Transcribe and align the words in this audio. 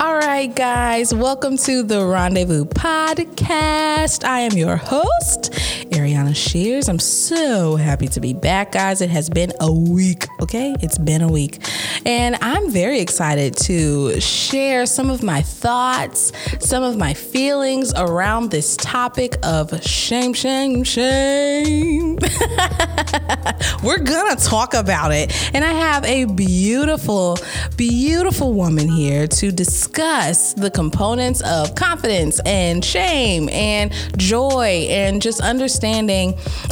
All 0.00 0.16
right, 0.16 0.52
guys, 0.54 1.14
welcome 1.14 1.56
to 1.58 1.84
the 1.84 2.04
Rendezvous 2.04 2.64
Podcast. 2.64 4.24
I 4.24 4.40
am 4.40 4.52
your 4.58 4.76
host, 4.76 5.54
Areanna 5.94 6.34
Shears. 6.34 6.88
I'm 6.88 6.98
so 6.98 7.76
happy 7.76 8.08
to 8.08 8.20
be 8.20 8.34
back, 8.34 8.72
guys. 8.72 9.00
It 9.00 9.10
has 9.10 9.30
been 9.30 9.52
a 9.60 9.70
week, 9.70 10.26
okay? 10.40 10.74
It's 10.80 10.98
been 10.98 11.22
a 11.22 11.28
week. 11.28 11.64
And 12.04 12.36
I'm 12.42 12.68
very 12.72 12.98
excited 12.98 13.56
to 13.58 14.20
share 14.20 14.86
some 14.86 15.08
of 15.08 15.22
my 15.22 15.40
thoughts, 15.40 16.32
some 16.58 16.82
of 16.82 16.96
my 16.96 17.14
feelings 17.14 17.92
around 17.94 18.50
this 18.50 18.76
topic 18.76 19.36
of 19.44 19.84
shame, 19.84 20.34
shame, 20.34 20.82
shame. 20.82 22.16
We're 23.84 23.98
gonna 23.98 24.36
talk 24.36 24.74
about 24.74 25.12
it. 25.12 25.32
And 25.54 25.64
I 25.64 25.72
have 25.74 26.04
a 26.06 26.24
beautiful, 26.24 27.38
beautiful 27.76 28.52
woman 28.52 28.88
here 28.88 29.28
to 29.28 29.52
discuss 29.52 30.54
the 30.54 30.72
components 30.72 31.40
of 31.42 31.76
confidence 31.76 32.40
and 32.44 32.84
shame 32.84 33.48
and 33.50 33.92
joy 34.16 34.88
and 34.90 35.22
just 35.22 35.40
understanding 35.40 35.83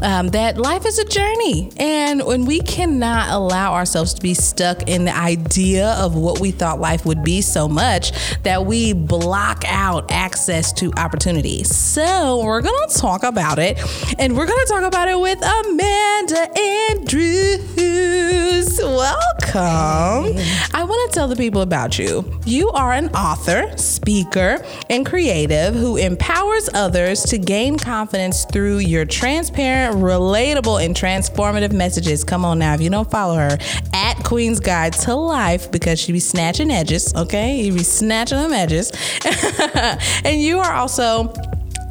um, 0.03 0.29
that 0.29 0.59
life 0.59 0.87
is 0.87 0.99
a 0.99 1.05
journey. 1.05 1.71
And 1.77 2.25
when 2.25 2.45
we 2.45 2.61
cannot 2.61 3.31
allow 3.31 3.75
ourselves 3.75 4.15
to 4.15 4.23
be 4.23 4.35
stuck 4.35 4.89
in 4.89 5.05
the 5.05 5.17
idea 5.17 5.91
of 5.99 6.15
what 6.15 6.41
we 6.41 6.51
thought 6.51 6.81
life 6.81 7.05
would 7.05 7.23
be 7.23 7.41
so 7.41 7.69
much 7.69 8.13
that 8.43 8.67
we 8.67 8.93
block 8.93 9.65
out 9.67 10.11
access 10.11 10.73
to 10.75 10.93
opportunity. 10.97 11.65
So 11.65 12.43
we're 12.45 12.63
gonna 12.63 12.93
talk 12.95 13.23
about 13.23 13.59
it, 13.59 13.79
and 14.19 14.37
we're 14.37 14.47
gonna 14.47 14.67
talk 14.67 14.83
about 14.83 15.09
it 15.09 15.19
with 15.19 15.39
Amanda 15.43 16.49
Andrews. 16.59 18.79
Welcome. 18.83 20.39
I 20.73 20.85
want 20.85 21.11
to 21.11 21.15
tell 21.15 21.29
the 21.29 21.37
people 21.37 21.61
about 21.61 21.99
you. 21.99 22.25
You 22.47 22.71
are 22.71 22.93
an 22.93 23.09
author, 23.11 23.77
speaker, 23.77 24.65
and 24.89 25.05
creative 25.05 25.75
who 25.75 25.97
empowers 25.97 26.69
others 26.75 27.23
to 27.25 27.39
gain 27.39 27.79
confidence 27.79 28.45
through 28.47 28.79
your 28.79 29.02
transparent, 29.05 29.97
relatable, 29.97 30.85
and 30.85 30.95
transformative 30.95 31.73
messages. 31.73 32.25
Come 32.25 32.45
on 32.45 32.59
now, 32.59 32.75
if 32.75 32.81
you 32.81 32.91
don't 32.91 33.11
follow 33.11 33.35
her 33.37 33.59
at 33.93 34.15
Queen's 34.25 34.61
Guide 34.61 34.93
to 34.95 35.15
Life 35.15 35.71
because 35.71 35.99
she 35.99 36.13
be 36.13 36.21
snatching 36.21 36.71
edges, 36.71 37.15
okay? 37.15 37.61
You 37.61 37.73
be 37.73 37.83
snatching 37.83 38.39
them 38.39 38.53
edges. 38.53 38.93
and 40.25 40.41
you 40.41 40.59
are 40.59 40.73
also 40.73 41.33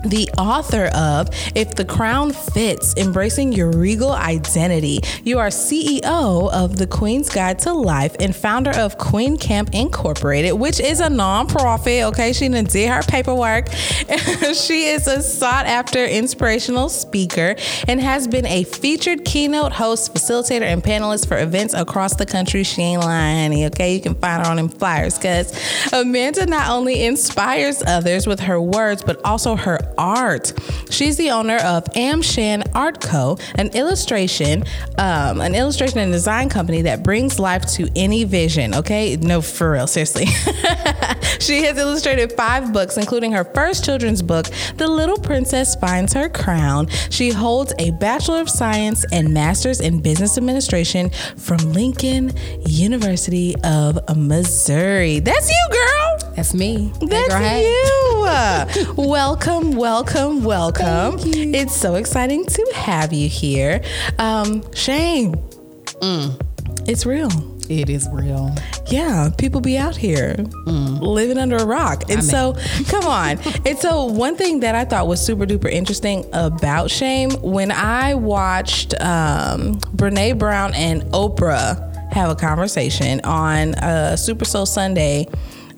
the 0.03 0.29
author 0.37 0.85
of 0.95 1.29
If 1.55 1.75
the 1.75 1.85
Crown 1.85 2.31
Fits 2.31 2.95
Embracing 2.97 3.53
Your 3.53 3.71
Regal 3.71 4.11
Identity. 4.11 4.99
You 5.23 5.39
are 5.39 5.47
CEO 5.47 6.51
of 6.51 6.77
The 6.77 6.87
Queen's 6.87 7.29
Guide 7.29 7.59
to 7.59 7.73
Life 7.73 8.15
and 8.19 8.35
founder 8.35 8.71
of 8.71 8.97
Queen 8.97 9.37
Camp 9.37 9.69
Incorporated, 9.73 10.53
which 10.53 10.79
is 10.79 10.99
a 10.99 11.07
nonprofit. 11.07 12.03
Okay, 12.09 12.33
she 12.33 12.49
done 12.49 12.65
did 12.65 12.89
her 12.89 13.03
paperwork. 13.03 13.71
she 14.53 14.85
is 14.85 15.07
a 15.07 15.21
sought 15.21 15.65
after 15.65 16.03
inspirational 16.03 16.89
speaker 16.89 17.55
and 17.87 18.01
has 18.01 18.27
been 18.27 18.45
a 18.45 18.63
featured 18.63 19.25
keynote 19.25 19.73
host, 19.73 20.13
facilitator, 20.13 20.63
and 20.63 20.83
panelist 20.83 21.27
for 21.27 21.37
events 21.37 21.73
across 21.73 22.15
the 22.15 22.25
country. 22.25 22.63
She 22.63 22.81
ain't 22.81 23.01
lying, 23.01 23.51
honey. 23.51 23.65
Okay, 23.67 23.95
you 23.95 24.01
can 24.01 24.15
find 24.15 24.45
her 24.45 24.51
on 24.51 24.57
them 24.57 24.69
flyers 24.69 25.17
because 25.17 25.57
Amanda 25.93 26.45
not 26.45 26.69
only 26.69 27.03
inspires 27.03 27.83
others 27.83 28.25
with 28.25 28.39
her 28.41 28.59
words, 28.59 29.03
but 29.03 29.23
also 29.23 29.55
her 29.55 29.79
art. 29.97 30.53
She's 30.89 31.17
the 31.17 31.31
owner 31.31 31.57
of 31.57 31.85
Amshan 31.95 32.69
Art 32.75 33.01
Co., 33.01 33.37
an 33.55 33.69
illustration, 33.69 34.63
um, 34.97 35.41
an 35.41 35.55
illustration 35.55 35.99
and 35.99 36.11
design 36.11 36.49
company 36.49 36.83
that 36.83 37.03
brings 37.03 37.39
life 37.39 37.65
to 37.73 37.87
any 37.95 38.23
vision. 38.23 38.73
Okay, 38.75 39.17
no, 39.17 39.41
for 39.41 39.71
real, 39.71 39.87
seriously. 39.87 40.25
she 41.39 41.63
has 41.63 41.77
illustrated 41.77 42.33
five 42.33 42.73
books, 42.73 42.97
including 42.97 43.31
her 43.31 43.43
first 43.43 43.85
children's 43.85 44.21
book, 44.21 44.47
The 44.77 44.87
Little 44.87 45.17
Princess 45.17 45.75
Finds 45.75 46.13
Her 46.13 46.29
Crown. 46.29 46.87
She 47.09 47.29
holds 47.29 47.73
a 47.79 47.91
Bachelor 47.91 48.41
of 48.41 48.49
Science 48.49 49.05
and 49.11 49.33
Master's 49.33 49.79
in 49.79 50.01
Business 50.01 50.37
Administration 50.37 51.09
from 51.37 51.57
Lincoln 51.73 52.31
University 52.65 53.55
of 53.63 53.99
Missouri. 54.15 55.19
That's 55.19 55.49
you, 55.49 55.67
girl. 55.71 56.10
That's 56.35 56.53
me. 56.53 56.91
That's 57.01 57.33
hey, 57.33 57.65
you. 57.65 58.93
welcome, 58.97 59.73
welcome, 59.73 60.43
welcome. 60.43 61.15
It's 61.19 61.75
so 61.75 61.95
exciting 61.95 62.45
to 62.45 62.71
have 62.73 63.11
you 63.11 63.27
here. 63.27 63.83
Um, 64.17 64.63
Shane, 64.73 65.35
it's 66.87 67.05
real. 67.05 67.29
It 67.69 67.89
is 67.89 68.07
real. 68.11 68.55
Yeah, 68.87 69.29
people 69.37 69.61
be 69.61 69.77
out 69.77 69.95
here 69.95 70.35
living 70.65 71.37
under 71.37 71.57
a 71.57 71.65
rock. 71.65 72.09
And 72.09 72.23
so, 72.23 72.55
come 72.87 73.05
on. 73.05 73.39
And 73.65 73.77
so, 73.77 74.05
one 74.05 74.35
thing 74.35 74.61
that 74.61 74.75
I 74.75 74.85
thought 74.85 75.07
was 75.07 75.23
super 75.23 75.45
duper 75.45 75.69
interesting 75.69 76.25
about 76.33 76.89
shame 76.91 77.31
when 77.41 77.71
I 77.71 78.15
watched 78.15 78.93
um, 79.01 79.75
Brene 79.95 80.37
Brown 80.37 80.73
and 80.73 81.03
Oprah 81.11 81.87
have 82.13 82.29
a 82.29 82.35
conversation 82.35 83.21
on 83.23 83.75
uh, 83.75 84.15
Super 84.15 84.45
Soul 84.45 84.65
Sunday 84.65 85.27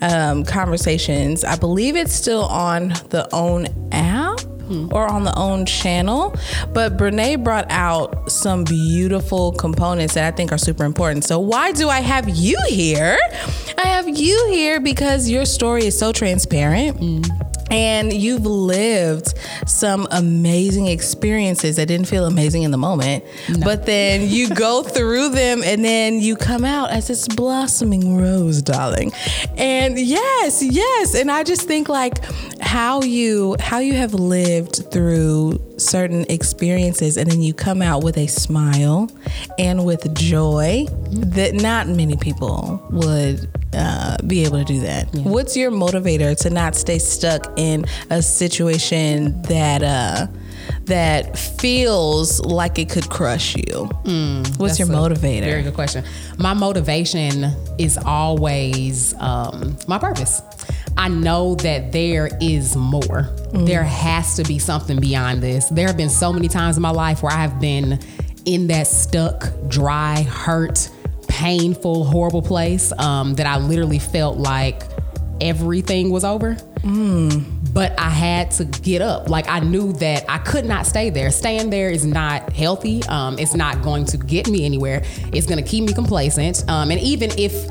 um, 0.03 0.43
conversations, 0.43 1.43
I 1.43 1.55
believe 1.55 1.95
it's 1.95 2.13
still 2.13 2.43
on 2.45 2.89
the 3.09 3.27
OWN 3.31 3.67
app 3.91 4.39
or 4.91 5.05
on 5.07 5.23
the 5.23 5.33
OWN 5.37 5.65
channel. 5.65 6.35
But 6.73 6.97
Brene 6.97 7.43
brought 7.43 7.65
out 7.69 8.31
some 8.31 8.63
beautiful 8.63 9.51
components 9.53 10.15
that 10.15 10.31
I 10.31 10.35
think 10.35 10.51
are 10.51 10.57
super 10.57 10.83
important. 10.83 11.23
So, 11.23 11.39
why 11.39 11.71
do 11.71 11.89
I 11.89 12.01
have 12.01 12.29
you 12.29 12.57
here? 12.67 13.17
I 13.77 13.87
have 13.87 14.07
you 14.07 14.47
here 14.49 14.79
because 14.79 15.29
your 15.29 15.45
story 15.45 15.85
is 15.85 15.97
so 15.97 16.11
transparent. 16.11 16.97
And 17.73 18.13
you've 18.13 18.45
lived 18.45 19.33
some 19.65 20.07
amazing 20.11 20.87
experiences 20.87 21.77
that 21.77 21.87
didn't 21.87 22.07
feel 22.07 22.25
amazing 22.25 22.63
in 22.63 22.71
the 22.71 22.77
moment, 22.77 23.23
but 23.63 23.85
then 23.85 24.29
you 24.29 24.49
go 24.55 24.83
through 24.83 25.29
them 25.29 25.63
and 25.63 25.83
then 25.83 26.19
you 26.19 26.35
come 26.35 26.65
out 26.65 26.91
as 26.91 27.07
this 27.07 27.27
blossoming 27.27 28.15
rose, 28.15 28.61
darling. 28.61 29.11
And 29.57 29.97
yes, 29.99 30.61
yes, 30.61 31.15
and 31.15 31.31
I 31.31 31.43
just 31.43 31.67
think 31.67 31.89
like 31.89 32.23
how 32.61 33.01
you 33.01 33.55
how 33.59 33.79
you 33.79 33.93
have 33.93 34.13
lived 34.13 34.91
through 34.91 35.59
certain 35.77 36.25
experiences 36.29 37.17
and 37.17 37.29
then 37.29 37.41
you 37.41 37.53
come 37.53 37.81
out 37.81 38.03
with 38.03 38.17
a 38.17 38.27
smile 38.27 39.09
and 39.57 39.85
with 39.85 40.13
joy 40.15 40.85
that 41.11 41.53
not 41.53 41.87
many 41.87 42.15
people 42.15 42.85
would 42.91 43.49
uh, 43.73 44.17
be 44.27 44.43
able 44.43 44.59
to 44.59 44.65
do 44.65 44.79
that. 44.81 45.07
What's 45.13 45.57
your 45.57 45.71
motivator 45.71 46.37
to 46.41 46.49
not 46.49 46.75
stay 46.75 46.99
stuck 46.99 47.51
in 47.57 47.85
a 48.09 48.21
situation 48.21 49.41
that 49.43 49.83
uh, 49.83 50.27
that 50.85 51.37
feels 51.37 52.39
like 52.41 52.77
it 52.77 52.89
could 52.89 53.09
crush 53.09 53.55
you? 53.55 53.89
What's 54.57 54.77
That's 54.77 54.79
your 54.79 54.87
motivator? 54.89 55.45
Very 55.45 55.63
good 55.63 55.73
question. 55.73 56.03
My 56.37 56.53
motivation 56.53 57.45
is 57.79 57.97
always 57.97 59.13
um, 59.15 59.77
my 59.87 59.97
purpose. 59.97 60.41
I 60.97 61.09
know 61.09 61.55
that 61.55 61.91
there 61.91 62.29
is 62.39 62.75
more. 62.75 63.29
There 63.51 63.83
has 63.83 64.35
to 64.37 64.43
be 64.43 64.59
something 64.59 64.99
beyond 64.99 65.41
this. 65.41 65.67
There 65.69 65.87
have 65.87 65.97
been 65.97 66.09
so 66.09 66.31
many 66.33 66.47
times 66.47 66.75
in 66.75 66.81
my 66.81 66.91
life 66.91 67.23
where 67.23 67.31
I 67.31 67.41
have 67.41 67.59
been 67.59 67.99
in 68.45 68.67
that 68.67 68.87
stuck, 68.87 69.45
dry, 69.67 70.23
hurt, 70.23 70.89
painful, 71.27 72.05
horrible 72.05 72.41
place 72.41 72.91
um, 72.99 73.33
that 73.35 73.45
I 73.45 73.57
literally 73.57 73.99
felt 73.99 74.37
like 74.37 74.83
everything 75.41 76.09
was 76.09 76.23
over. 76.23 76.57
But 77.73 77.99
I 77.99 78.09
had 78.09 78.51
to 78.51 78.65
get 78.65 79.01
up. 79.01 79.29
Like 79.29 79.47
I 79.49 79.59
knew 79.59 79.93
that 79.93 80.25
I 80.29 80.37
could 80.37 80.65
not 80.65 80.85
stay 80.85 81.09
there. 81.09 81.31
Staying 81.31 81.69
there 81.69 81.89
is 81.89 82.05
not 82.05 82.53
healthy. 82.53 83.01
Um, 83.09 83.39
it's 83.39 83.55
not 83.55 83.81
going 83.81 84.05
to 84.05 84.17
get 84.17 84.47
me 84.47 84.63
anywhere. 84.63 85.01
It's 85.31 85.47
going 85.47 85.63
to 85.63 85.67
keep 85.67 85.85
me 85.85 85.93
complacent. 85.93 86.63
Um, 86.69 86.91
and 86.91 86.99
even 86.99 87.31
if 87.37 87.67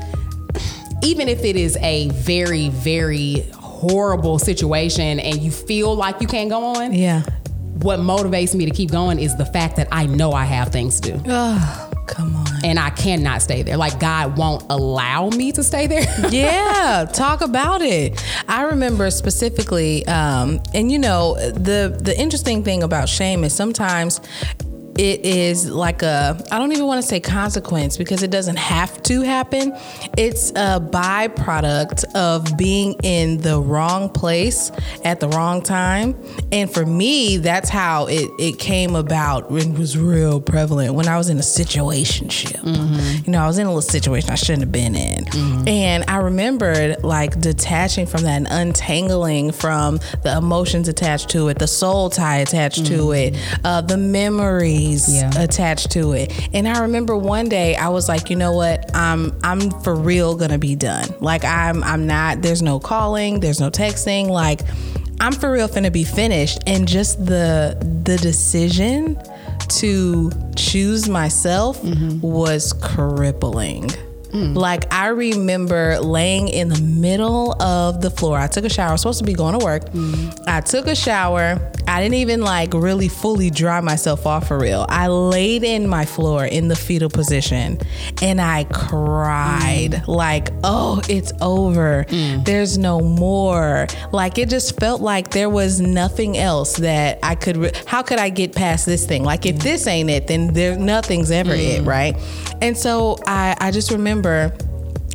even 1.03 1.27
if 1.29 1.43
it 1.43 1.55
is 1.55 1.77
a 1.77 2.09
very, 2.09 2.69
very 2.69 3.45
horrible 3.53 4.39
situation 4.39 5.19
and 5.19 5.41
you 5.41 5.51
feel 5.51 5.95
like 5.95 6.21
you 6.21 6.27
can't 6.27 6.49
go 6.49 6.63
on, 6.63 6.93
yeah. 6.93 7.23
what 7.79 7.99
motivates 7.99 8.55
me 8.55 8.65
to 8.65 8.71
keep 8.71 8.91
going 8.91 9.19
is 9.19 9.35
the 9.37 9.45
fact 9.45 9.75
that 9.75 9.87
I 9.91 10.05
know 10.05 10.31
I 10.31 10.45
have 10.45 10.69
things 10.69 10.99
to 11.01 11.11
do 11.17 11.21
Oh, 11.27 11.91
come 12.07 12.35
on. 12.35 12.47
and 12.63 12.79
I 12.79 12.91
cannot 12.91 13.41
stay 13.41 13.61
there. 13.63 13.75
Like 13.75 13.99
God 13.99 14.37
won't 14.37 14.63
allow 14.69 15.29
me 15.29 15.51
to 15.51 15.63
stay 15.63 15.87
there. 15.87 16.05
yeah, 16.29 17.05
talk 17.11 17.41
about 17.41 17.81
it. 17.81 18.23
I 18.47 18.63
remember 18.63 19.09
specifically, 19.11 20.05
um, 20.07 20.61
and 20.73 20.89
you 20.91 20.99
know, 20.99 21.35
the 21.51 21.97
the 22.01 22.17
interesting 22.17 22.63
thing 22.63 22.83
about 22.83 23.09
shame 23.09 23.43
is 23.43 23.53
sometimes 23.53 24.21
it 24.97 25.25
is 25.25 25.69
like 25.69 26.03
a 26.03 26.39
I 26.51 26.59
don't 26.59 26.71
even 26.71 26.85
want 26.85 27.01
to 27.01 27.07
say 27.07 27.19
consequence 27.19 27.97
because 27.97 28.21
it 28.21 28.31
doesn't 28.31 28.57
have 28.57 29.01
to 29.03 29.21
happen. 29.21 29.73
It's 30.17 30.51
a 30.51 30.79
byproduct 30.79 32.03
of 32.15 32.57
being 32.57 32.93
in 33.03 33.39
the 33.39 33.59
wrong 33.59 34.09
place 34.09 34.71
at 35.03 35.19
the 35.19 35.29
wrong 35.29 35.61
time. 35.61 36.15
And 36.51 36.71
for 36.71 36.85
me, 36.85 37.37
that's 37.37 37.69
how 37.69 38.05
it, 38.07 38.29
it 38.39 38.59
came 38.59 38.95
about 38.95 39.49
and 39.49 39.77
was 39.77 39.97
real 39.97 40.39
prevalent 40.39 40.93
when 40.93 41.07
I 41.07 41.17
was 41.17 41.29
in 41.29 41.37
a 41.37 41.41
situationship. 41.41 42.61
Mm-hmm. 42.61 43.25
You 43.25 43.31
know, 43.31 43.43
I 43.43 43.47
was 43.47 43.57
in 43.57 43.65
a 43.65 43.69
little 43.69 43.81
situation 43.81 44.29
I 44.29 44.35
shouldn't 44.35 44.61
have 44.61 44.71
been 44.71 44.95
in. 44.95 45.25
Mm-hmm. 45.25 45.67
And 45.67 46.03
I 46.07 46.17
remembered 46.17 47.03
like 47.03 47.39
detaching 47.39 48.05
from 48.05 48.23
that 48.23 48.37
and 48.37 48.47
untangling 48.49 49.51
from 49.51 49.99
the 50.23 50.37
emotions 50.37 50.87
attached 50.87 51.29
to 51.29 51.47
it, 51.47 51.57
the 51.59 51.67
soul 51.67 52.09
tie 52.09 52.37
attached 52.37 52.83
mm-hmm. 52.83 52.95
to 52.95 53.11
it, 53.11 53.59
uh, 53.63 53.81
the 53.81 53.97
memory 53.97 54.82
yeah. 54.91 55.31
attached 55.37 55.91
to 55.91 56.13
it. 56.13 56.49
And 56.53 56.67
I 56.67 56.81
remember 56.81 57.15
one 57.17 57.49
day 57.49 57.75
I 57.75 57.89
was 57.89 58.07
like, 58.07 58.29
you 58.29 58.35
know 58.35 58.51
what? 58.51 58.95
I'm 58.95 59.37
I'm 59.43 59.71
for 59.81 59.95
real 59.95 60.35
gonna 60.35 60.57
be 60.57 60.75
done. 60.75 61.07
Like 61.19 61.43
I'm 61.43 61.83
I'm 61.83 62.07
not. 62.07 62.41
There's 62.41 62.61
no 62.61 62.79
calling. 62.79 63.39
There's 63.39 63.59
no 63.59 63.69
texting. 63.69 64.27
Like 64.27 64.61
I'm 65.19 65.33
for 65.33 65.51
real 65.51 65.67
finna 65.67 65.91
be 65.91 66.03
finished. 66.03 66.59
And 66.67 66.87
just 66.87 67.25
the 67.25 67.77
the 68.03 68.17
decision 68.17 69.17
to 69.79 70.31
choose 70.55 71.09
myself 71.09 71.81
mm-hmm. 71.81 72.19
was 72.21 72.73
crippling. 72.73 73.89
Mm. 74.33 74.55
Like 74.55 74.91
I 74.91 75.07
remember 75.07 75.99
laying 75.99 76.47
in 76.47 76.69
the 76.69 76.81
middle 76.81 77.61
of 77.61 78.01
the 78.01 78.09
floor. 78.09 78.39
I 78.39 78.47
took 78.47 78.65
a 78.65 78.69
shower. 78.69 78.89
I 78.89 78.91
was 78.93 79.01
supposed 79.01 79.19
to 79.19 79.25
be 79.25 79.33
going 79.33 79.57
to 79.59 79.63
work. 79.63 79.85
Mm. 79.91 80.43
I 80.47 80.61
took 80.61 80.87
a 80.87 80.95
shower. 80.95 81.59
I 81.87 82.01
didn't 82.01 82.15
even 82.15 82.41
like 82.41 82.73
really 82.73 83.09
fully 83.09 83.51
dry 83.51 83.79
myself 83.81 84.25
off 84.25 84.47
for 84.47 84.57
real. 84.57 84.87
I 84.89 85.07
laid 85.07 85.63
in 85.63 85.87
my 85.87 86.05
floor 86.05 86.45
in 86.45 86.67
the 86.67 86.75
fetal 86.75 87.09
position 87.09 87.77
and 88.21 88.41
I 88.41 88.63
cried 88.65 89.91
mm. 89.91 90.07
like, 90.07 90.49
"Oh, 90.63 91.01
it's 91.07 91.31
over. 91.39 92.05
Mm. 92.09 92.43
There's 92.43 92.77
no 92.77 93.01
more." 93.01 93.85
Like 94.11 94.39
it 94.39 94.49
just 94.49 94.79
felt 94.79 95.01
like 95.01 95.29
there 95.29 95.49
was 95.49 95.79
nothing 95.79 96.37
else 96.37 96.77
that 96.77 97.19
I 97.21 97.35
could 97.35 97.57
re- 97.57 97.71
how 97.85 98.01
could 98.01 98.17
I 98.17 98.29
get 98.29 98.55
past 98.55 98.87
this 98.87 99.05
thing? 99.05 99.23
Like 99.23 99.45
if 99.45 99.57
mm. 99.57 99.63
this 99.63 99.85
ain't 99.85 100.09
it, 100.09 100.25
then 100.25 100.53
there 100.53 100.75
nothing's 100.75 101.29
ever 101.29 101.53
it, 101.53 101.83
mm. 101.83 101.87
right? 101.87 102.15
And 102.61 102.75
so 102.75 103.17
I 103.27 103.55
I 103.59 103.69
just 103.69 103.91
remember 103.91 104.22
remember 104.23 104.55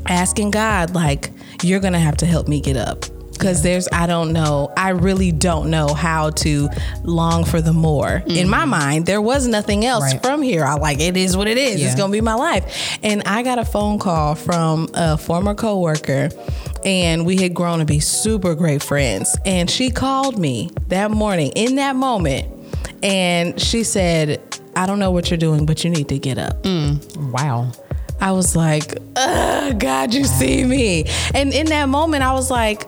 asking 0.06 0.50
God, 0.50 0.94
like, 0.94 1.30
you're 1.62 1.80
going 1.80 1.92
to 1.92 1.98
have 1.98 2.16
to 2.18 2.26
help 2.26 2.48
me 2.48 2.60
get 2.60 2.76
up. 2.76 3.04
Because 3.32 3.64
yeah. 3.64 3.70
there's, 3.70 3.88
I 3.92 4.06
don't 4.08 4.32
know, 4.32 4.72
I 4.76 4.88
really 4.90 5.30
don't 5.30 5.70
know 5.70 5.94
how 5.94 6.30
to 6.30 6.68
long 7.04 7.44
for 7.44 7.60
the 7.60 7.72
more. 7.72 8.06
Mm-hmm. 8.06 8.30
In 8.32 8.48
my 8.48 8.64
mind, 8.64 9.06
there 9.06 9.22
was 9.22 9.46
nothing 9.46 9.84
else 9.84 10.12
right. 10.12 10.22
from 10.22 10.42
here. 10.42 10.64
I 10.64 10.74
like, 10.74 10.98
it 10.98 11.16
is 11.16 11.36
what 11.36 11.46
it 11.46 11.56
is. 11.56 11.80
Yeah. 11.80 11.86
It's 11.86 11.94
going 11.94 12.10
to 12.10 12.16
be 12.16 12.20
my 12.20 12.34
life. 12.34 12.98
And 13.04 13.22
I 13.26 13.44
got 13.44 13.60
a 13.60 13.64
phone 13.64 14.00
call 14.00 14.34
from 14.34 14.88
a 14.94 15.16
former 15.16 15.54
coworker 15.54 16.30
and 16.84 17.24
we 17.24 17.36
had 17.36 17.54
grown 17.54 17.78
to 17.78 17.84
be 17.84 18.00
super 18.00 18.56
great 18.56 18.82
friends. 18.82 19.36
And 19.44 19.70
she 19.70 19.90
called 19.90 20.36
me 20.36 20.70
that 20.88 21.12
morning 21.12 21.52
in 21.54 21.76
that 21.76 21.94
moment 21.94 22.52
and 23.04 23.60
she 23.60 23.84
said, 23.84 24.42
I 24.74 24.86
don't 24.86 24.98
know 24.98 25.12
what 25.12 25.30
you're 25.30 25.38
doing, 25.38 25.64
but 25.64 25.84
you 25.84 25.90
need 25.90 26.08
to 26.08 26.18
get 26.18 26.38
up. 26.38 26.64
Mm. 26.64 27.30
Wow. 27.30 27.70
I 28.20 28.32
was 28.32 28.56
like, 28.56 28.98
God, 29.14 30.12
you 30.12 30.24
see 30.24 30.64
me. 30.64 31.04
And 31.34 31.52
in 31.52 31.66
that 31.66 31.88
moment, 31.88 32.22
I 32.24 32.32
was 32.32 32.50
like, 32.50 32.86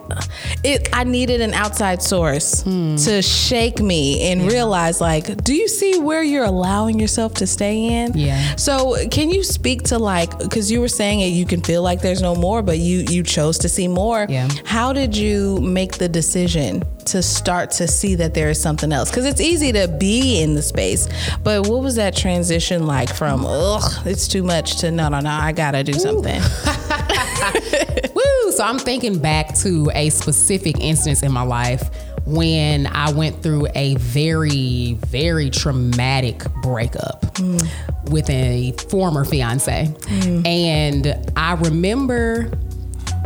it. 0.65 0.89
I 0.93 1.05
needed 1.05 1.41
an 1.41 1.55
outside 1.55 2.03
source 2.03 2.63
hmm. 2.63 2.97
to 2.97 3.23
shake 3.23 3.81
me 3.81 4.31
and 4.31 4.43
yeah. 4.43 4.49
realize, 4.49 5.01
like, 5.01 5.45
do 5.45 5.55
you 5.55 5.69
see 5.69 5.99
where 5.99 6.23
you're 6.23 6.45
allowing 6.45 6.99
yourself 6.99 7.35
to 7.35 7.47
stay 7.47 8.03
in? 8.03 8.17
Yeah. 8.17 8.57
So, 8.57 8.97
can 9.09 9.31
you 9.31 9.45
speak 9.45 9.85
to 9.85 9.99
like, 9.99 10.37
because 10.39 10.71
you 10.71 10.81
were 10.81 10.89
saying 10.89 11.21
it, 11.21 11.29
you 11.29 11.47
can 11.47 11.63
feel 11.63 11.83
like 11.83 12.01
there's 12.01 12.23
no 12.23 12.35
more, 12.35 12.63
but 12.63 12.79
you 12.79 13.05
you 13.09 13.23
chose 13.23 13.59
to 13.59 13.69
see 13.69 13.89
more. 13.89 14.27
Yeah. 14.29 14.49
How 14.65 14.93
did 14.93 15.17
you 15.17 15.61
make 15.61 15.99
the 15.99 16.09
decision 16.09 16.83
to 17.07 17.23
start 17.23 17.71
to 17.73 17.89
see 17.89 18.15
that 18.17 18.35
there 18.35 18.51
is 18.51 18.61
something 18.61 18.93
else? 18.93 19.11
Because 19.11 19.27
it's 19.27 19.41
easy 19.41 19.73
to 19.73 19.89
be 19.89 20.43
in 20.43 20.55
the 20.55 20.63
space, 20.63 21.09
but 21.43 21.69
what 21.69 21.83
was 21.83 21.97
that 21.97 22.17
transition 22.17 22.87
like 22.87 23.15
from, 23.15 23.45
ugh, 23.47 24.07
it's 24.07 24.29
too 24.29 24.43
much 24.43 24.79
to 24.79 24.91
no, 24.91 25.09
no, 25.09 25.21
no, 25.21 25.31
I 25.31 25.53
gotta 25.53 25.83
do 25.83 25.93
Ooh. 25.93 25.99
something? 25.99 26.41
Woo! 28.15 28.53
So 28.53 28.65
I'm 28.65 28.79
thinking 28.79 29.19
back 29.19 29.55
to 29.61 29.91
a 29.95 30.11
specific 30.11 30.79
instance 30.81 31.23
in 31.23 31.33
my 31.33 31.43
life 31.43 31.91
when 32.27 32.87
I 32.87 33.13
went 33.13 33.43
through 33.43 33.67
a 33.75 33.97
very, 33.97 34.95
very 35.07 35.51
traumatic 35.51 36.45
breakup 36.63 37.23
mm. 37.35 38.11
with 38.11 38.29
a 38.31 38.73
former 38.89 39.25
fiance. 39.25 39.87
Mm. 39.87 40.47
And 40.47 41.33
I 41.37 41.55
remember 41.55 42.51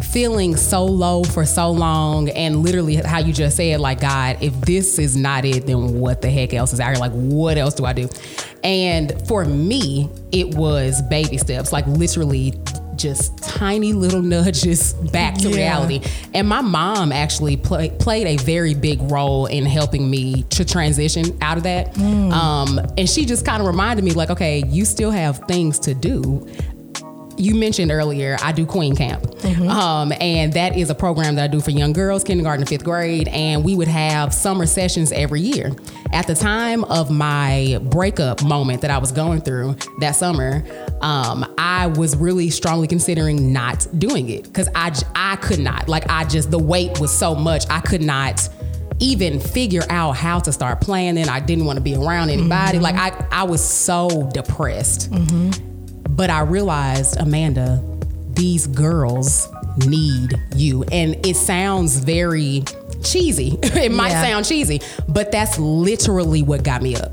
feeling 0.02 0.56
so 0.56 0.84
low 0.84 1.22
for 1.22 1.44
so 1.44 1.70
long 1.70 2.28
and 2.30 2.62
literally 2.62 2.96
how 2.96 3.18
you 3.18 3.32
just 3.32 3.56
said 3.56 3.80
like 3.80 4.00
god 4.00 4.36
if 4.40 4.58
this 4.62 4.98
is 4.98 5.16
not 5.16 5.44
it 5.44 5.66
then 5.66 5.98
what 6.00 6.20
the 6.20 6.30
heck 6.30 6.52
else 6.52 6.72
is 6.72 6.80
out 6.80 6.88
here 6.88 6.98
like 6.98 7.12
what 7.12 7.56
else 7.56 7.74
do 7.74 7.84
i 7.84 7.92
do 7.92 8.08
and 8.62 9.26
for 9.28 9.44
me 9.44 10.08
it 10.32 10.54
was 10.54 11.00
baby 11.02 11.38
steps 11.38 11.72
like 11.72 11.86
literally 11.86 12.52
just 12.96 13.36
tiny 13.38 13.92
little 13.92 14.22
nudges 14.34 14.94
back 14.94 15.36
to 15.38 15.50
yeah. 15.50 15.56
reality. 15.56 16.00
And 16.32 16.48
my 16.48 16.60
mom 16.60 17.12
actually 17.12 17.56
play, 17.56 17.90
played 17.90 18.26
a 18.26 18.42
very 18.42 18.74
big 18.74 19.00
role 19.02 19.46
in 19.46 19.66
helping 19.66 20.08
me 20.08 20.44
to 20.50 20.64
transition 20.64 21.36
out 21.40 21.56
of 21.56 21.64
that. 21.64 21.94
Mm. 21.94 22.32
Um, 22.32 22.80
and 22.96 23.08
she 23.08 23.24
just 23.24 23.44
kind 23.44 23.60
of 23.60 23.66
reminded 23.66 24.04
me, 24.04 24.12
like, 24.12 24.30
okay, 24.30 24.64
you 24.66 24.84
still 24.84 25.10
have 25.10 25.38
things 25.48 25.78
to 25.80 25.94
do 25.94 26.46
you 27.36 27.54
mentioned 27.54 27.90
earlier, 27.90 28.36
I 28.42 28.52
do 28.52 28.66
Queen 28.66 28.94
Camp. 28.94 29.22
Mm-hmm. 29.22 29.68
Um, 29.68 30.12
and 30.20 30.52
that 30.54 30.76
is 30.76 30.90
a 30.90 30.94
program 30.94 31.34
that 31.36 31.44
I 31.44 31.46
do 31.48 31.60
for 31.60 31.70
young 31.70 31.92
girls, 31.92 32.24
kindergarten 32.24 32.64
to 32.64 32.68
fifth 32.68 32.84
grade. 32.84 33.28
And 33.28 33.64
we 33.64 33.74
would 33.74 33.88
have 33.88 34.32
summer 34.32 34.66
sessions 34.66 35.12
every 35.12 35.40
year. 35.40 35.72
At 36.12 36.26
the 36.26 36.34
time 36.34 36.84
of 36.84 37.10
my 37.10 37.78
breakup 37.82 38.42
moment 38.44 38.82
that 38.82 38.90
I 38.90 38.98
was 38.98 39.12
going 39.12 39.40
through 39.40 39.76
that 40.00 40.12
summer, 40.12 40.64
um, 41.00 41.52
I 41.58 41.88
was 41.88 42.16
really 42.16 42.50
strongly 42.50 42.86
considering 42.86 43.52
not 43.52 43.86
doing 43.98 44.28
it 44.28 44.44
because 44.44 44.68
I, 44.74 44.94
I 45.14 45.36
could 45.36 45.60
not. 45.60 45.88
Like, 45.88 46.08
I 46.08 46.24
just, 46.24 46.50
the 46.50 46.58
weight 46.58 47.00
was 47.00 47.16
so 47.16 47.34
much, 47.34 47.64
I 47.68 47.80
could 47.80 48.02
not 48.02 48.48
even 49.00 49.40
figure 49.40 49.82
out 49.90 50.12
how 50.12 50.38
to 50.38 50.52
start 50.52 50.80
planning. 50.80 51.28
I 51.28 51.40
didn't 51.40 51.64
want 51.64 51.78
to 51.78 51.82
be 51.82 51.96
around 51.96 52.30
anybody. 52.30 52.78
Mm-hmm. 52.78 52.82
Like 52.82 52.94
I, 52.94 53.26
I 53.30 53.42
was 53.42 53.62
so 53.62 54.30
depressed. 54.32 55.10
Mm-hmm. 55.10 55.73
But 56.14 56.30
I 56.30 56.40
realized, 56.40 57.16
Amanda, 57.18 57.82
these 58.34 58.66
girls 58.66 59.48
need 59.86 60.40
you. 60.54 60.84
And 60.84 61.26
it 61.26 61.36
sounds 61.36 61.98
very 61.98 62.64
cheesy. 63.02 63.58
it 63.62 63.92
might 63.92 64.10
yeah. 64.10 64.22
sound 64.22 64.46
cheesy, 64.46 64.80
but 65.08 65.32
that's 65.32 65.58
literally 65.58 66.42
what 66.42 66.62
got 66.62 66.82
me 66.82 66.96
up. 66.96 67.12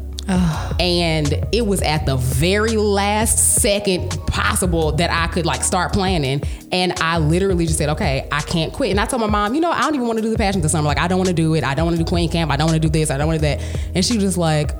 And 0.79 1.45
it 1.51 1.65
was 1.65 1.81
at 1.81 2.05
the 2.05 2.15
very 2.15 2.77
last 2.77 3.55
second 3.55 4.11
possible 4.27 4.93
that 4.93 5.11
I 5.11 5.27
could 5.27 5.45
like 5.45 5.61
start 5.63 5.91
planning. 5.91 6.41
And 6.71 6.93
I 7.01 7.17
literally 7.17 7.65
just 7.65 7.77
said, 7.77 7.89
okay, 7.89 8.27
I 8.31 8.41
can't 8.41 8.71
quit. 8.71 8.91
And 8.91 8.99
I 8.99 9.05
told 9.05 9.21
my 9.21 9.27
mom, 9.27 9.55
you 9.55 9.61
know, 9.61 9.71
I 9.71 9.81
don't 9.81 9.95
even 9.95 10.07
want 10.07 10.19
to 10.19 10.23
do 10.23 10.29
the 10.29 10.37
passion 10.37 10.61
this 10.61 10.71
summer. 10.71 10.87
Like, 10.87 10.99
I 10.99 11.07
don't 11.07 11.17
want 11.17 11.27
to 11.27 11.33
do 11.33 11.53
it. 11.55 11.63
I 11.63 11.73
don't 11.73 11.85
want 11.85 11.97
to 11.97 12.03
do 12.03 12.07
Queen 12.07 12.29
Camp. 12.29 12.49
I 12.49 12.55
don't 12.55 12.67
want 12.67 12.81
to 12.81 12.87
do 12.87 12.89
this. 12.89 13.11
I 13.11 13.17
don't 13.17 13.27
want 13.27 13.41
to 13.41 13.55
do 13.55 13.61
that. 13.61 13.79
And 13.93 14.05
she 14.05 14.15
was 14.15 14.23
just 14.23 14.37
like, 14.37 14.71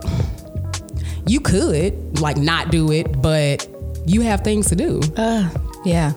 you 1.27 1.39
could 1.39 2.19
like 2.19 2.37
not 2.37 2.71
do 2.71 2.91
it, 2.91 3.21
but 3.21 3.67
you 4.05 4.21
have 4.21 4.41
things 4.41 4.69
to 4.69 4.75
do. 4.75 5.01
Uh, 5.15 5.49
yeah. 5.85 6.13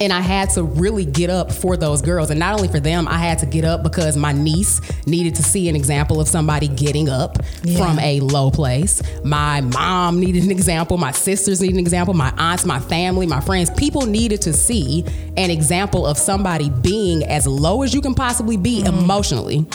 And 0.00 0.12
I 0.12 0.20
had 0.20 0.50
to 0.50 0.62
really 0.62 1.04
get 1.04 1.28
up 1.28 1.50
for 1.50 1.76
those 1.76 2.02
girls. 2.02 2.30
And 2.30 2.38
not 2.38 2.54
only 2.54 2.68
for 2.68 2.78
them, 2.78 3.08
I 3.08 3.18
had 3.18 3.40
to 3.40 3.46
get 3.46 3.64
up 3.64 3.82
because 3.82 4.16
my 4.16 4.30
niece 4.30 4.80
needed 5.08 5.34
to 5.36 5.42
see 5.42 5.68
an 5.68 5.74
example 5.74 6.20
of 6.20 6.28
somebody 6.28 6.68
getting 6.68 7.08
up 7.08 7.38
yeah. 7.64 7.78
from 7.78 7.98
a 7.98 8.20
low 8.20 8.50
place. 8.52 9.02
My 9.24 9.60
mom 9.60 10.20
needed 10.20 10.44
an 10.44 10.52
example. 10.52 10.98
My 10.98 11.10
sisters 11.10 11.60
needed 11.60 11.74
an 11.74 11.80
example. 11.80 12.14
My 12.14 12.32
aunts, 12.38 12.64
my 12.64 12.78
family, 12.78 13.26
my 13.26 13.40
friends. 13.40 13.70
People 13.70 14.06
needed 14.06 14.40
to 14.42 14.52
see 14.52 15.04
an 15.36 15.50
example 15.50 16.06
of 16.06 16.16
somebody 16.16 16.70
being 16.70 17.24
as 17.24 17.48
low 17.48 17.82
as 17.82 17.92
you 17.92 18.00
can 18.00 18.14
possibly 18.14 18.56
be 18.56 18.82
mm. 18.82 18.86
emotionally 18.86 19.66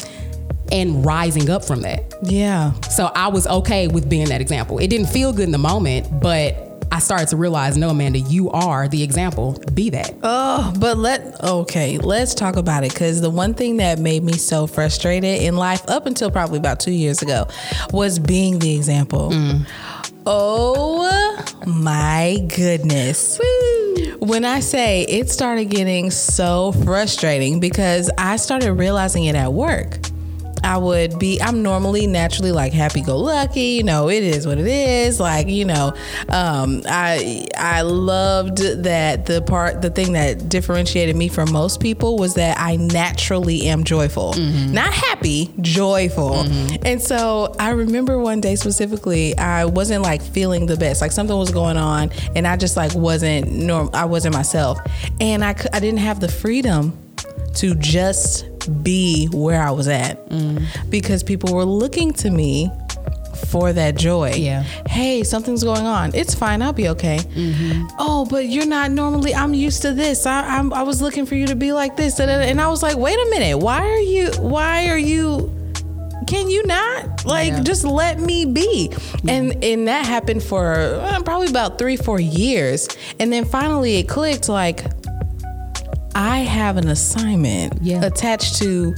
and 0.71 1.05
rising 1.05 1.49
up 1.49 1.65
from 1.65 1.81
that. 1.81 2.13
Yeah. 2.23 2.71
So 2.83 3.11
I 3.13 3.27
was 3.27 3.45
okay 3.45 3.87
with 3.87 4.09
being 4.09 4.29
that 4.29 4.39
example. 4.41 4.79
It 4.79 4.87
didn't 4.87 5.07
feel 5.07 5.33
good 5.33 5.43
in 5.43 5.51
the 5.51 5.57
moment, 5.57 6.21
but 6.21 6.72
I 6.93 6.99
started 6.99 7.27
to 7.29 7.37
realize, 7.37 7.75
no, 7.75 7.89
Amanda, 7.89 8.19
you 8.19 8.51
are 8.51 8.87
the 8.87 9.01
example. 9.01 9.59
Be 9.73 9.89
that. 9.89 10.15
Oh, 10.21 10.71
but 10.77 10.95
let 10.95 11.43
okay, 11.43 11.97
let's 11.97 12.35
talk 12.35 12.55
about 12.55 12.83
it 12.83 12.93
because 12.93 13.19
the 13.19 13.31
one 13.31 13.55
thing 13.55 13.77
that 13.77 13.97
made 13.97 14.21
me 14.23 14.33
so 14.33 14.67
frustrated 14.67 15.41
in 15.41 15.57
life 15.57 15.83
up 15.89 16.05
until 16.05 16.29
probably 16.29 16.59
about 16.59 16.79
two 16.79 16.91
years 16.91 17.23
ago 17.23 17.47
was 17.91 18.19
being 18.19 18.59
the 18.59 18.75
example. 18.75 19.31
Mm. 19.31 19.67
Oh 20.27 21.43
my 21.65 22.47
goodness. 22.55 23.39
Woo. 23.39 24.17
When 24.19 24.45
I 24.45 24.59
say 24.59 25.01
it 25.01 25.31
started 25.31 25.65
getting 25.65 26.11
so 26.11 26.73
frustrating 26.83 27.59
because 27.59 28.11
I 28.19 28.35
started 28.35 28.71
realizing 28.73 29.25
it 29.25 29.35
at 29.35 29.51
work. 29.51 29.97
I 30.63 30.77
would 30.77 31.19
be. 31.19 31.41
I'm 31.41 31.61
normally 31.61 32.07
naturally 32.07 32.51
like 32.51 32.73
happy 32.73 33.01
go 33.01 33.17
lucky. 33.17 33.61
You 33.61 33.83
know, 33.83 34.09
it 34.09 34.23
is 34.23 34.47
what 34.47 34.57
it 34.57 34.67
is. 34.67 35.19
Like 35.19 35.47
you 35.47 35.65
know, 35.65 35.93
um, 36.29 36.81
I 36.85 37.47
I 37.57 37.81
loved 37.81 38.57
that 38.83 39.25
the 39.25 39.41
part 39.41 39.81
the 39.81 39.89
thing 39.89 40.13
that 40.13 40.49
differentiated 40.49 41.15
me 41.15 41.27
from 41.27 41.51
most 41.51 41.79
people 41.79 42.17
was 42.17 42.35
that 42.35 42.57
I 42.59 42.77
naturally 42.77 43.67
am 43.67 43.83
joyful, 43.83 44.33
mm-hmm. 44.33 44.73
not 44.73 44.93
happy, 44.93 45.53
joyful. 45.61 46.43
Mm-hmm. 46.43 46.85
And 46.85 47.01
so 47.01 47.53
I 47.59 47.71
remember 47.71 48.19
one 48.19 48.41
day 48.41 48.55
specifically, 48.55 49.37
I 49.37 49.65
wasn't 49.65 50.03
like 50.03 50.21
feeling 50.21 50.65
the 50.65 50.77
best. 50.77 51.01
Like 51.01 51.11
something 51.11 51.37
was 51.37 51.51
going 51.51 51.77
on, 51.77 52.11
and 52.35 52.47
I 52.47 52.57
just 52.57 52.77
like 52.77 52.93
wasn't 52.95 53.51
norm. 53.51 53.89
I 53.93 54.05
wasn't 54.05 54.33
myself, 54.33 54.79
and 55.19 55.43
I 55.43 55.55
I 55.73 55.79
didn't 55.79 55.99
have 55.99 56.19
the 56.19 56.29
freedom 56.29 56.97
to 57.55 57.75
just 57.75 58.45
be 58.67 59.27
where 59.27 59.61
I 59.61 59.71
was 59.71 59.87
at 59.87 60.29
mm. 60.29 60.65
because 60.89 61.23
people 61.23 61.53
were 61.53 61.65
looking 61.65 62.13
to 62.13 62.29
me 62.29 62.71
for 63.47 63.73
that 63.73 63.95
joy. 63.95 64.33
Yeah. 64.35 64.63
Hey, 64.87 65.23
something's 65.23 65.63
going 65.63 65.85
on. 65.85 66.13
It's 66.15 66.33
fine. 66.33 66.61
I'll 66.61 66.73
be 66.73 66.89
okay. 66.89 67.17
Mm-hmm. 67.17 67.87
Oh, 67.99 68.25
but 68.25 68.45
you're 68.47 68.65
not 68.65 68.91
normally. 68.91 69.35
I'm 69.35 69.53
used 69.53 69.81
to 69.83 69.93
this. 69.93 70.25
I, 70.25 70.57
I'm, 70.57 70.73
I 70.73 70.83
was 70.83 71.01
looking 71.01 71.25
for 71.25 71.35
you 71.35 71.47
to 71.47 71.55
be 71.55 71.71
like 71.71 71.95
this, 71.95 72.19
and 72.19 72.59
I 72.59 72.67
was 72.67 72.81
like, 72.81 72.97
wait 72.97 73.15
a 73.15 73.29
minute. 73.29 73.57
Why 73.59 73.81
are 73.81 73.99
you? 73.99 74.31
Why 74.39 74.87
are 74.87 74.97
you? 74.97 75.51
Can 76.25 76.49
you 76.49 76.65
not 76.65 77.25
like 77.25 77.51
yeah. 77.51 77.63
just 77.63 77.83
let 77.83 78.19
me 78.19 78.45
be? 78.45 78.89
Mm-hmm. 78.91 79.29
And 79.29 79.63
and 79.63 79.87
that 79.87 80.05
happened 80.05 80.41
for 80.41 80.73
uh, 80.73 81.21
probably 81.23 81.47
about 81.47 81.77
three 81.77 81.97
four 81.97 82.19
years, 82.19 82.87
and 83.19 83.31
then 83.31 83.45
finally 83.45 83.97
it 83.97 84.09
clicked. 84.09 84.49
Like 84.49 84.85
I 86.15 86.39
have 86.39 86.77
an 86.77 86.87
assignment 86.87 87.81
yeah. 87.81 88.03
attached 88.03 88.57
to 88.59 88.95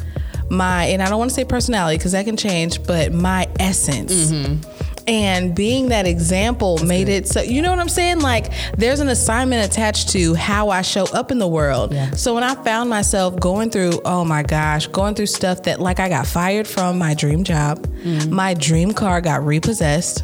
my, 0.50 0.86
and 0.86 1.01
I 1.01 1.10
don't 1.10 1.17
want 1.17 1.31
to 1.31 1.36
say 1.36 1.45
personality 1.45 1.98
because 1.98 2.12
that 2.12 2.25
can 2.25 2.38
change, 2.38 2.84
but 2.84 3.13
my 3.13 3.48
essence. 3.60 4.31
Mm-hmm. 4.31 4.72
And 5.07 5.55
being 5.55 5.89
that 5.89 6.07
example 6.07 6.77
That's 6.77 6.88
made 6.88 7.05
good. 7.05 7.25
it 7.25 7.27
so, 7.27 7.41
you 7.41 7.62
know 7.62 7.69
what 7.69 7.77
I'm 7.77 7.89
saying? 7.89 8.22
Like, 8.22 8.51
there's 8.75 9.00
an 9.01 9.07
assignment 9.07 9.63
attached 9.63 10.10
to 10.10 10.34
how 10.34 10.69
I 10.69 10.81
show 10.81 11.05
up 11.13 11.31
in 11.31 11.38
the 11.38 11.48
world. 11.48 11.93
Yeah. 11.93 12.10
So 12.12 12.34
when 12.34 12.43
I 12.43 12.55
found 12.55 12.89
myself 12.89 13.39
going 13.39 13.69
through, 13.69 14.01
oh 14.03 14.25
my 14.25 14.41
gosh, 14.41 14.88
going 14.88 15.13
through 15.13 15.27
stuff 15.27 15.63
that, 15.63 15.79
like, 15.79 16.00
I 16.00 16.10
got 16.10 16.25
fired 16.25 16.67
from 16.67 16.98
my 16.98 17.13
dream 17.13 17.43
job, 17.43 17.86
mm-hmm. 17.86 18.34
my 18.34 18.55
dream 18.55 18.93
car 18.93 19.22
got 19.22 19.45
repossessed. 19.45 20.24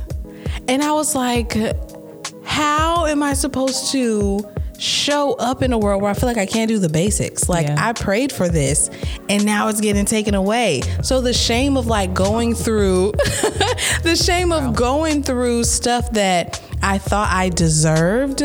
And 0.67 0.81
I 0.81 0.93
was 0.93 1.13
like, 1.13 1.55
how 2.43 3.05
am 3.05 3.21
I 3.21 3.33
supposed 3.33 3.91
to 3.91 4.49
show 4.81 5.33
up 5.33 5.61
in 5.61 5.73
a 5.73 5.77
world 5.77 6.01
where 6.01 6.09
I 6.09 6.13
feel 6.15 6.27
like 6.27 6.37
I 6.37 6.45
can't 6.47 6.67
do 6.67 6.79
the 6.79 6.89
basics. 6.89 7.47
Like 7.47 7.67
yeah. 7.67 7.75
I 7.77 7.93
prayed 7.93 8.31
for 8.31 8.49
this 8.49 8.89
and 9.29 9.45
now 9.45 9.67
it's 9.67 9.79
getting 9.79 10.05
taken 10.05 10.33
away. 10.33 10.81
So 11.03 11.21
the 11.21 11.33
shame 11.33 11.77
of 11.77 11.85
like 11.85 12.13
going 12.13 12.55
through 12.55 13.11
the 14.03 14.19
shame 14.21 14.49
wow. 14.49 14.69
of 14.69 14.75
going 14.75 15.21
through 15.21 15.65
stuff 15.65 16.11
that 16.13 16.61
I 16.81 16.97
thought 16.97 17.29
I 17.31 17.49
deserved 17.49 18.43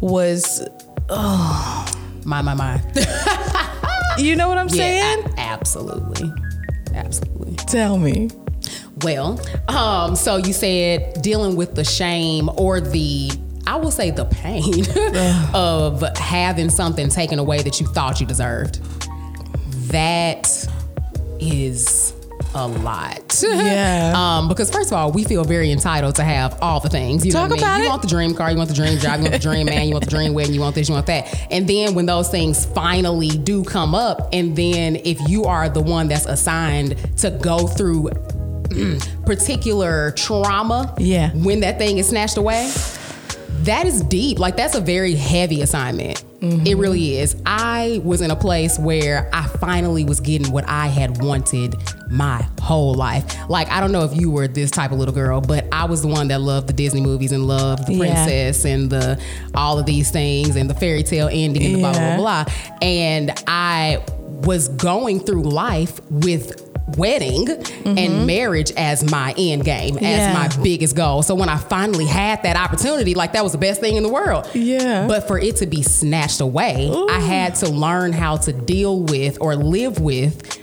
was 0.00 0.66
oh 1.08 1.86
my 2.24 2.42
my 2.42 2.54
my. 2.54 2.82
you 4.18 4.34
know 4.34 4.48
what 4.48 4.58
I'm 4.58 4.68
yeah, 4.68 4.74
saying? 4.74 5.24
A- 5.24 5.40
absolutely. 5.40 6.32
Absolutely. 6.94 7.54
Tell 7.56 7.96
me. 7.96 8.30
Well, 9.02 9.40
um, 9.68 10.16
so 10.16 10.36
you 10.36 10.52
said 10.52 11.22
dealing 11.22 11.54
with 11.54 11.74
the 11.74 11.84
shame 11.84 12.48
or 12.56 12.80
the 12.80 13.30
I 13.66 13.76
will 13.76 13.90
say 13.90 14.10
the 14.10 14.24
pain 14.24 14.84
of 15.54 16.02
having 16.16 16.70
something 16.70 17.08
taken 17.08 17.38
away 17.38 17.62
that 17.62 17.80
you 17.80 17.86
thought 17.86 18.20
you 18.20 18.26
deserved. 18.26 18.80
That 19.90 20.46
is 21.40 22.12
a 22.54 22.66
lot. 22.66 23.42
Yeah. 23.46 24.12
um, 24.16 24.48
because 24.48 24.70
first 24.70 24.90
of 24.92 24.98
all, 24.98 25.12
we 25.12 25.24
feel 25.24 25.44
very 25.44 25.70
entitled 25.70 26.14
to 26.16 26.24
have 26.24 26.58
all 26.62 26.80
the 26.80 26.88
things. 26.88 27.26
You 27.26 27.32
Talk 27.32 27.48
know 27.48 27.54
what 27.54 27.60
about 27.60 27.70
I 27.70 27.74
mean? 27.74 27.82
it. 27.82 27.84
You 27.84 27.90
want 27.90 28.02
the 28.02 28.08
dream 28.08 28.34
car, 28.34 28.50
you 28.50 28.56
want 28.56 28.68
the 28.68 28.74
dream 28.74 28.98
job, 28.98 29.16
you 29.18 29.22
want 29.22 29.32
the 29.32 29.38
dream 29.38 29.66
man, 29.66 29.86
you 29.88 29.92
want 29.94 30.04
the 30.04 30.10
dream 30.10 30.32
wedding, 30.32 30.54
you 30.54 30.60
want 30.60 30.74
this, 30.74 30.88
you 30.88 30.94
want 30.94 31.06
that. 31.06 31.46
And 31.50 31.68
then 31.68 31.94
when 31.94 32.06
those 32.06 32.28
things 32.28 32.64
finally 32.66 33.28
do 33.30 33.64
come 33.64 33.94
up, 33.94 34.28
and 34.32 34.56
then 34.56 34.96
if 34.96 35.20
you 35.28 35.44
are 35.44 35.68
the 35.68 35.82
one 35.82 36.08
that's 36.08 36.26
assigned 36.26 36.96
to 37.18 37.30
go 37.30 37.66
through 37.66 38.10
particular 39.24 40.12
trauma, 40.12 40.94
yeah, 40.98 41.32
when 41.34 41.60
that 41.60 41.78
thing 41.78 41.98
is 41.98 42.08
snatched 42.08 42.36
away 42.36 42.70
that 43.64 43.86
is 43.86 44.02
deep. 44.02 44.38
Like 44.38 44.56
that's 44.56 44.74
a 44.74 44.80
very 44.80 45.14
heavy 45.14 45.62
assignment. 45.62 46.22
Mm-hmm. 46.40 46.66
It 46.66 46.76
really 46.76 47.16
is. 47.16 47.40
I 47.46 48.00
was 48.04 48.20
in 48.20 48.30
a 48.30 48.36
place 48.36 48.78
where 48.78 49.28
I 49.32 49.46
finally 49.46 50.04
was 50.04 50.20
getting 50.20 50.52
what 50.52 50.68
I 50.68 50.86
had 50.88 51.22
wanted 51.22 51.74
my 52.10 52.46
whole 52.60 52.94
life. 52.94 53.48
Like 53.48 53.68
I 53.70 53.80
don't 53.80 53.92
know 53.92 54.04
if 54.04 54.14
you 54.14 54.30
were 54.30 54.46
this 54.46 54.70
type 54.70 54.92
of 54.92 54.98
little 54.98 55.14
girl, 55.14 55.40
but 55.40 55.66
I 55.72 55.86
was 55.86 56.02
the 56.02 56.08
one 56.08 56.28
that 56.28 56.40
loved 56.40 56.68
the 56.68 56.72
Disney 56.72 57.00
movies 57.00 57.32
and 57.32 57.46
loved 57.46 57.86
the 57.86 57.98
princess 57.98 58.64
yeah. 58.64 58.74
and 58.74 58.90
the 58.90 59.22
all 59.54 59.78
of 59.78 59.86
these 59.86 60.10
things 60.10 60.56
and 60.56 60.68
the 60.68 60.74
fairy 60.74 61.02
tale 61.02 61.28
ending 61.32 61.64
and 61.64 61.74
the 61.76 61.78
yeah. 61.80 62.16
blah 62.16 62.16
blah 62.16 62.44
blah. 62.44 62.78
And 62.82 63.32
I 63.46 64.04
was 64.26 64.68
going 64.68 65.20
through 65.20 65.42
life 65.42 66.00
with 66.10 66.66
wedding 66.96 67.46
mm-hmm. 67.46 67.98
and 67.98 68.26
marriage 68.26 68.70
as 68.76 69.08
my 69.10 69.34
end 69.36 69.64
game, 69.64 69.96
as 69.96 70.02
yeah. 70.02 70.32
my 70.32 70.62
biggest 70.62 70.94
goal. 70.94 71.22
So 71.22 71.34
when 71.34 71.48
I 71.48 71.56
finally 71.56 72.06
had 72.06 72.42
that 72.44 72.56
opportunity, 72.56 73.14
like 73.14 73.32
that 73.32 73.42
was 73.42 73.52
the 73.52 73.58
best 73.58 73.80
thing 73.80 73.96
in 73.96 74.02
the 74.02 74.08
world. 74.08 74.48
Yeah. 74.54 75.06
But 75.06 75.26
for 75.26 75.38
it 75.38 75.56
to 75.56 75.66
be 75.66 75.82
snatched 75.82 76.40
away, 76.40 76.88
Ooh. 76.88 77.08
I 77.08 77.18
had 77.18 77.56
to 77.56 77.68
learn 77.68 78.12
how 78.12 78.36
to 78.38 78.52
deal 78.52 79.00
with 79.00 79.38
or 79.40 79.56
live 79.56 80.00
with 80.00 80.60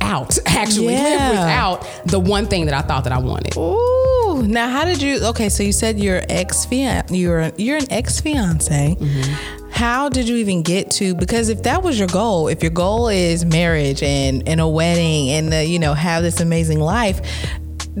out 0.00 0.38
actually 0.46 0.94
yeah. 0.94 1.02
live 1.02 1.30
without 1.30 2.06
the 2.06 2.20
one 2.20 2.46
thing 2.46 2.66
that 2.66 2.74
I 2.74 2.82
thought 2.82 3.04
that 3.04 3.12
I 3.12 3.18
wanted. 3.18 3.56
Ooh. 3.56 4.46
Now, 4.46 4.68
how 4.68 4.84
did 4.84 5.02
you? 5.02 5.24
Okay, 5.26 5.48
so 5.48 5.62
you 5.62 5.72
said 5.72 5.98
you're 5.98 6.22
ex 6.28 6.64
fiance. 6.64 7.14
You're 7.14 7.50
you're 7.56 7.78
an 7.78 7.90
ex 7.90 8.20
fiance. 8.20 8.96
Mm-hmm 8.98 9.57
how 9.70 10.08
did 10.08 10.28
you 10.28 10.36
even 10.36 10.62
get 10.62 10.90
to 10.90 11.14
because 11.14 11.48
if 11.48 11.62
that 11.62 11.82
was 11.82 11.98
your 11.98 12.08
goal 12.08 12.48
if 12.48 12.62
your 12.62 12.70
goal 12.70 13.08
is 13.08 13.44
marriage 13.44 14.02
and 14.02 14.48
and 14.48 14.60
a 14.60 14.68
wedding 14.68 15.30
and 15.30 15.52
the, 15.52 15.64
you 15.64 15.78
know 15.78 15.94
have 15.94 16.22
this 16.22 16.40
amazing 16.40 16.80
life 16.80 17.20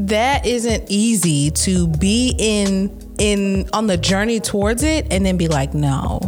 that 0.06 0.46
isn't 0.46 0.84
easy 0.88 1.50
to 1.50 1.88
be 1.88 2.34
in 2.38 2.88
in 3.18 3.68
on 3.72 3.86
the 3.86 3.96
journey 3.96 4.38
towards 4.38 4.82
it 4.82 5.06
and 5.10 5.26
then 5.26 5.36
be 5.36 5.48
like 5.48 5.74
no. 5.74 6.18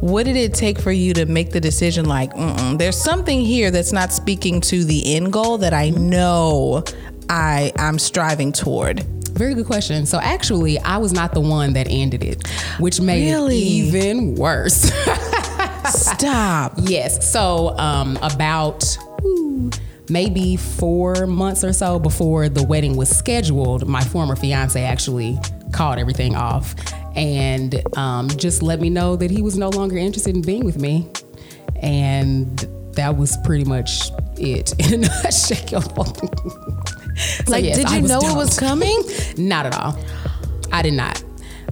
What 0.00 0.26
did 0.26 0.36
it 0.36 0.52
take 0.52 0.78
for 0.78 0.92
you 0.92 1.14
to 1.14 1.26
make 1.26 1.52
the 1.52 1.60
decision 1.60 2.04
like 2.04 2.32
there's 2.76 3.00
something 3.00 3.40
here 3.40 3.70
that's 3.70 3.92
not 3.92 4.12
speaking 4.12 4.60
to 4.62 4.84
the 4.84 5.14
end 5.14 5.32
goal 5.32 5.58
that 5.58 5.72
i 5.72 5.90
know 5.90 6.84
i 7.30 7.72
i'm 7.76 7.98
striving 7.98 8.52
toward 8.52 9.06
very 9.36 9.54
good 9.54 9.66
question. 9.66 10.06
So 10.06 10.18
actually, 10.18 10.78
I 10.78 10.98
was 10.98 11.12
not 11.12 11.34
the 11.34 11.40
one 11.40 11.74
that 11.74 11.86
ended 11.88 12.24
it, 12.24 12.46
which 12.78 13.00
made 13.00 13.30
really? 13.30 13.56
it 13.56 13.60
even 13.60 14.34
worse. 14.34 14.90
Stop. 15.88 16.74
Yes. 16.82 17.30
So 17.30 17.76
um, 17.78 18.18
about 18.22 18.98
maybe 20.08 20.56
four 20.56 21.26
months 21.26 21.64
or 21.64 21.72
so 21.72 21.98
before 21.98 22.48
the 22.48 22.62
wedding 22.62 22.96
was 22.96 23.08
scheduled, 23.08 23.86
my 23.86 24.02
former 24.02 24.36
fiance 24.36 24.82
actually 24.82 25.38
called 25.72 25.98
everything 25.98 26.34
off 26.34 26.74
and 27.16 27.82
um, 27.96 28.28
just 28.28 28.62
let 28.62 28.80
me 28.80 28.90
know 28.90 29.16
that 29.16 29.30
he 29.30 29.42
was 29.42 29.56
no 29.56 29.70
longer 29.70 29.96
interested 29.96 30.36
in 30.36 30.42
being 30.42 30.64
with 30.64 30.78
me. 30.78 31.10
And 31.76 32.58
that 32.92 33.16
was 33.16 33.36
pretty 33.38 33.64
much 33.64 34.10
it 34.36 34.74
in 34.92 35.04
a 35.04 35.08
nutshell. 35.08 35.82
So 37.16 37.52
like, 37.52 37.64
yes, 37.64 37.76
did 37.76 37.90
you 37.90 38.02
know 38.02 38.20
dumped. 38.20 38.34
it 38.34 38.36
was 38.36 38.58
coming? 38.58 39.02
not 39.36 39.66
at 39.66 39.74
all. 39.74 39.98
I 40.72 40.82
did 40.82 40.94
not. 40.94 41.22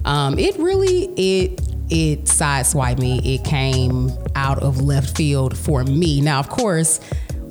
Um, 0.05 0.37
it 0.37 0.57
really 0.57 1.05
it 1.15 1.61
it 1.89 2.25
sideswiped 2.25 2.99
me. 2.99 3.35
It 3.35 3.43
came 3.43 4.11
out 4.35 4.61
of 4.63 4.81
left 4.81 5.15
field 5.15 5.57
for 5.57 5.83
me. 5.83 6.21
Now, 6.21 6.39
of 6.39 6.49
course, 6.49 6.99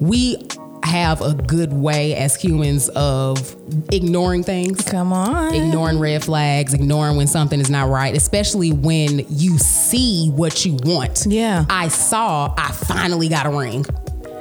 we 0.01 0.37
have 0.85 1.23
a 1.23 1.35
good 1.35 1.73
way 1.73 2.15
as 2.15 2.37
humans 2.37 2.89
of 2.91 3.57
ignoring 3.93 4.43
things. 4.43 4.83
Come 4.83 5.13
on. 5.13 5.55
Ignoring 5.55 5.99
red 5.99 6.23
flags, 6.23 6.75
ignoring 6.75 7.17
when 7.17 7.27
something 7.27 7.59
is 7.59 7.71
not 7.71 7.89
right, 7.89 8.15
especially 8.15 8.71
when 8.73 9.25
you 9.31 9.59
see 9.59 10.31
what 10.31 10.65
you 10.65 10.77
want. 10.83 11.27
Yeah. 11.27 11.65
I 11.71 11.89
saw, 11.89 12.55
I 12.57 12.71
finally 12.73 13.29
got 13.29 13.47
a 13.47 13.51
ring. 13.51 13.87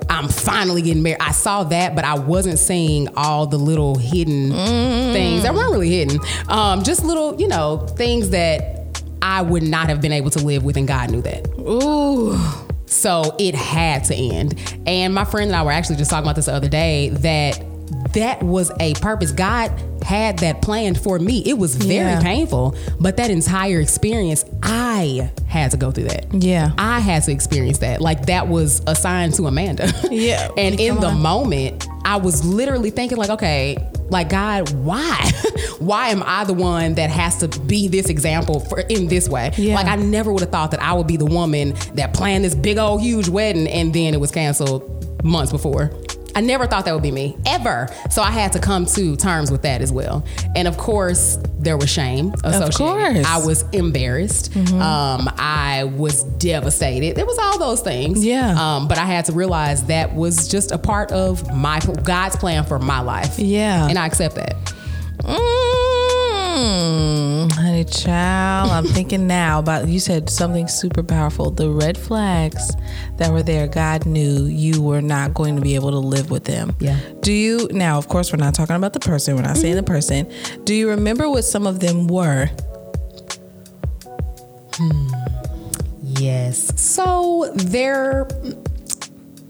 I'm 0.09 0.27
finally 0.27 0.81
getting 0.81 1.03
married. 1.03 1.21
I 1.21 1.31
saw 1.31 1.63
that, 1.65 1.95
but 1.95 2.05
I 2.05 2.17
wasn't 2.17 2.59
seeing 2.59 3.07
all 3.15 3.47
the 3.47 3.57
little 3.57 3.97
hidden 3.97 4.51
mm. 4.51 5.13
things 5.13 5.43
that 5.43 5.53
weren't 5.53 5.71
really 5.71 5.89
hidden. 5.89 6.19
Um, 6.47 6.83
just 6.83 7.03
little, 7.03 7.39
you 7.39 7.47
know, 7.47 7.85
things 7.97 8.29
that 8.29 9.01
I 9.21 9.41
would 9.41 9.63
not 9.63 9.89
have 9.89 10.01
been 10.01 10.11
able 10.11 10.29
to 10.31 10.39
live 10.39 10.63
with, 10.63 10.77
and 10.77 10.87
God 10.87 11.11
knew 11.11 11.21
that. 11.21 11.47
Ooh. 11.59 12.37
So 12.85 13.35
it 13.39 13.55
had 13.55 14.03
to 14.05 14.15
end. 14.15 14.77
And 14.85 15.13
my 15.13 15.25
friend 15.25 15.49
and 15.49 15.55
I 15.55 15.63
were 15.63 15.71
actually 15.71 15.95
just 15.95 16.11
talking 16.11 16.25
about 16.25 16.35
this 16.35 16.45
the 16.45 16.53
other 16.53 16.69
day 16.69 17.09
that 17.09 17.61
that 18.13 18.43
was 18.43 18.71
a 18.79 18.93
purpose. 18.95 19.31
God 19.31 19.71
had 20.03 20.39
that 20.39 20.61
planned 20.61 20.99
for 20.99 21.19
me. 21.19 21.43
It 21.45 21.57
was 21.57 21.75
very 21.75 21.95
yeah. 22.11 22.21
painful, 22.21 22.75
but 22.99 23.17
that 23.17 23.31
entire 23.31 23.79
experience, 23.79 24.45
I 24.61 25.31
had 25.47 25.71
to 25.71 25.77
go 25.77 25.91
through 25.91 26.05
that. 26.05 26.33
Yeah. 26.33 26.71
I 26.77 26.99
had 26.99 27.23
to 27.23 27.31
experience 27.31 27.79
that. 27.79 28.01
Like 28.01 28.25
that 28.27 28.47
was 28.47 28.81
assigned 28.87 29.33
to 29.35 29.47
Amanda. 29.47 29.91
Yeah. 30.13 30.49
and 30.57 30.79
in 30.79 30.99
the 30.99 31.07
on. 31.07 31.21
moment, 31.21 31.87
I 32.05 32.17
was 32.17 32.45
literally 32.45 32.91
thinking 32.91 33.17
like, 33.17 33.31
okay, 33.31 33.77
like 34.09 34.29
God, 34.29 34.71
why? 34.73 35.31
why 35.79 36.09
am 36.09 36.21
I 36.23 36.43
the 36.43 36.53
one 36.53 36.95
that 36.95 37.09
has 37.09 37.37
to 37.39 37.47
be 37.61 37.87
this 37.87 38.09
example 38.09 38.59
for 38.59 38.81
in 38.81 39.07
this 39.07 39.27
way? 39.27 39.51
Yeah. 39.57 39.75
Like 39.75 39.87
I 39.87 39.95
never 39.95 40.31
would 40.31 40.41
have 40.41 40.51
thought 40.51 40.71
that 40.71 40.81
I 40.81 40.93
would 40.93 41.07
be 41.07 41.17
the 41.17 41.25
woman 41.25 41.73
that 41.95 42.13
planned 42.13 42.45
this 42.45 42.53
big 42.53 42.77
old 42.77 43.01
huge 43.01 43.27
wedding 43.27 43.67
and 43.67 43.93
then 43.93 44.13
it 44.13 44.19
was 44.19 44.31
canceled 44.31 45.23
months 45.23 45.51
before. 45.51 45.91
I 46.35 46.41
never 46.41 46.65
thought 46.67 46.85
that 46.85 46.93
would 46.93 47.03
be 47.03 47.11
me 47.11 47.37
ever. 47.45 47.87
So 48.09 48.21
I 48.21 48.31
had 48.31 48.53
to 48.53 48.59
come 48.59 48.85
to 48.87 49.15
terms 49.15 49.51
with 49.51 49.61
that 49.63 49.81
as 49.81 49.91
well. 49.91 50.25
And 50.55 50.67
of 50.67 50.77
course, 50.77 51.37
there 51.59 51.77
was 51.77 51.89
shame 51.89 52.33
associated. 52.43 52.77
course. 52.77 53.25
I 53.25 53.37
was 53.45 53.63
embarrassed. 53.71 54.55
Um, 54.55 55.29
I 55.37 55.83
was 55.95 56.23
devastated. 56.23 57.15
There 57.15 57.25
was 57.25 57.37
all 57.37 57.57
those 57.59 57.81
things. 57.81 58.25
Yeah. 58.25 58.55
Um, 58.59 58.87
but 58.87 58.97
I 58.97 59.05
had 59.05 59.25
to 59.25 59.31
realize 59.33 59.85
that 59.85 60.13
was 60.13 60.47
just 60.47 60.71
a 60.71 60.77
part 60.77 61.11
of 61.11 61.53
my 61.55 61.79
God's 62.03 62.35
plan 62.35 62.63
for 62.65 62.79
my 62.79 63.01
life. 63.01 63.37
Yeah. 63.39 63.87
And 63.87 63.97
I 63.97 64.05
accept 64.07 64.35
that. 64.35 64.55
Mm, 66.53 67.42
honey 67.73 67.85
child, 67.85 68.69
I'm 68.69 68.85
thinking 68.85 69.25
now 69.25 69.57
about 69.57 69.87
you 69.87 69.99
said 69.99 70.29
something 70.29 70.67
super 70.67 71.01
powerful. 71.01 71.49
The 71.49 71.71
red 71.71 71.97
flags 71.97 72.71
that 73.17 73.31
were 73.31 73.41
there, 73.41 73.67
God 73.67 74.05
knew 74.05 74.45
you 74.45 74.79
were 74.79 75.01
not 75.01 75.33
going 75.33 75.55
to 75.55 75.61
be 75.61 75.73
able 75.73 75.89
to 75.89 75.97
live 75.97 76.29
with 76.29 76.43
them. 76.43 76.75
Yeah. 76.79 76.99
Do 77.21 77.33
you 77.33 77.67
now, 77.71 77.97
of 77.97 78.09
course, 78.09 78.31
we're 78.31 78.37
not 78.37 78.53
talking 78.53 78.75
about 78.75 78.93
the 78.93 78.99
person, 78.99 79.35
we're 79.35 79.41
not 79.41 79.57
saying 79.57 79.75
the 79.75 79.81
person. 79.81 80.31
Do 80.65 80.75
you 80.75 80.87
remember 80.89 81.27
what 81.27 81.45
some 81.45 81.65
of 81.65 81.79
them 81.79 82.05
were? 82.05 82.45
Hmm. 84.75 85.07
Yes. 86.03 86.79
So 86.79 87.51
there 87.55 88.27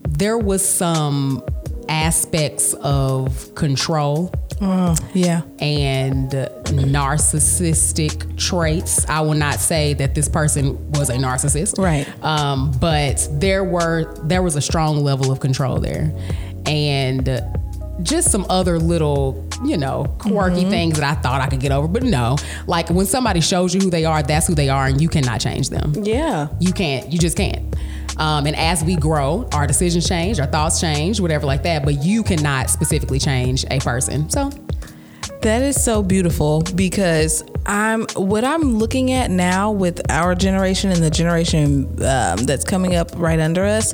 there 0.08 0.38
was 0.38 0.66
some 0.66 1.44
aspects 1.90 2.74
of 2.76 3.54
control 3.56 4.32
Oh, 4.62 4.96
yeah. 5.14 5.42
and 5.60 6.32
narcissistic 6.32 8.38
traits. 8.38 9.08
I 9.10 9.22
will 9.22 9.34
not 9.34 9.56
say 9.60 9.94
that 9.96 10.16
this 10.16 10.30
person 10.30 10.92
was 10.92 11.10
a 11.10 11.16
narcissist. 11.16 11.78
Right. 11.78 12.08
Um, 12.24 12.72
but 12.80 13.28
there 13.32 13.64
were 13.64 14.14
there 14.24 14.42
was 14.42 14.56
a 14.56 14.62
strong 14.62 14.98
level 15.04 15.32
of 15.32 15.40
control 15.40 15.80
there. 15.80 16.12
And 16.66 17.42
just 18.02 18.32
some 18.32 18.46
other 18.50 18.80
little, 18.80 19.48
you 19.64 19.78
know, 19.78 20.06
quirky 20.20 20.62
Mm-hmm. 20.62 20.70
things 20.70 21.00
that 21.00 21.18
I 21.18 21.22
thought 21.22 21.42
I 21.42 21.48
could 21.48 21.60
get 21.60 21.72
over. 21.72 21.88
But 21.88 22.04
no, 22.04 22.38
like 22.68 22.90
when 22.90 23.06
somebody 23.06 23.42
shows 23.42 23.76
you 23.76 23.82
who 23.82 23.90
they 23.90 24.06
are, 24.06 24.24
that's 24.24 24.48
who 24.48 24.56
they 24.56 24.70
are, 24.70 24.88
and 24.88 25.02
you 25.02 25.10
cannot 25.10 25.42
change 25.42 25.70
them. 25.70 25.94
Yeah. 26.02 26.48
You 26.60 26.74
can't. 26.74 27.12
You 27.12 27.20
just 27.20 27.38
can't. 27.38 27.76
Um, 28.18 28.46
and 28.46 28.56
as 28.56 28.84
we 28.84 28.96
grow, 28.96 29.48
our 29.54 29.68
decisions 29.68 30.08
change, 30.08 30.40
our 30.40 30.48
thoughts 30.48 30.80
change, 30.80 31.20
whatever 31.20 31.46
like 31.46 31.64
that. 31.64 31.84
But 31.84 32.04
you 32.04 32.24
cannot 32.24 32.70
specifically 32.70 33.20
change 33.20 33.66
a 33.72 33.80
person. 33.80 34.30
So 34.30 34.50
That 35.44 35.62
is 35.62 35.84
so 35.84 36.02
beautiful 36.02 36.64
because 36.74 37.44
I'm 37.66 38.06
what 38.16 38.44
I'm 38.44 38.76
looking 38.76 39.12
at 39.12 39.30
now 39.30 39.72
with 39.72 40.10
our 40.10 40.36
generation 40.36 40.92
and 40.92 41.04
the 41.04 41.10
generation 41.10 41.86
um, 42.04 42.46
that's 42.46 42.64
coming 42.64 42.96
up 42.96 43.12
right 43.16 43.40
under 43.40 43.66
us. 43.66 43.94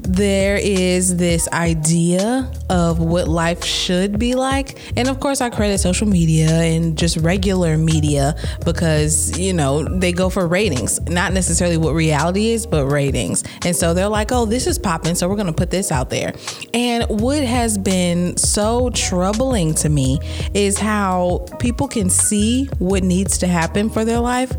There 0.00 0.56
is 0.56 1.16
this 1.16 1.48
idea 1.48 2.50
of 2.70 2.98
what 2.98 3.28
life 3.28 3.64
should 3.64 4.18
be 4.18 4.34
like, 4.34 4.78
and 4.96 5.08
of 5.08 5.20
course, 5.20 5.40
I 5.40 5.50
credit 5.50 5.78
social 5.78 6.06
media 6.06 6.50
and 6.50 6.96
just 6.96 7.16
regular 7.18 7.76
media 7.76 8.34
because 8.64 9.38
you 9.38 9.52
know 9.52 9.82
they 9.84 10.12
go 10.12 10.30
for 10.30 10.46
ratings, 10.46 11.00
not 11.02 11.32
necessarily 11.32 11.76
what 11.76 11.92
reality 11.92 12.50
is, 12.50 12.66
but 12.66 12.86
ratings. 12.86 13.44
And 13.64 13.74
so 13.74 13.94
they're 13.94 14.08
like, 14.08 14.32
"Oh, 14.32 14.46
this 14.46 14.66
is 14.66 14.78
popping, 14.78 15.14
so 15.14 15.28
we're 15.28 15.36
going 15.36 15.46
to 15.46 15.52
put 15.52 15.70
this 15.70 15.90
out 15.90 16.10
there." 16.10 16.32
And 16.72 17.04
what 17.08 17.42
has 17.42 17.76
been 17.78 18.36
so 18.36 18.90
troubling 18.90 19.74
to 19.74 19.88
me 19.88 20.20
is 20.54 20.78
how 20.86 21.44
people 21.58 21.88
can 21.88 22.08
see 22.08 22.66
what 22.78 23.02
needs 23.02 23.38
to 23.38 23.46
happen 23.46 23.90
for 23.90 24.04
their 24.04 24.20
life, 24.20 24.52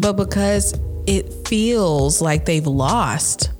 but 0.00 0.14
because 0.14 0.74
it 1.06 1.30
feels 1.46 2.22
like 2.22 2.46
they've 2.46 2.66
lost, 2.66 3.50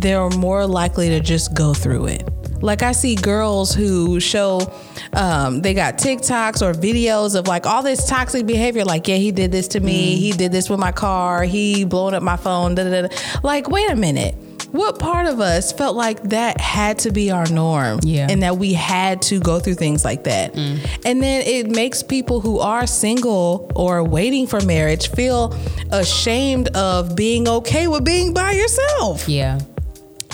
they're 0.00 0.30
more 0.30 0.66
likely 0.66 1.10
to 1.10 1.20
just 1.20 1.54
go 1.54 1.74
through 1.74 2.06
it. 2.06 2.28
Like 2.62 2.82
I 2.82 2.92
see 2.92 3.14
girls 3.14 3.74
who 3.74 4.18
show 4.20 4.72
um, 5.12 5.60
they 5.60 5.74
got 5.74 5.98
TikToks 5.98 6.62
or 6.62 6.72
videos 6.72 7.38
of 7.38 7.46
like 7.46 7.66
all 7.66 7.82
this 7.82 8.08
toxic 8.08 8.46
behavior. 8.46 8.84
Like, 8.84 9.06
yeah, 9.06 9.16
he 9.16 9.32
did 9.32 9.52
this 9.52 9.68
to 9.68 9.80
me. 9.80 10.16
He 10.16 10.32
did 10.32 10.50
this 10.50 10.70
with 10.70 10.80
my 10.80 10.92
car. 10.92 11.42
He 11.42 11.84
blowing 11.84 12.14
up 12.14 12.22
my 12.22 12.36
phone. 12.36 12.74
Da, 12.74 12.84
da, 12.84 13.02
da. 13.02 13.08
Like, 13.42 13.68
wait 13.68 13.90
a 13.90 13.96
minute. 13.96 14.34
What 14.74 14.98
part 14.98 15.26
of 15.26 15.38
us 15.38 15.72
felt 15.72 15.94
like 15.94 16.20
that 16.30 16.60
had 16.60 16.98
to 17.00 17.12
be 17.12 17.30
our 17.30 17.46
norm? 17.46 18.00
Yeah. 18.02 18.26
And 18.28 18.42
that 18.42 18.58
we 18.58 18.72
had 18.72 19.22
to 19.22 19.38
go 19.38 19.60
through 19.60 19.76
things 19.76 20.04
like 20.04 20.24
that. 20.24 20.56
And 20.56 21.22
then 21.22 21.42
it 21.46 21.70
makes 21.70 22.02
people 22.02 22.40
who 22.40 22.58
are 22.58 22.84
single 22.88 23.70
or 23.76 24.02
waiting 24.02 24.48
for 24.48 24.60
marriage 24.62 25.10
feel 25.10 25.56
ashamed 25.92 26.68
of 26.76 27.14
being 27.14 27.46
okay 27.46 27.86
with 27.86 28.04
being 28.04 28.34
by 28.34 28.50
yourself 28.50 29.28
yeah. 29.28 29.60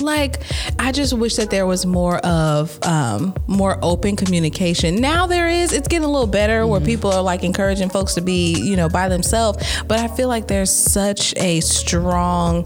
like 0.00 0.40
i 0.78 0.90
just 0.90 1.12
wish 1.12 1.36
that 1.36 1.50
there 1.50 1.66
was 1.66 1.84
more 1.84 2.16
of 2.18 2.78
um, 2.84 3.34
more 3.46 3.78
open 3.82 4.16
communication 4.16 4.96
now 4.96 5.26
there 5.26 5.48
is 5.48 5.72
it's 5.72 5.88
getting 5.88 6.06
a 6.06 6.10
little 6.10 6.26
better 6.26 6.66
where 6.66 6.80
people 6.80 7.12
are 7.12 7.22
like 7.22 7.44
encouraging 7.44 7.90
folks 7.90 8.14
to 8.14 8.20
be 8.20 8.54
you 8.60 8.76
know 8.76 8.88
by 8.88 9.08
themselves 9.08 9.82
but 9.86 9.98
i 9.98 10.08
feel 10.08 10.28
like 10.28 10.46
there's 10.48 10.70
such 10.70 11.34
a 11.36 11.60
strong 11.60 12.64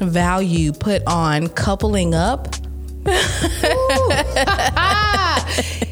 value 0.00 0.72
put 0.72 1.02
on 1.06 1.48
coupling 1.48 2.14
up 2.14 2.54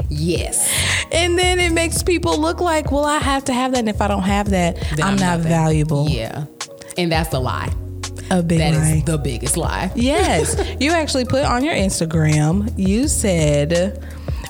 Yes. 0.09 0.69
and 1.13 1.39
then 1.39 1.59
it 1.59 1.73
makes 1.73 2.03
people 2.03 2.39
look 2.39 2.61
like 2.61 2.91
well 2.93 3.05
i 3.05 3.19
have 3.19 3.45
to 3.45 3.53
have 3.53 3.73
that 3.73 3.79
and 3.81 3.89
if 3.89 4.01
i 4.01 4.09
don't 4.09 4.23
have 4.23 4.51
that 4.51 4.77
Then 4.97 5.03
i'm, 5.07 5.17
not 5.17 5.37
nothing. 5.39 5.43
valuable 5.49 6.09
Yeah. 6.09 6.45
And 6.99 7.11
that's 7.11 7.31
the 7.31 7.41
lie. 7.41 7.73
a 8.31 8.43
big 8.43 8.61
lie. 8.61 8.71
That 8.71 8.97
is 8.99 9.05
the 9.05 9.17
biggest 9.19 9.57
lie. 9.57 9.91
Yes. 9.95 10.57
you 10.81 10.91
actually 10.93 11.25
put 11.25 11.45
on 11.45 11.65
your 11.65 11.73
Instagram, 11.75 12.71
you 12.79 13.09
said, 13.09 14.05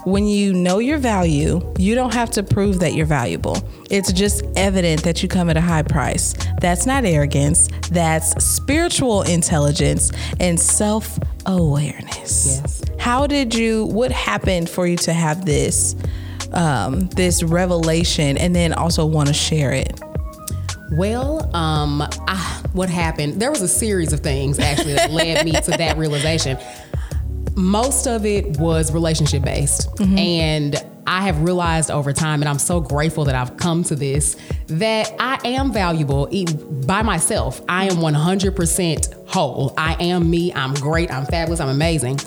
when 0.05 0.27
you 0.27 0.53
know 0.53 0.79
your 0.79 0.97
value, 0.97 1.61
you 1.77 1.95
don't 1.95 2.13
have 2.13 2.29
to 2.31 2.43
prove 2.43 2.79
that 2.79 2.93
you're 2.93 3.05
valuable. 3.05 3.57
It's 3.89 4.11
just 4.11 4.43
evident 4.55 5.03
that 5.03 5.23
you 5.23 5.29
come 5.29 5.49
at 5.49 5.57
a 5.57 5.61
high 5.61 5.83
price. 5.83 6.35
That's 6.59 6.85
not 6.85 7.05
arrogance, 7.05 7.69
that's 7.89 8.43
spiritual 8.43 9.21
intelligence 9.23 10.11
and 10.39 10.59
self 10.59 11.17
awareness. 11.45 12.59
Yes. 12.59 12.81
How 12.99 13.27
did 13.27 13.55
you, 13.55 13.85
what 13.85 14.11
happened 14.11 14.69
for 14.69 14.87
you 14.87 14.97
to 14.97 15.13
have 15.13 15.45
this? 15.45 15.95
Um, 16.51 17.07
this 17.09 17.41
revelation 17.41 18.37
and 18.37 18.55
then 18.55 18.73
also 18.73 19.07
want 19.07 19.27
to 19.27 19.33
share 19.33 19.71
it. 19.71 19.99
Well, 20.91 21.49
um, 21.55 22.03
I, 22.27 22.61
what 22.73 22.89
happened? 22.89 23.41
There 23.41 23.49
was 23.49 23.63
a 23.63 23.67
series 23.67 24.13
of 24.13 24.19
things 24.19 24.59
actually 24.59 24.93
that 24.93 25.09
led 25.09 25.43
me 25.45 25.53
to 25.53 25.71
that 25.71 25.97
realization. 25.97 26.59
Most 27.55 28.07
of 28.07 28.25
it 28.25 28.57
was 28.57 28.91
relationship 28.91 29.43
based, 29.43 29.89
mm-hmm. 29.95 30.17
and 30.17 30.85
I 31.05 31.21
have 31.23 31.41
realized 31.41 31.91
over 31.91 32.13
time, 32.13 32.41
and 32.41 32.49
I'm 32.49 32.59
so 32.59 32.79
grateful 32.79 33.25
that 33.25 33.35
I've 33.35 33.57
come 33.57 33.83
to 33.85 33.95
this, 33.95 34.37
that 34.67 35.13
I 35.19 35.39
am 35.45 35.73
valuable 35.73 36.29
by 36.85 37.01
myself. 37.01 37.61
I 37.67 37.85
am 37.85 37.97
100% 37.97 39.27
whole. 39.27 39.73
I 39.77 39.95
am 40.01 40.29
me. 40.29 40.53
I'm 40.53 40.73
great. 40.75 41.11
I'm 41.11 41.25
fabulous. 41.25 41.59
I'm 41.59 41.69
amazing. 41.69 42.19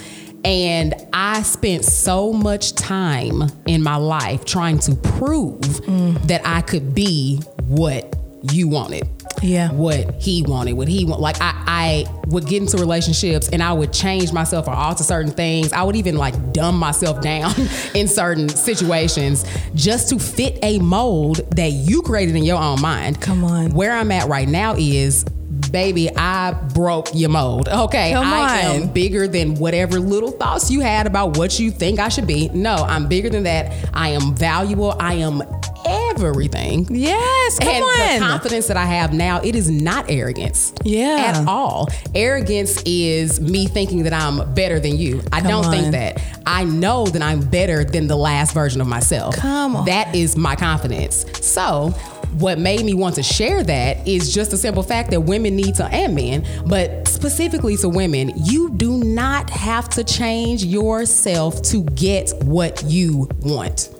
And 0.44 0.94
I 1.12 1.42
spent 1.42 1.84
so 1.84 2.32
much 2.32 2.74
time 2.74 3.42
in 3.66 3.82
my 3.82 3.96
life 3.96 4.44
trying 4.44 4.78
to 4.80 4.94
prove 4.94 5.60
mm. 5.60 6.22
that 6.28 6.42
I 6.44 6.60
could 6.60 6.94
be 6.94 7.38
what 7.66 8.14
you 8.52 8.68
wanted. 8.68 9.08
Yeah. 9.42 9.70
What 9.72 10.14
he 10.14 10.42
wanted, 10.42 10.74
what 10.74 10.88
he 10.88 11.04
want. 11.04 11.20
Like 11.20 11.36
I, 11.40 11.52
I 11.66 12.04
would 12.28 12.46
get 12.46 12.62
into 12.62 12.76
relationships 12.78 13.48
and 13.48 13.62
I 13.62 13.72
would 13.72 13.92
change 13.92 14.32
myself 14.32 14.68
or 14.68 14.74
alter 14.74 15.04
certain 15.04 15.32
things. 15.32 15.72
I 15.72 15.82
would 15.82 15.96
even 15.96 16.16
like 16.16 16.52
dumb 16.52 16.78
myself 16.78 17.20
down 17.26 17.54
in 17.94 18.08
certain 18.08 18.48
situations 18.48 19.44
just 19.74 20.08
to 20.10 20.18
fit 20.18 20.58
a 20.62 20.78
mold 20.78 21.38
that 21.56 21.72
you 21.72 22.02
created 22.02 22.36
in 22.36 22.44
your 22.44 22.60
own 22.60 22.80
mind. 22.80 23.20
Come 23.20 23.44
on. 23.44 23.70
Where 23.70 23.92
I'm 23.92 24.10
at 24.10 24.28
right 24.28 24.48
now 24.48 24.74
is 24.76 25.24
baby, 25.70 26.08
I 26.14 26.52
broke 26.74 27.08
your 27.14 27.30
mold. 27.30 27.68
Okay. 27.68 28.14
I 28.14 28.60
am 28.60 28.92
bigger 28.92 29.28
than 29.28 29.54
whatever 29.56 30.00
little 30.00 30.30
thoughts 30.30 30.70
you 30.70 30.80
had 30.80 31.06
about 31.06 31.36
what 31.36 31.58
you 31.58 31.70
think 31.70 31.98
I 31.98 32.08
should 32.08 32.26
be. 32.26 32.48
No, 32.50 32.74
I'm 32.74 33.08
bigger 33.08 33.28
than 33.28 33.44
that. 33.44 33.90
I 33.92 34.10
am 34.10 34.34
valuable. 34.34 34.96
I 34.98 35.14
am 35.14 35.42
everything. 35.86 36.86
Yes, 36.90 37.58
come 37.58 37.68
and 37.68 37.84
on. 37.84 38.20
the 38.20 38.26
confidence 38.26 38.66
that 38.68 38.76
I 38.76 38.86
have 38.86 39.12
now, 39.12 39.40
it 39.42 39.54
is 39.54 39.70
not 39.70 40.10
arrogance. 40.10 40.72
Yeah. 40.84 41.34
At 41.36 41.46
all. 41.48 41.88
Arrogance 42.14 42.82
is 42.84 43.40
me 43.40 43.66
thinking 43.66 44.04
that 44.04 44.12
I'm 44.12 44.52
better 44.54 44.80
than 44.80 44.96
you. 44.96 45.22
I 45.32 45.40
Come 45.40 45.50
don't 45.50 45.64
on. 45.66 45.70
think 45.72 45.92
that. 45.92 46.22
I 46.46 46.64
know 46.64 47.06
that 47.06 47.22
I'm 47.22 47.40
better 47.40 47.84
than 47.84 48.06
the 48.06 48.16
last 48.16 48.54
version 48.54 48.80
of 48.80 48.86
myself. 48.86 49.36
Come 49.36 49.76
on. 49.76 49.84
That 49.86 50.14
is 50.14 50.36
my 50.36 50.56
confidence. 50.56 51.24
So 51.46 51.90
what 52.38 52.58
made 52.58 52.84
me 52.84 52.92
want 52.92 53.14
to 53.14 53.22
share 53.22 53.62
that 53.62 54.06
is 54.06 54.32
just 54.34 54.50
the 54.50 54.56
simple 54.56 54.82
fact 54.82 55.10
that 55.10 55.20
women 55.22 55.56
need 55.56 55.74
to, 55.76 55.84
and 55.86 56.14
men, 56.14 56.46
but 56.66 57.08
specifically 57.08 57.76
to 57.78 57.88
women, 57.88 58.32
you 58.44 58.70
do 58.70 59.02
not 59.02 59.48
have 59.48 59.88
to 59.90 60.04
change 60.04 60.64
yourself 60.64 61.62
to 61.62 61.82
get 61.84 62.32
what 62.42 62.82
you 62.84 63.28
want. 63.40 63.90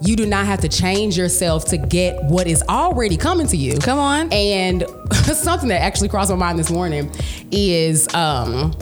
You 0.00 0.16
do 0.16 0.26
not 0.26 0.46
have 0.46 0.60
to 0.60 0.68
change 0.68 1.16
yourself 1.16 1.64
to 1.66 1.76
get 1.76 2.22
what 2.24 2.46
is 2.46 2.62
already 2.68 3.16
coming 3.16 3.46
to 3.48 3.56
you. 3.56 3.78
Come 3.78 3.98
on. 3.98 4.32
And 4.32 4.84
something 5.24 5.68
that 5.70 5.82
actually 5.82 6.08
crossed 6.08 6.30
my 6.30 6.36
mind 6.36 6.58
this 6.58 6.70
morning 6.70 7.10
is 7.50 8.12
um 8.14 8.76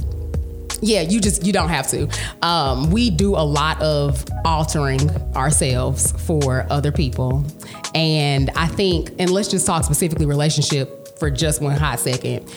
yeah, 0.83 1.01
you 1.01 1.21
just 1.21 1.45
you 1.45 1.53
don't 1.53 1.69
have 1.71 1.89
to. 1.89 2.09
Um, 2.43 2.91
we 2.91 3.11
do 3.11 3.35
a 3.35 3.45
lot 3.45 3.81
of 3.81 4.25
altering 4.45 5.11
ourselves 5.35 6.13
for 6.27 6.67
other 6.71 6.93
people, 6.93 7.45
and 7.95 8.51
I 8.51 8.67
think, 8.67 9.11
and 9.19 9.31
let's 9.31 9.49
just 9.49 9.67
talk 9.67 9.85
specifically 9.85 10.27
relationship 10.27 11.19
for 11.19 11.31
just 11.31 11.63
one 11.63 11.77
hot 11.77 11.99
second. 11.99 12.53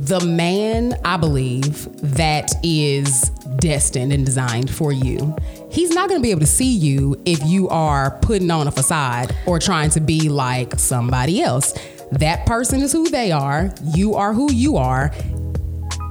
The 0.00 0.20
man, 0.20 0.98
I 1.04 1.18
believe, 1.18 1.88
that 2.16 2.50
is 2.62 3.28
destined 3.58 4.12
and 4.12 4.24
designed 4.24 4.70
for 4.70 4.92
you, 4.92 5.36
he's 5.70 5.90
not 5.90 6.08
going 6.08 6.18
to 6.18 6.22
be 6.22 6.30
able 6.30 6.40
to 6.40 6.46
see 6.46 6.74
you 6.74 7.20
if 7.26 7.38
you 7.44 7.68
are 7.68 8.18
putting 8.22 8.50
on 8.50 8.66
a 8.66 8.70
facade 8.70 9.36
or 9.46 9.58
trying 9.58 9.90
to 9.90 10.00
be 10.00 10.30
like 10.30 10.78
somebody 10.78 11.42
else. 11.42 11.74
That 12.12 12.46
person 12.46 12.80
is 12.80 12.92
who 12.92 13.10
they 13.10 13.30
are. 13.30 13.74
You 13.94 14.14
are 14.14 14.32
who 14.32 14.50
you 14.50 14.78
are. 14.78 15.12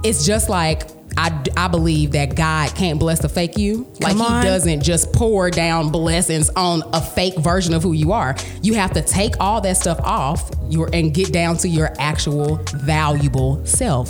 It's 0.04 0.24
just 0.24 0.48
like 0.48 0.84
I, 1.16 1.42
I 1.56 1.68
believe 1.68 2.12
that 2.12 2.34
God 2.36 2.74
can't 2.74 2.98
bless 2.98 3.22
a 3.24 3.28
fake 3.28 3.58
you. 3.58 3.86
Like 4.00 4.12
Come 4.12 4.22
on. 4.22 4.42
he 4.42 4.48
doesn't 4.48 4.82
just 4.82 5.12
pour 5.12 5.50
down 5.50 5.90
blessings 5.90 6.48
on 6.50 6.82
a 6.92 7.00
fake 7.00 7.36
version 7.38 7.74
of 7.74 7.82
who 7.82 7.92
you 7.92 8.12
are. 8.12 8.36
You 8.62 8.74
have 8.74 8.92
to 8.92 9.02
take 9.02 9.34
all 9.40 9.60
that 9.62 9.76
stuff 9.76 10.00
off 10.00 10.50
your 10.68 10.88
and 10.92 11.12
get 11.12 11.32
down 11.32 11.56
to 11.58 11.68
your 11.68 11.90
actual 11.98 12.56
valuable 12.74 13.64
self. 13.66 14.08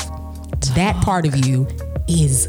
That 0.75 0.97
part 1.03 1.27
of 1.27 1.47
you 1.47 1.67
is 2.07 2.49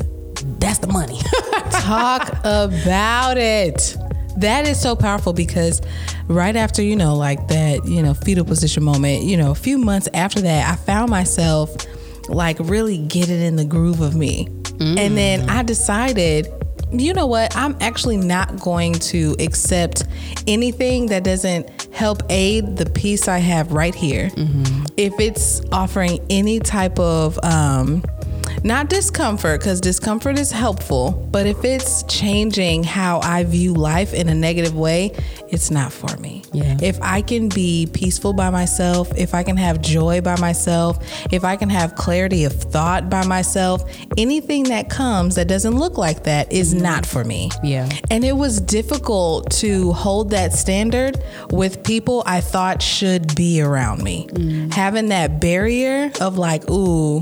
that's 0.59 0.79
the 0.79 0.87
money. 0.87 1.19
Talk 1.71 2.29
about 2.43 3.37
it. 3.37 3.95
That 4.37 4.67
is 4.67 4.79
so 4.81 4.95
powerful 4.95 5.33
because 5.33 5.81
right 6.27 6.55
after, 6.55 6.81
you 6.81 6.95
know, 6.95 7.15
like 7.15 7.47
that, 7.49 7.85
you 7.85 8.01
know, 8.01 8.13
fetal 8.13 8.45
position 8.45 8.83
moment, 8.83 9.23
you 9.23 9.37
know, 9.37 9.51
a 9.51 9.55
few 9.55 9.77
months 9.77 10.07
after 10.13 10.41
that, 10.41 10.71
I 10.71 10.75
found 10.75 11.09
myself 11.09 11.75
like 12.31 12.57
really 12.59 12.97
get 12.97 13.29
it 13.29 13.41
in 13.41 13.55
the 13.55 13.65
groove 13.65 14.01
of 14.01 14.15
me. 14.15 14.47
And 14.79 15.15
then 15.15 15.47
I 15.49 15.61
decided, 15.61 16.47
you 16.91 17.13
know 17.13 17.27
what? 17.27 17.55
I'm 17.55 17.77
actually 17.81 18.17
not 18.17 18.59
going 18.59 18.93
to 18.93 19.35
accept 19.39 20.05
anything 20.47 21.05
that 21.07 21.23
doesn't 21.23 21.87
help 21.93 22.23
aid 22.29 22.77
the 22.77 22.89
peace 22.89 23.27
I 23.27 23.37
have 23.37 23.73
right 23.73 23.93
here. 23.93 24.31
If 24.97 25.13
it's 25.19 25.61
offering 25.71 26.19
any 26.31 26.59
type 26.59 26.97
of, 26.99 27.37
um, 27.43 28.03
not 28.63 28.89
discomfort 28.89 29.59
because 29.59 29.79
discomfort 29.81 30.37
is 30.37 30.51
helpful 30.51 31.27
but 31.31 31.47
if 31.47 31.63
it's 31.63 32.03
changing 32.03 32.83
how 32.83 33.19
i 33.23 33.43
view 33.43 33.73
life 33.73 34.13
in 34.13 34.29
a 34.29 34.35
negative 34.35 34.75
way 34.75 35.09
it's 35.49 35.71
not 35.71 35.91
for 35.91 36.15
me 36.17 36.40
Yeah. 36.53 36.77
if 36.81 36.99
i 37.01 37.21
can 37.21 37.49
be 37.49 37.87
peaceful 37.91 38.33
by 38.33 38.49
myself 38.49 39.11
if 39.17 39.33
i 39.33 39.43
can 39.43 39.57
have 39.57 39.81
joy 39.81 40.21
by 40.21 40.39
myself 40.39 40.99
if 41.31 41.43
i 41.43 41.55
can 41.55 41.69
have 41.69 41.95
clarity 41.95 42.43
of 42.43 42.53
thought 42.53 43.09
by 43.09 43.25
myself 43.25 43.83
anything 44.17 44.63
that 44.65 44.89
comes 44.89 45.35
that 45.35 45.47
doesn't 45.47 45.75
look 45.77 45.97
like 45.97 46.23
that 46.23 46.51
is 46.51 46.73
mm-hmm. 46.73 46.83
not 46.83 47.05
for 47.05 47.23
me 47.23 47.49
Yeah. 47.63 47.89
and 48.09 48.23
it 48.23 48.35
was 48.35 48.59
difficult 48.59 49.51
to 49.51 49.91
hold 49.93 50.31
that 50.31 50.53
standard 50.53 51.21
with 51.51 51.83
people 51.83 52.23
I 52.25 52.41
thought 52.41 52.81
should 52.81 53.35
be 53.35 53.61
around 53.61 54.03
me. 54.03 54.27
Mm. 54.27 54.73
Having 54.73 55.09
that 55.09 55.39
barrier 55.39 56.11
of 56.21 56.37
like, 56.37 56.69
ooh, 56.69 57.19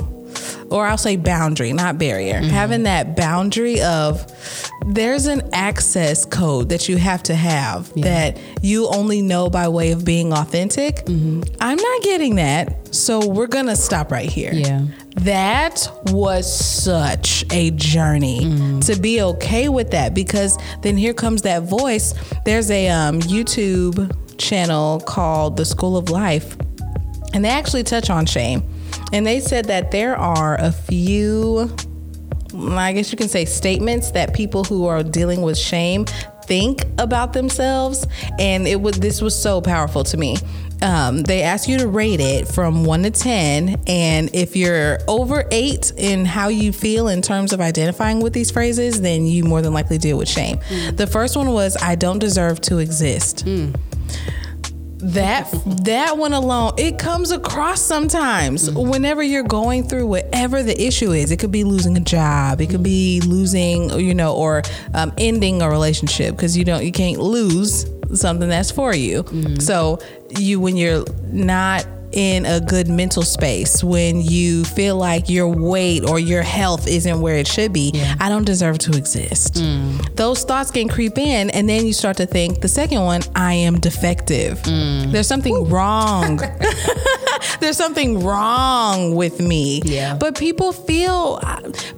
or 0.70 0.86
I'll 0.86 0.98
say 0.98 1.16
boundary, 1.16 1.74
not 1.74 1.98
barrier. 1.98 2.36
Mm-hmm. 2.36 2.50
Having 2.50 2.84
that 2.84 3.16
boundary 3.16 3.82
of 3.82 4.26
there's 4.88 5.26
an 5.26 5.42
access 5.54 6.26
code 6.26 6.70
that 6.70 6.88
you 6.88 6.98
have 6.98 7.22
to 7.24 7.36
have 7.36 7.94
that 7.96 8.40
you 8.62 8.88
only 8.88 9.22
know 9.22 9.50
by 9.50 9.68
way 9.68 9.92
of 9.92 10.06
being 10.06 10.34
authentic. 10.34 10.98
Mm-hmm. 11.06 11.42
I'm 11.60 11.78
not 11.78 12.02
getting 12.02 12.36
that. 12.36 12.94
So 12.94 13.28
we're 13.28 13.48
going 13.48 13.68
to 13.68 13.76
stop 13.76 14.12
right 14.12 14.30
here. 14.30 14.54
Yeah. 14.54 14.86
That 15.18 15.88
was 16.08 16.52
such 16.52 17.46
a 17.52 17.72
journey 17.72 18.42
mm. 18.42 18.86
to 18.86 19.00
be 19.00 19.22
okay 19.22 19.70
with 19.70 19.92
that 19.92 20.14
because 20.14 20.58
then 20.82 20.98
here 20.98 21.14
comes 21.14 21.42
that 21.44 21.64
voice. 21.64 22.14
There's 22.46 22.72
a 22.72 22.88
um, 22.90 23.20
YouTube 23.22 24.16
channel 24.40 25.02
called 25.02 25.58
The 25.58 25.66
School 25.66 25.98
of 25.98 26.10
Life, 26.10 26.56
and 27.34 27.44
they 27.44 27.50
actually 27.50 27.84
touch 27.84 28.10
on 28.10 28.26
shame. 28.26 28.64
And 29.12 29.26
they 29.26 29.40
said 29.40 29.66
that 29.66 29.92
there 29.92 30.16
are 30.16 30.56
a 30.60 30.72
few, 30.72 31.76
I 32.56 32.94
guess 32.94 33.12
you 33.12 33.18
can 33.18 33.30
say, 33.30 33.46
statements 33.46 34.12
that 34.12 34.34
people 34.34 34.64
who 34.64 34.86
are 34.86 35.04
dealing 35.04 35.42
with 35.42 35.58
shame 35.58 36.06
think 36.46 36.84
about 36.98 37.34
themselves. 37.34 38.08
And 38.40 38.68
it 38.68 38.82
was 38.82 39.00
this 39.00 39.22
was 39.22 39.40
so 39.40 39.62
powerful 39.62 40.04
to 40.06 40.18
me. 40.18 40.38
Um, 40.82 41.24
they 41.24 41.42
ask 41.42 41.68
you 41.68 41.78
to 41.80 41.88
rate 41.90 42.22
it 42.22 42.48
from 42.48 42.86
one 42.86 43.04
to 43.04 43.12
10. 43.12 43.84
And 43.88 44.34
if 44.34 44.56
you're 44.56 45.00
over 45.10 45.46
eight 45.52 45.92
in 45.98 46.24
how 46.26 46.48
you 46.48 46.72
feel 46.72 47.10
in 47.10 47.22
terms 47.22 47.52
of 47.52 47.60
identifying 47.60 48.22
with 48.22 48.32
these 48.34 48.50
phrases, 48.50 49.02
then 49.02 49.26
you 49.26 49.44
more 49.44 49.62
than 49.62 49.74
likely 49.74 49.98
deal 49.98 50.18
with 50.18 50.30
shame. 50.30 50.60
The 50.94 51.06
first 51.06 51.36
one 51.36 51.52
was, 51.52 51.76
I 51.82 51.96
don't 51.96 52.20
deserve 52.20 52.62
to 52.62 52.78
exist. 52.78 53.46
That 55.02 55.50
that 55.86 56.18
one 56.18 56.34
alone, 56.34 56.74
it 56.78 57.00
comes 57.00 57.32
across 57.32 57.82
sometimes 57.82 58.70
whenever 58.72 59.24
you're 59.24 59.44
going 59.44 59.88
through 59.88 60.08
whatever 60.08 60.62
the 60.62 60.80
issue 60.82 61.12
is. 61.12 61.32
It 61.32 61.38
could 61.38 61.52
be 61.52 61.64
losing 61.64 61.96
a 61.96 62.02
job, 62.02 62.60
it 62.60 62.70
could 62.70 62.84
be 62.84 63.22
losing, 63.22 63.98
you 63.98 64.14
know, 64.14 64.36
or 64.36 64.62
um, 64.94 65.14
ending 65.18 65.62
a 65.62 65.70
relationship 65.70 66.36
because 66.36 66.58
you 66.58 66.66
don't, 66.66 66.84
you 66.84 66.92
can't 66.92 67.20
lose 67.20 67.86
something 68.14 68.50
that's 68.50 68.72
for 68.72 68.94
you. 68.94 69.24
So 69.60 70.00
you, 70.38 70.60
when 70.60 70.76
you're 70.76 71.06
not 71.32 71.86
in 72.12 72.46
a 72.46 72.60
good 72.60 72.88
mental 72.88 73.24
space, 73.24 73.84
when 73.84 74.22
you 74.22 74.64
feel 74.64 74.98
like 74.98 75.30
your 75.30 75.48
weight 75.48 76.04
or 76.08 76.20
your 76.20 76.42
health 76.42 76.88
isn't 76.88 77.22
where 77.22 77.36
it 77.36 77.48
should 77.48 77.74
be, 77.74 77.92
I 78.20 78.30
don't 78.30 78.46
deserve 78.46 78.80
to 78.80 78.98
exist. 78.98 79.56
Mm. 79.56 80.16
Those 80.16 80.44
thoughts 80.44 80.72
can 80.72 80.88
creep 80.88 81.18
in, 81.18 81.50
and 81.52 81.70
then 81.70 81.86
you 81.86 81.94
start 81.94 82.18
to 82.18 82.26
think 82.26 82.62
the 82.62 82.68
second 82.68 83.02
one, 83.04 83.22
I 83.36 83.54
am 83.54 83.80
defective. 83.80 84.60
Mm. 84.64 85.12
There's 85.12 85.28
something 85.28 85.70
wrong. 85.70 86.40
There's 87.60 87.78
something 87.78 88.20
wrong 88.24 89.16
with 89.16 89.40
me. 89.40 89.82
Yeah. 89.84 90.16
But 90.16 90.38
people 90.38 90.72
feel 90.72 91.42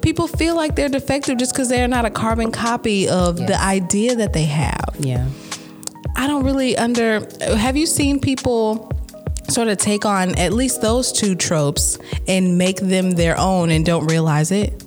people 0.02 0.28
feel 0.28 0.56
like 0.56 0.76
they're 0.76 0.90
defective 0.90 1.38
just 1.38 1.54
because 1.54 1.70
they're 1.70 1.88
not 1.88 2.06
a 2.06 2.10
carbon 2.10 2.52
copy 2.52 3.08
of 3.08 3.38
the 3.38 3.60
idea 3.60 4.16
that 4.16 4.34
they 4.34 4.46
have. 4.46 4.96
Yeah. 5.00 5.28
I 6.16 6.28
don't 6.28 6.44
really 6.44 6.78
under. 6.78 7.28
Have 7.56 7.78
you 7.78 7.86
seen 7.86 8.20
people 8.20 8.92
sort 9.52 9.68
of 9.68 9.78
take 9.78 10.06
on 10.06 10.38
at 10.38 10.54
least 10.54 10.82
those 10.82 11.12
two 11.12 11.36
tropes 11.36 11.98
and 12.28 12.58
make 12.58 12.78
them 12.78 13.12
their 13.12 13.38
own 13.38 13.70
and 13.72 13.86
don't 13.86 14.08
realize 14.08 14.52
it? 14.52 14.84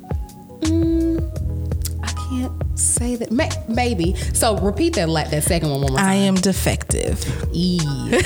I 2.02 2.12
can't 2.28 2.78
say 2.78 3.16
that. 3.16 3.30
May- 3.30 3.50
maybe. 3.68 4.14
So 4.32 4.56
repeat 4.58 4.94
that 4.94 5.08
la- 5.08 5.24
that 5.24 5.42
second 5.44 5.70
one 5.70 5.80
one 5.82 5.92
more 5.92 5.98
time. 6.00 6.08
I 6.08 6.14
am 6.14 6.34
defective. 6.34 7.24
E. 7.52 7.80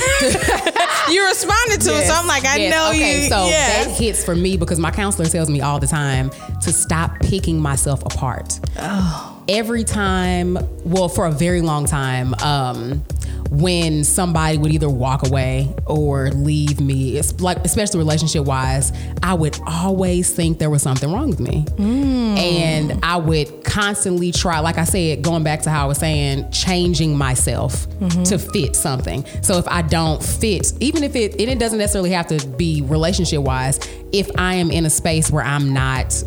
You 1.10 1.24
responded 1.26 1.80
to 1.82 1.90
it, 1.96 2.06
so 2.06 2.12
I'm 2.12 2.26
like, 2.26 2.44
I 2.44 2.56
Yes. 2.56 2.70
know 2.74 2.90
okay, 2.90 3.22
you. 3.22 3.28
So 3.30 3.46
yes. 3.46 3.86
that 3.86 3.94
hits 3.96 4.22
for 4.22 4.36
me 4.36 4.58
because 4.58 4.78
my 4.78 4.90
counselor 4.90 5.26
tells 5.26 5.48
me 5.48 5.62
all 5.62 5.78
the 5.78 5.86
time 5.86 6.30
to 6.60 6.70
stop 6.70 7.18
picking 7.20 7.58
myself 7.58 8.02
apart. 8.02 8.60
Oh. 8.78 9.42
Every 9.48 9.84
time, 9.84 10.58
well, 10.84 11.08
for 11.08 11.24
a 11.24 11.30
very 11.30 11.62
long 11.62 11.86
time, 11.86 12.34
um, 12.42 13.02
when 13.50 14.04
somebody 14.04 14.58
would 14.58 14.72
either 14.72 14.88
walk 14.88 15.26
away 15.26 15.74
or 15.86 16.30
leave 16.30 16.80
me, 16.80 17.18
it's 17.18 17.40
like 17.40 17.58
especially 17.64 17.98
relationship 17.98 18.44
wise, 18.44 18.92
I 19.22 19.34
would 19.34 19.58
always 19.66 20.32
think 20.32 20.58
there 20.58 20.70
was 20.70 20.82
something 20.82 21.12
wrong 21.12 21.30
with 21.30 21.40
me, 21.40 21.62
hmm. 21.76 22.36
and 22.36 23.00
I 23.02 23.16
would 23.16 23.64
constantly 23.64 24.32
try. 24.32 24.60
Like 24.60 24.78
I 24.78 24.84
said, 24.84 25.22
going 25.22 25.42
back 25.42 25.62
to 25.62 25.70
how 25.70 25.84
I 25.84 25.86
was 25.86 25.98
saying, 25.98 26.50
changing 26.50 27.16
myself 27.16 27.88
mm-hmm. 27.88 28.22
to 28.24 28.38
fit 28.38 28.76
something. 28.76 29.24
So 29.42 29.58
if 29.58 29.66
I 29.68 29.82
don't 29.82 30.22
fit, 30.22 30.72
even 30.80 31.02
if 31.02 31.16
it 31.16 31.32
and 31.32 31.48
it 31.48 31.58
doesn't 31.58 31.78
necessarily 31.78 32.10
have 32.10 32.26
to 32.28 32.46
be 32.46 32.82
relationship 32.82 33.40
wise, 33.42 33.78
if 34.12 34.30
I 34.38 34.54
am 34.54 34.70
in 34.70 34.84
a 34.84 34.90
space 34.90 35.30
where 35.30 35.44
I'm 35.44 35.72
not 35.72 36.22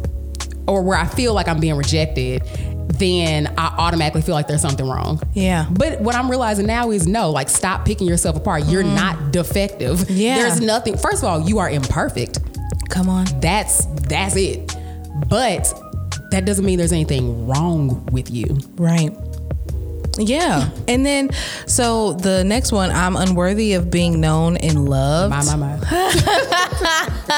or 0.67 0.81
where 0.81 0.97
I 0.97 1.05
feel 1.05 1.33
like 1.33 1.47
I'm 1.47 1.59
being 1.59 1.75
rejected, 1.75 2.43
then 2.97 3.53
I 3.57 3.75
automatically 3.77 4.21
feel 4.21 4.35
like 4.35 4.47
there's 4.47 4.61
something 4.61 4.87
wrong. 4.87 5.21
Yeah. 5.33 5.67
But 5.69 6.01
what 6.01 6.15
I'm 6.15 6.29
realizing 6.29 6.65
now 6.67 6.91
is 6.91 7.07
no, 7.07 7.29
like 7.29 7.49
stop 7.49 7.85
picking 7.85 8.07
yourself 8.07 8.35
apart. 8.35 8.65
You're 8.65 8.83
mm-hmm. 8.83 8.95
not 8.95 9.31
defective. 9.31 10.09
Yeah. 10.09 10.35
There's 10.35 10.61
nothing. 10.61 10.97
First 10.97 11.23
of 11.23 11.29
all, 11.29 11.41
you 11.41 11.59
are 11.59 11.69
imperfect. 11.69 12.39
Come 12.89 13.09
on. 13.09 13.25
That's 13.39 13.85
that's 14.07 14.35
it. 14.35 14.75
But 15.27 15.73
that 16.31 16.45
doesn't 16.45 16.65
mean 16.65 16.77
there's 16.77 16.93
anything 16.93 17.47
wrong 17.47 18.05
with 18.07 18.31
you. 18.31 18.57
Right. 18.75 19.15
Yeah. 20.17 20.69
And 20.87 21.05
then, 21.05 21.29
so 21.67 22.13
the 22.13 22.43
next 22.43 22.71
one, 22.71 22.91
I'm 22.91 23.15
unworthy 23.15 23.73
of 23.73 23.89
being 23.89 24.19
known 24.19 24.57
and 24.57 24.89
loved. 24.89 25.31
My, 25.31 25.55
my, 25.55 25.77
my. 25.77 26.67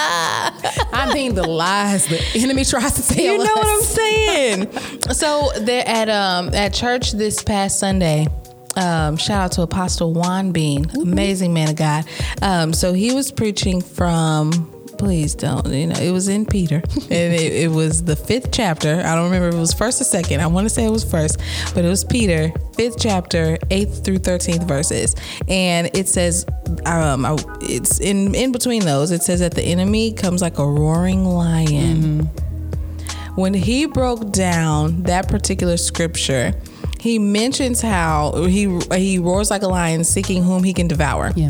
I 0.94 1.12
mean, 1.14 1.36
the 1.36 1.44
lies 1.48 2.06
the 2.08 2.22
enemy 2.36 2.64
tries 2.66 2.94
to 2.96 3.14
tell 3.14 3.24
You 3.24 3.38
know 3.38 3.44
us. 3.44 3.50
what 3.58 3.68
I'm 3.68 3.82
saying? 3.84 4.72
so 5.14 5.52
they're 5.62 5.88
at 5.88 6.10
um 6.10 6.54
at 6.54 6.74
church 6.74 7.12
this 7.14 7.44
past 7.44 7.80
Sunday. 7.80 8.28
Um, 8.76 9.18
shout 9.18 9.38
out 9.46 9.52
to 9.54 9.62
Apostle 9.62 10.14
Juan 10.14 10.52
Bean, 10.52 10.90
amazing 11.00 11.54
man 11.54 11.70
of 11.70 11.76
God. 11.76 12.06
Um, 12.42 12.74
so 12.74 12.94
he 12.94 13.14
was 13.14 13.32
preaching 13.32 13.82
from. 13.82 14.70
Please 14.98 15.36
don't. 15.36 15.66
You 15.68 15.88
know, 15.88 15.96
it 16.00 16.12
was 16.12 16.28
in 16.28 16.46
Peter, 16.46 16.76
and 16.76 17.34
it, 17.34 17.54
it 17.54 17.72
was 17.72 18.04
the 18.04 18.16
fifth 18.16 18.52
chapter. 18.52 19.02
I 19.06 19.16
don't 19.16 19.26
remember 19.26 19.50
if 19.50 19.56
it 19.56 19.60
was 19.60 19.74
first 19.74 20.00
or 20.00 20.06
second. 20.06 20.40
I 20.42 20.48
want 20.48 20.66
to 20.66 20.70
say 20.70 20.86
it 20.86 20.92
was 20.92 21.04
first, 21.04 21.40
but 21.74 21.84
it 21.84 21.90
was 21.90 22.04
Peter, 22.04 22.52
fifth 22.76 22.96
chapter, 23.00 23.58
eighth 23.70 24.06
through 24.06 24.20
thirteenth 24.20 24.64
verses, 24.64 25.16
and 25.50 25.90
it 25.96 26.08
says, 26.08 26.46
um, 26.86 27.26
I- 27.26 27.36
it's 27.62 28.00
in 28.00 28.34
in 28.36 28.52
between 28.52 28.84
those. 28.86 29.12
It 29.12 29.24
says 29.24 29.40
that 29.42 29.54
the 29.56 29.64
enemy 29.64 30.14
comes 30.14 30.42
like 30.42 30.58
a 30.60 30.66
roaring 30.66 31.26
lion 31.26 32.30
when 33.36 33.54
he 33.54 33.86
broke 33.88 34.32
down 34.32 35.04
that 35.04 35.28
particular 35.28 35.76
scripture, 35.76 36.54
he 37.00 37.18
mentions 37.18 37.82
how 37.82 38.44
he 38.46 38.80
he 38.96 39.18
roars 39.20 39.50
like 39.50 39.64
a 39.64 39.68
lion, 39.68 40.04
seeking 40.04 40.44
whom 40.44 40.64
he 40.64 40.72
can 40.74 40.88
devour. 40.88 41.32
Yeah. 41.36 41.50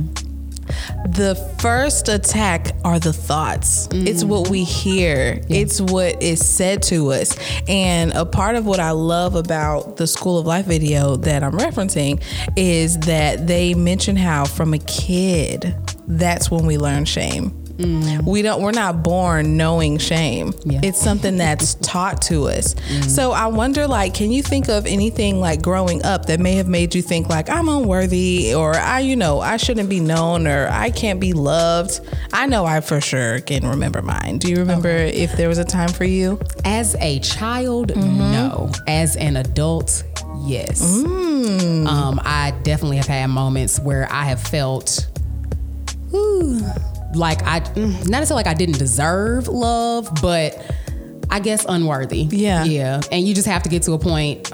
The 1.07 1.35
first 1.59 2.09
attack 2.09 2.75
are 2.83 2.99
the 2.99 3.13
thoughts. 3.13 3.87
It's 3.91 4.23
mm. 4.23 4.27
what 4.27 4.49
we 4.49 4.63
hear. 4.63 5.41
It's 5.49 5.79
what 5.81 6.21
is 6.21 6.45
said 6.45 6.83
to 6.83 7.11
us. 7.11 7.37
And 7.67 8.11
a 8.13 8.25
part 8.25 8.55
of 8.55 8.65
what 8.65 8.79
I 8.79 8.91
love 8.91 9.35
about 9.35 9.97
the 9.97 10.07
School 10.07 10.37
of 10.39 10.45
Life 10.45 10.65
video 10.65 11.15
that 11.17 11.43
I'm 11.43 11.53
referencing 11.53 12.21
is 12.55 12.97
that 12.99 13.47
they 13.47 13.73
mention 13.73 14.15
how 14.15 14.45
from 14.45 14.73
a 14.73 14.79
kid, 14.79 15.75
that's 16.07 16.49
when 16.51 16.65
we 16.65 16.77
learn 16.77 17.05
shame. 17.05 17.62
Mm. 17.77 18.23
We 18.25 18.43
don't 18.43 18.61
we're 18.61 18.71
not 18.71 19.01
born 19.03 19.57
knowing 19.57 19.97
shame. 19.97 20.53
Yeah. 20.63 20.81
It's 20.83 21.01
something 21.01 21.37
that's 21.37 21.73
taught 21.75 22.21
to 22.23 22.47
us. 22.47 22.75
Mm. 22.75 23.09
So 23.09 23.31
I 23.31 23.47
wonder 23.47 23.87
like 23.87 24.13
can 24.13 24.31
you 24.31 24.43
think 24.43 24.69
of 24.69 24.85
anything 24.85 25.39
like 25.39 25.61
growing 25.61 26.03
up 26.05 26.27
that 26.27 26.39
may 26.39 26.53
have 26.55 26.67
made 26.67 26.93
you 26.93 27.01
think 27.01 27.29
like 27.29 27.49
I'm 27.49 27.67
unworthy 27.67 28.53
or 28.53 28.75
I 28.75 28.99
you 28.99 29.15
know 29.15 29.39
I 29.39 29.57
shouldn't 29.57 29.89
be 29.89 29.99
known 29.99 30.45
or 30.47 30.67
I 30.69 30.91
can't 30.91 31.19
be 31.19 31.33
loved. 31.33 31.99
I 32.31 32.45
know 32.45 32.65
I 32.65 32.81
for 32.81 33.01
sure 33.01 33.39
can 33.39 33.67
remember 33.67 34.01
mine. 34.01 34.37
Do 34.37 34.49
you 34.49 34.57
remember 34.57 34.89
if 34.89 35.33
there 35.33 35.49
was 35.49 35.57
a 35.57 35.65
time 35.65 35.89
for 35.89 36.05
you? 36.05 36.39
As 36.65 36.95
a 36.99 37.19
child, 37.19 37.89
mm-hmm. 37.89 38.17
no. 38.17 38.71
As 38.87 39.15
an 39.15 39.37
adult, 39.37 40.03
yes. 40.45 40.81
Mm. 40.81 41.87
Um, 41.87 42.19
I 42.23 42.51
definitely 42.63 42.97
have 42.97 43.07
had 43.07 43.27
moments 43.27 43.79
where 43.79 44.07
I 44.11 44.25
have 44.25 44.41
felt, 44.41 45.07
whew, 46.11 46.61
like 47.15 47.43
I, 47.43 47.59
mm, 47.61 47.91
not 48.09 48.19
necessarily 48.19 48.43
like 48.43 48.47
I 48.47 48.53
didn't 48.53 48.79
deserve 48.79 49.47
love, 49.47 50.09
but 50.21 50.63
I 51.29 51.39
guess 51.39 51.65
unworthy. 51.67 52.27
Yeah. 52.29 52.63
Yeah. 52.63 53.01
And 53.11 53.27
you 53.27 53.33
just 53.33 53.47
have 53.47 53.63
to 53.63 53.69
get 53.69 53.83
to 53.83 53.93
a 53.93 53.99
point. 53.99 54.51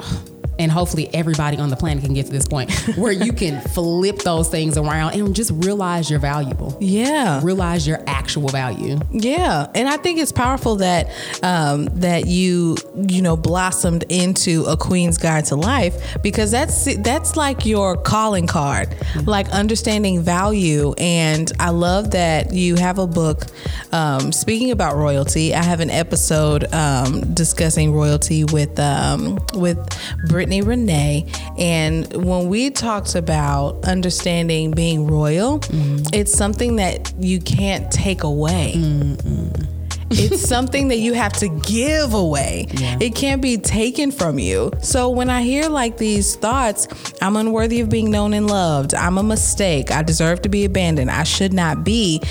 And 0.60 0.70
hopefully, 0.70 1.10
everybody 1.14 1.58
on 1.58 1.70
the 1.70 1.78
planet 1.78 2.04
can 2.04 2.14
get 2.14 2.26
to 2.26 2.32
this 2.32 2.48
point 2.48 2.72
where 2.98 3.14
you 3.14 3.32
can 3.32 3.62
flip 3.70 4.18
those 4.20 4.50
things 4.50 4.78
around 4.78 5.14
and 5.14 5.34
just 5.34 5.52
realize 5.56 6.10
you're 6.10 6.20
valuable. 6.20 6.78
Yeah. 6.82 7.40
Realize 7.42 7.88
your 7.88 8.04
actual 8.06 8.50
value. 8.50 9.00
Yeah, 9.12 9.68
and 9.74 9.88
I 9.88 9.96
think 9.98 10.20
it's 10.20 10.34
powerful 10.34 10.76
that 10.78 11.10
um, 11.44 11.86
that 12.00 12.26
you 12.28 12.76
you 13.08 13.22
know 13.22 13.38
blossomed 13.38 14.04
into 14.10 14.66
a 14.66 14.76
Queen's 14.76 15.18
Guide 15.18 15.46
to 15.46 15.56
Life 15.56 16.18
because 16.22 16.52
that's 16.52 16.94
that's 16.98 17.38
like 17.38 17.66
your 17.66 17.96
calling 17.96 18.46
card, 18.46 18.96
like 19.24 19.48
understanding 19.50 20.22
value. 20.22 20.94
And 20.98 21.50
I 21.60 21.70
love 21.70 22.12
that 22.12 22.54
you 22.54 22.76
have 22.76 23.00
a 23.00 23.08
book. 23.08 23.46
Um, 23.94 24.34
speaking 24.34 24.72
about 24.72 24.98
royalty, 24.98 25.56
I 25.56 25.64
have 25.64 25.80
an 25.80 25.90
episode 25.90 26.72
um, 26.74 27.34
discussing 27.34 27.94
royalty 27.94 28.44
with 28.44 28.78
um, 28.80 29.40
with 29.54 29.80
Brittany 30.28 30.49
Renee, 30.50 31.26
and 31.58 32.12
when 32.26 32.50
we 32.50 32.70
talked 32.70 33.16
about 33.16 33.86
understanding 33.86 34.72
being 34.72 35.08
royal, 35.08 35.60
mm-hmm. 35.60 36.04
it's 36.14 36.34
something 36.34 36.78
that 36.78 37.14
you 37.20 37.40
can't 37.40 37.92
take 37.92 38.24
away. 38.24 38.74
It's 40.12 40.42
something 40.48 40.88
that 40.90 40.98
you 40.98 41.14
have 41.14 41.34
to 41.34 41.48
give 41.50 42.14
away. 42.14 42.68
It 43.00 43.16
can't 43.16 43.42
be 43.42 43.58
taken 43.58 44.12
from 44.12 44.40
you. 44.40 44.72
So 44.82 45.10
when 45.10 45.30
I 45.30 45.42
hear 45.44 45.70
like 45.70 45.98
these 45.98 46.36
thoughts, 46.36 46.88
I'm 47.22 47.36
unworthy 47.36 47.80
of 47.82 47.90
being 47.90 48.10
known 48.12 48.34
and 48.34 48.48
loved. 48.48 48.94
I'm 48.94 49.18
a 49.18 49.24
mistake. 49.24 49.92
I 49.92 50.02
deserve 50.02 50.42
to 50.44 50.50
be 50.50 50.66
abandoned. 50.66 51.12
I 51.12 51.24
should 51.24 51.54
not 51.54 51.84
be. 51.84 52.22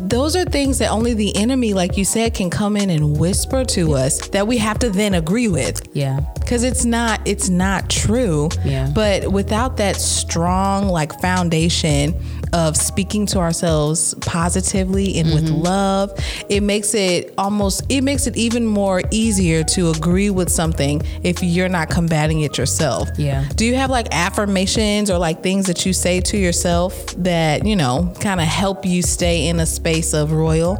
Those 0.00 0.36
are 0.36 0.44
things 0.44 0.78
that 0.78 0.90
only 0.90 1.14
the 1.14 1.34
enemy, 1.36 1.74
like 1.74 1.96
you 1.96 2.04
said, 2.04 2.34
can 2.34 2.50
come 2.50 2.76
in 2.76 2.90
and 2.90 3.18
whisper 3.18 3.64
to 3.64 3.94
us 3.94 4.28
that 4.28 4.46
we 4.46 4.58
have 4.58 4.78
to 4.80 4.90
then 4.90 5.14
agree 5.14 5.48
with 5.48 5.88
Yeah. 5.94 6.20
because 6.38 6.62
it's 6.62 6.84
not 6.84 7.20
it's 7.24 7.48
not 7.48 7.88
true 7.90 8.48
Yeah. 8.64 8.90
but 8.94 9.32
without 9.32 9.78
that 9.78 9.96
strong 9.96 10.88
like 10.88 11.18
foundation 11.20 12.14
of 12.64 12.76
speaking 12.76 13.26
to 13.26 13.38
ourselves 13.38 14.14
positively 14.22 15.18
and 15.18 15.28
with 15.34 15.44
Mm-hmm. 15.46 15.62
love 15.62 16.08
it 16.48 16.62
makes 16.62 16.94
it 16.94 17.32
almost 17.38 17.84
it 17.88 18.02
makes 18.02 18.26
it 18.26 18.36
even 18.36 18.64
more 18.66 19.02
easier 19.10 19.62
to 19.74 19.90
agree 19.90 20.30
with 20.30 20.48
something 20.50 21.02
if 21.22 21.42
you're 21.42 21.68
not 21.68 21.88
combating 21.90 22.40
it 22.40 22.56
yourself 22.58 23.08
Yeah. 23.18 23.44
do 23.54 23.64
you 23.66 23.74
have 23.76 23.90
like 23.90 24.08
affirmations 24.12 25.10
or 25.10 25.18
like 25.18 25.42
things 25.42 25.66
that 25.66 25.84
you 25.86 25.92
say 25.92 26.20
to 26.30 26.36
yourself 26.36 26.92
that 27.30 27.66
you 27.66 27.76
know 27.76 28.12
kind 28.20 28.40
of 28.40 28.46
help 28.46 28.84
you 28.86 29.02
stay 29.02 29.48
in 29.48 29.60
a 29.60 29.66
space 29.66 30.14
of 30.14 30.32
royal 30.32 30.74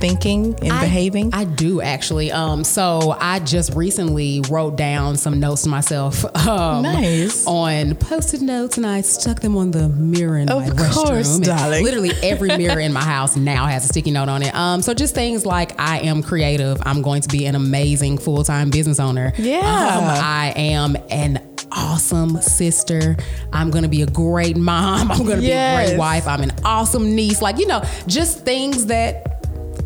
thinking 0.00 0.54
and 0.62 0.72
I- 0.72 0.80
behaving 0.82 1.30
I 1.34 1.44
do 1.44 1.80
actually. 1.80 2.30
Um, 2.32 2.64
so 2.64 3.16
I 3.20 3.38
just 3.40 3.74
recently 3.74 4.42
wrote 4.48 4.76
down 4.76 5.16
some 5.16 5.40
notes 5.40 5.62
to 5.62 5.68
myself. 5.68 6.24
Um, 6.48 6.82
Nice. 6.82 7.46
On 7.46 7.94
post-it 7.96 8.40
notes, 8.40 8.78
and 8.78 8.86
I 8.86 9.02
stuck 9.02 9.40
them 9.40 9.56
on 9.56 9.70
the 9.70 9.88
mirror 9.88 10.38
in 10.38 10.48
Of 10.48 10.62
my 10.66 10.68
restroom. 10.70 10.92
course, 11.06 11.36
And 11.36 11.44
darling. 11.44 11.84
Literally 11.84 12.12
every 12.22 12.48
mirror 12.56 12.80
in 12.80 12.92
my 12.92 13.02
house 13.04 13.36
now 13.36 13.66
has 13.66 13.84
a 13.84 13.88
sticky 13.88 14.12
note 14.12 14.28
on 14.30 14.42
it. 14.42 14.54
Um, 14.54 14.80
so 14.80 14.94
just 14.94 15.14
things 15.14 15.44
like 15.44 15.78
I 15.78 15.98
am 16.00 16.22
creative. 16.22 16.78
I'm 16.86 17.02
going 17.02 17.20
to 17.22 17.28
be 17.28 17.44
an 17.46 17.54
amazing 17.54 18.18
full-time 18.18 18.70
business 18.70 18.98
owner. 18.98 19.32
Yeah. 19.36 19.58
Um, 19.58 20.04
I 20.24 20.52
am 20.56 20.96
an 21.10 21.46
awesome 21.72 22.40
sister. 22.40 23.16
I'm 23.52 23.70
going 23.70 23.82
to 23.82 23.88
be 23.90 24.02
a 24.02 24.06
great 24.06 24.56
mom. 24.56 25.10
I'm 25.10 25.18
going 25.24 25.36
to 25.36 25.42
be 25.42 25.50
a 25.50 25.84
great 25.86 25.98
wife. 25.98 26.26
I'm 26.26 26.40
an 26.42 26.52
awesome 26.64 27.14
niece. 27.14 27.42
Like, 27.42 27.58
you 27.58 27.66
know, 27.66 27.82
just 28.06 28.44
things 28.44 28.86
that 28.86 29.27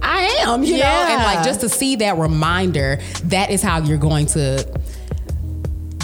I 0.02 0.44
am, 0.46 0.62
you 0.64 0.78
know, 0.78 0.84
and 0.84 1.22
like 1.22 1.44
just 1.44 1.60
to 1.60 1.68
see 1.68 1.96
that 1.96 2.18
reminder, 2.18 2.98
that 3.24 3.50
is 3.50 3.62
how 3.62 3.78
you're 3.80 3.98
going 3.98 4.26
to 4.26 4.66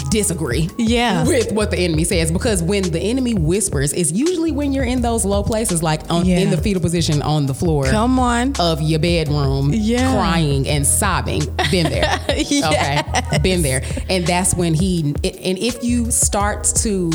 disagree 0.09 0.67
Yeah. 0.77 1.23
with 1.23 1.51
what 1.51 1.69
the 1.69 1.77
enemy 1.77 2.03
says. 2.03 2.31
Because 2.31 2.63
when 2.63 2.81
the 2.83 2.99
enemy 2.99 3.35
whispers 3.35 3.93
it's 3.93 4.11
usually 4.11 4.51
when 4.51 4.73
you're 4.73 4.83
in 4.85 5.01
those 5.01 5.23
low 5.23 5.43
places 5.43 5.83
like 5.83 6.01
on, 6.09 6.25
Yeah. 6.25 6.39
in 6.39 6.49
the 6.49 6.57
fetal 6.57 6.81
position 6.81 7.21
on 7.21 7.45
the 7.45 7.53
floor 7.53 7.85
come 7.85 8.17
on. 8.17 8.53
of 8.59 8.81
your 8.81 8.97
bedroom 8.99 9.69
Yeah. 9.71 10.11
crying 10.13 10.67
and 10.67 10.85
sobbing. 10.87 11.43
Been 11.69 11.91
there. 11.91 12.19
Okay? 12.29 13.03
Been 13.43 13.61
there. 13.61 13.83
And 14.09 14.25
that's 14.25 14.55
when 14.55 14.73
he 14.73 15.13
and 15.23 15.57
if 15.59 15.83
you 15.83 16.09
start 16.09 16.63
to 16.77 17.11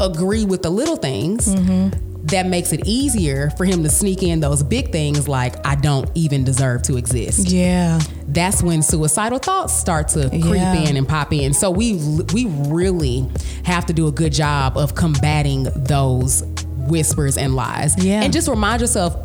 agree 0.00 0.44
with 0.46 0.62
the 0.62 0.70
little 0.70 0.96
things 0.96 1.46
mm-hmm. 1.54 2.09
That 2.30 2.46
makes 2.46 2.72
it 2.72 2.80
easier 2.86 3.50
for 3.50 3.64
him 3.64 3.82
to 3.82 3.88
sneak 3.90 4.22
in 4.22 4.40
those 4.40 4.62
big 4.62 4.90
things 4.92 5.28
like 5.28 5.54
i 5.66 5.74
don't 5.74 6.08
even 6.14 6.44
deserve 6.44 6.82
to 6.82 6.96
exist 6.96 7.48
yeah 7.48 7.98
that's 8.28 8.62
when 8.62 8.82
suicidal 8.82 9.38
thoughts 9.38 9.72
start 9.76 10.08
to 10.08 10.28
creep 10.30 10.42
Yeah. 10.54 10.74
in 10.88 10.96
and 10.96 11.08
pop 11.08 11.32
in. 11.32 11.52
So 11.52 11.68
we 11.70 11.94
we 12.32 12.46
really 12.46 13.28
have 13.64 13.86
to 13.86 13.92
do 13.92 14.06
a 14.06 14.12
good 14.12 14.32
job 14.32 14.76
of 14.76 14.94
combating 14.94 15.64
those 15.74 16.44
whispers 16.86 17.36
and 17.36 17.56
lies. 17.56 17.96
Yeah. 18.02 18.22
And 18.22 18.32
just 18.32 18.46
remind 18.48 18.82
yourself, 18.82 19.16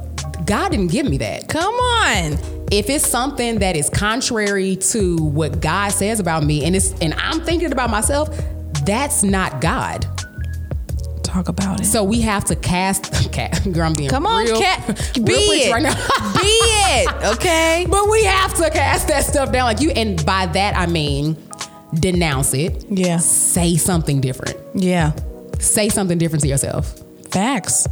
God 0.47 0.69
didn't 0.69 0.87
give 0.87 1.07
me 1.07 1.19
that. 1.19 1.47
Come 1.49 1.73
on. 1.75 2.39
If 2.71 2.89
it's 2.89 3.05
something 3.07 3.59
that 3.59 3.75
is 3.75 3.91
contrary 3.91 4.75
to 4.77 5.17
what 5.17 5.61
God 5.61 5.89
says 5.91 6.19
about 6.19 6.43
me 6.43 6.65
and 6.65 6.75
it's 6.75 6.93
and 6.99 7.13
I'm 7.13 7.41
thinking 7.41 7.71
about 7.71 7.91
myself, 7.91 8.29
that's 8.85 9.21
not 9.21 9.61
God. 9.61 10.07
Talk 11.35 11.49
about 11.49 11.81
it. 11.81 11.83
So 11.83 12.01
we 12.01 12.21
have 12.21 12.45
to 12.45 12.55
cast 12.55 13.11
cat 13.33 13.61
girl, 13.69 13.87
I'm 13.87 13.93
being 13.93 14.07
Come 14.09 14.25
on, 14.25 14.45
real, 14.45 14.57
cat. 14.57 14.87
Be 15.15 15.33
it. 15.33 15.73
right 15.73 15.83
now. 15.83 15.93
Be 16.41 16.47
it. 16.47 17.35
Okay. 17.35 17.85
But 17.89 18.09
we 18.09 18.23
have 18.23 18.53
to 18.53 18.69
cast 18.69 19.09
that 19.09 19.25
stuff 19.25 19.51
down. 19.51 19.65
Like 19.65 19.81
you, 19.81 19.89
and 19.91 20.25
by 20.25 20.45
that 20.45 20.77
I 20.77 20.85
mean 20.85 21.35
denounce 21.93 22.53
it. 22.53 22.85
Yeah. 22.89 23.17
Say 23.17 23.75
something 23.75 24.21
different. 24.21 24.57
Yeah. 24.75 25.11
Say 25.59 25.89
something 25.89 26.17
different 26.17 26.41
to 26.43 26.47
yourself. 26.47 27.01
Facts. 27.31 27.85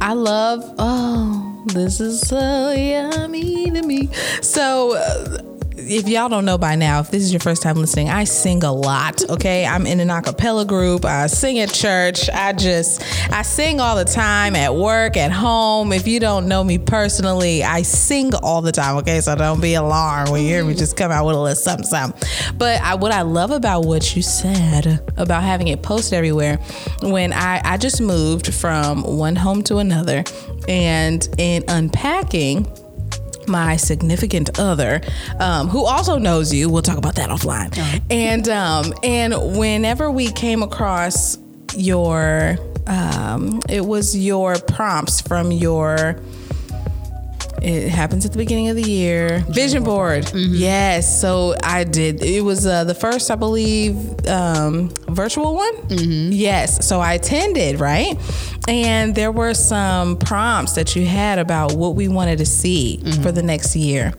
I 0.00 0.12
love. 0.12 0.62
Oh, 0.78 1.64
this 1.66 1.98
is 1.98 2.20
so 2.20 2.70
yummy 2.70 3.68
to 3.72 3.82
me. 3.82 4.12
So. 4.42 4.94
Uh, 4.96 5.55
if 5.88 6.08
y'all 6.08 6.28
don't 6.28 6.44
know 6.44 6.58
by 6.58 6.74
now, 6.74 7.00
if 7.00 7.10
this 7.10 7.22
is 7.22 7.32
your 7.32 7.40
first 7.40 7.62
time 7.62 7.76
listening, 7.76 8.08
I 8.08 8.24
sing 8.24 8.64
a 8.64 8.72
lot. 8.72 9.28
Okay, 9.30 9.64
I'm 9.64 9.86
in 9.86 10.00
an 10.00 10.08
acapella 10.08 10.66
group. 10.66 11.04
I 11.04 11.26
sing 11.28 11.58
at 11.60 11.72
church. 11.72 12.28
I 12.30 12.52
just 12.52 13.02
I 13.32 13.42
sing 13.42 13.80
all 13.80 13.96
the 13.96 14.04
time 14.04 14.56
at 14.56 14.74
work, 14.74 15.16
at 15.16 15.30
home. 15.30 15.92
If 15.92 16.06
you 16.08 16.18
don't 16.20 16.48
know 16.48 16.64
me 16.64 16.78
personally, 16.78 17.62
I 17.62 17.82
sing 17.82 18.34
all 18.34 18.62
the 18.62 18.72
time. 18.72 18.96
Okay, 18.98 19.20
so 19.20 19.34
don't 19.36 19.60
be 19.60 19.74
alarmed 19.74 20.30
when 20.30 20.42
you 20.42 20.48
hear 20.48 20.64
me 20.64 20.74
just 20.74 20.96
come 20.96 21.10
out 21.10 21.26
with 21.26 21.36
a 21.36 21.40
little 21.40 21.56
something, 21.56 21.86
something. 21.86 22.28
But 22.56 22.80
I, 22.80 22.94
what 22.94 23.12
I 23.12 23.22
love 23.22 23.50
about 23.50 23.84
what 23.84 24.16
you 24.16 24.22
said 24.22 25.00
about 25.16 25.42
having 25.42 25.68
it 25.68 25.82
posted 25.82 26.14
everywhere, 26.14 26.58
when 27.02 27.32
I 27.32 27.60
I 27.64 27.76
just 27.76 28.00
moved 28.00 28.52
from 28.52 29.02
one 29.02 29.36
home 29.36 29.62
to 29.64 29.78
another, 29.78 30.24
and 30.68 31.28
in 31.38 31.64
unpacking 31.68 32.66
my 33.48 33.76
significant 33.76 34.58
other, 34.58 35.00
um, 35.38 35.68
who 35.68 35.84
also 35.84 36.18
knows 36.18 36.52
you. 36.52 36.68
We'll 36.68 36.82
talk 36.82 36.98
about 36.98 37.14
that 37.16 37.30
offline. 37.30 37.74
Oh. 37.76 37.98
And 38.10 38.48
um, 38.48 38.94
and 39.02 39.56
whenever 39.56 40.10
we 40.10 40.30
came 40.32 40.62
across 40.62 41.38
your, 41.74 42.58
um, 42.86 43.60
it 43.68 43.84
was 43.84 44.16
your 44.16 44.58
prompts 44.58 45.20
from 45.20 45.52
your 45.52 46.20
it 47.62 47.88
happens 47.88 48.24
at 48.24 48.32
the 48.32 48.38
beginning 48.38 48.68
of 48.68 48.76
the 48.76 48.82
year. 48.82 49.44
Vision 49.48 49.84
board. 49.84 50.24
Mm-hmm. 50.24 50.54
Yes. 50.54 51.20
So 51.20 51.54
I 51.62 51.84
did. 51.84 52.22
It 52.22 52.42
was 52.42 52.66
uh, 52.66 52.84
the 52.84 52.94
first, 52.94 53.30
I 53.30 53.36
believe, 53.36 54.26
um, 54.26 54.92
virtual 55.08 55.54
one. 55.54 55.76
Mm-hmm. 55.88 56.32
Yes. 56.32 56.86
So 56.86 57.00
I 57.00 57.14
attended, 57.14 57.80
right? 57.80 58.16
And 58.68 59.14
there 59.14 59.32
were 59.32 59.54
some 59.54 60.18
prompts 60.18 60.72
that 60.74 60.96
you 60.96 61.06
had 61.06 61.38
about 61.38 61.74
what 61.74 61.94
we 61.94 62.08
wanted 62.08 62.38
to 62.38 62.46
see 62.46 63.00
mm-hmm. 63.02 63.22
for 63.22 63.32
the 63.32 63.42
next 63.42 63.76
year. 63.76 64.12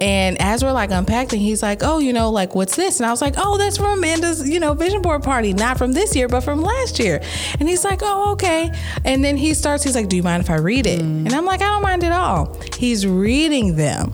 And 0.00 0.40
as 0.40 0.62
we're 0.62 0.72
like 0.72 0.90
unpacking, 0.90 1.40
he's 1.40 1.62
like, 1.62 1.82
"Oh, 1.82 1.98
you 1.98 2.12
know, 2.12 2.30
like 2.30 2.54
what's 2.54 2.76
this?" 2.76 3.00
And 3.00 3.06
I 3.06 3.10
was 3.10 3.20
like, 3.20 3.34
"Oh, 3.36 3.58
that's 3.58 3.76
from 3.76 3.98
Amanda's, 3.98 4.48
you 4.48 4.60
know, 4.60 4.74
vision 4.74 5.02
board 5.02 5.22
party, 5.22 5.52
not 5.52 5.78
from 5.78 5.92
this 5.92 6.14
year, 6.14 6.28
but 6.28 6.40
from 6.40 6.62
last 6.62 6.98
year." 6.98 7.20
And 7.58 7.68
he's 7.68 7.84
like, 7.84 8.00
"Oh, 8.02 8.32
okay." 8.32 8.70
And 9.04 9.24
then 9.24 9.36
he 9.36 9.54
starts. 9.54 9.84
He's 9.84 9.94
like, 9.94 10.08
"Do 10.08 10.16
you 10.16 10.22
mind 10.22 10.42
if 10.42 10.50
I 10.50 10.56
read 10.56 10.86
it?" 10.86 11.00
Mm. 11.00 11.26
And 11.26 11.32
I'm 11.32 11.44
like, 11.44 11.62
"I 11.62 11.66
don't 11.66 11.82
mind 11.82 12.04
at 12.04 12.12
all." 12.12 12.56
He's 12.76 13.06
reading 13.06 13.76
them, 13.76 14.12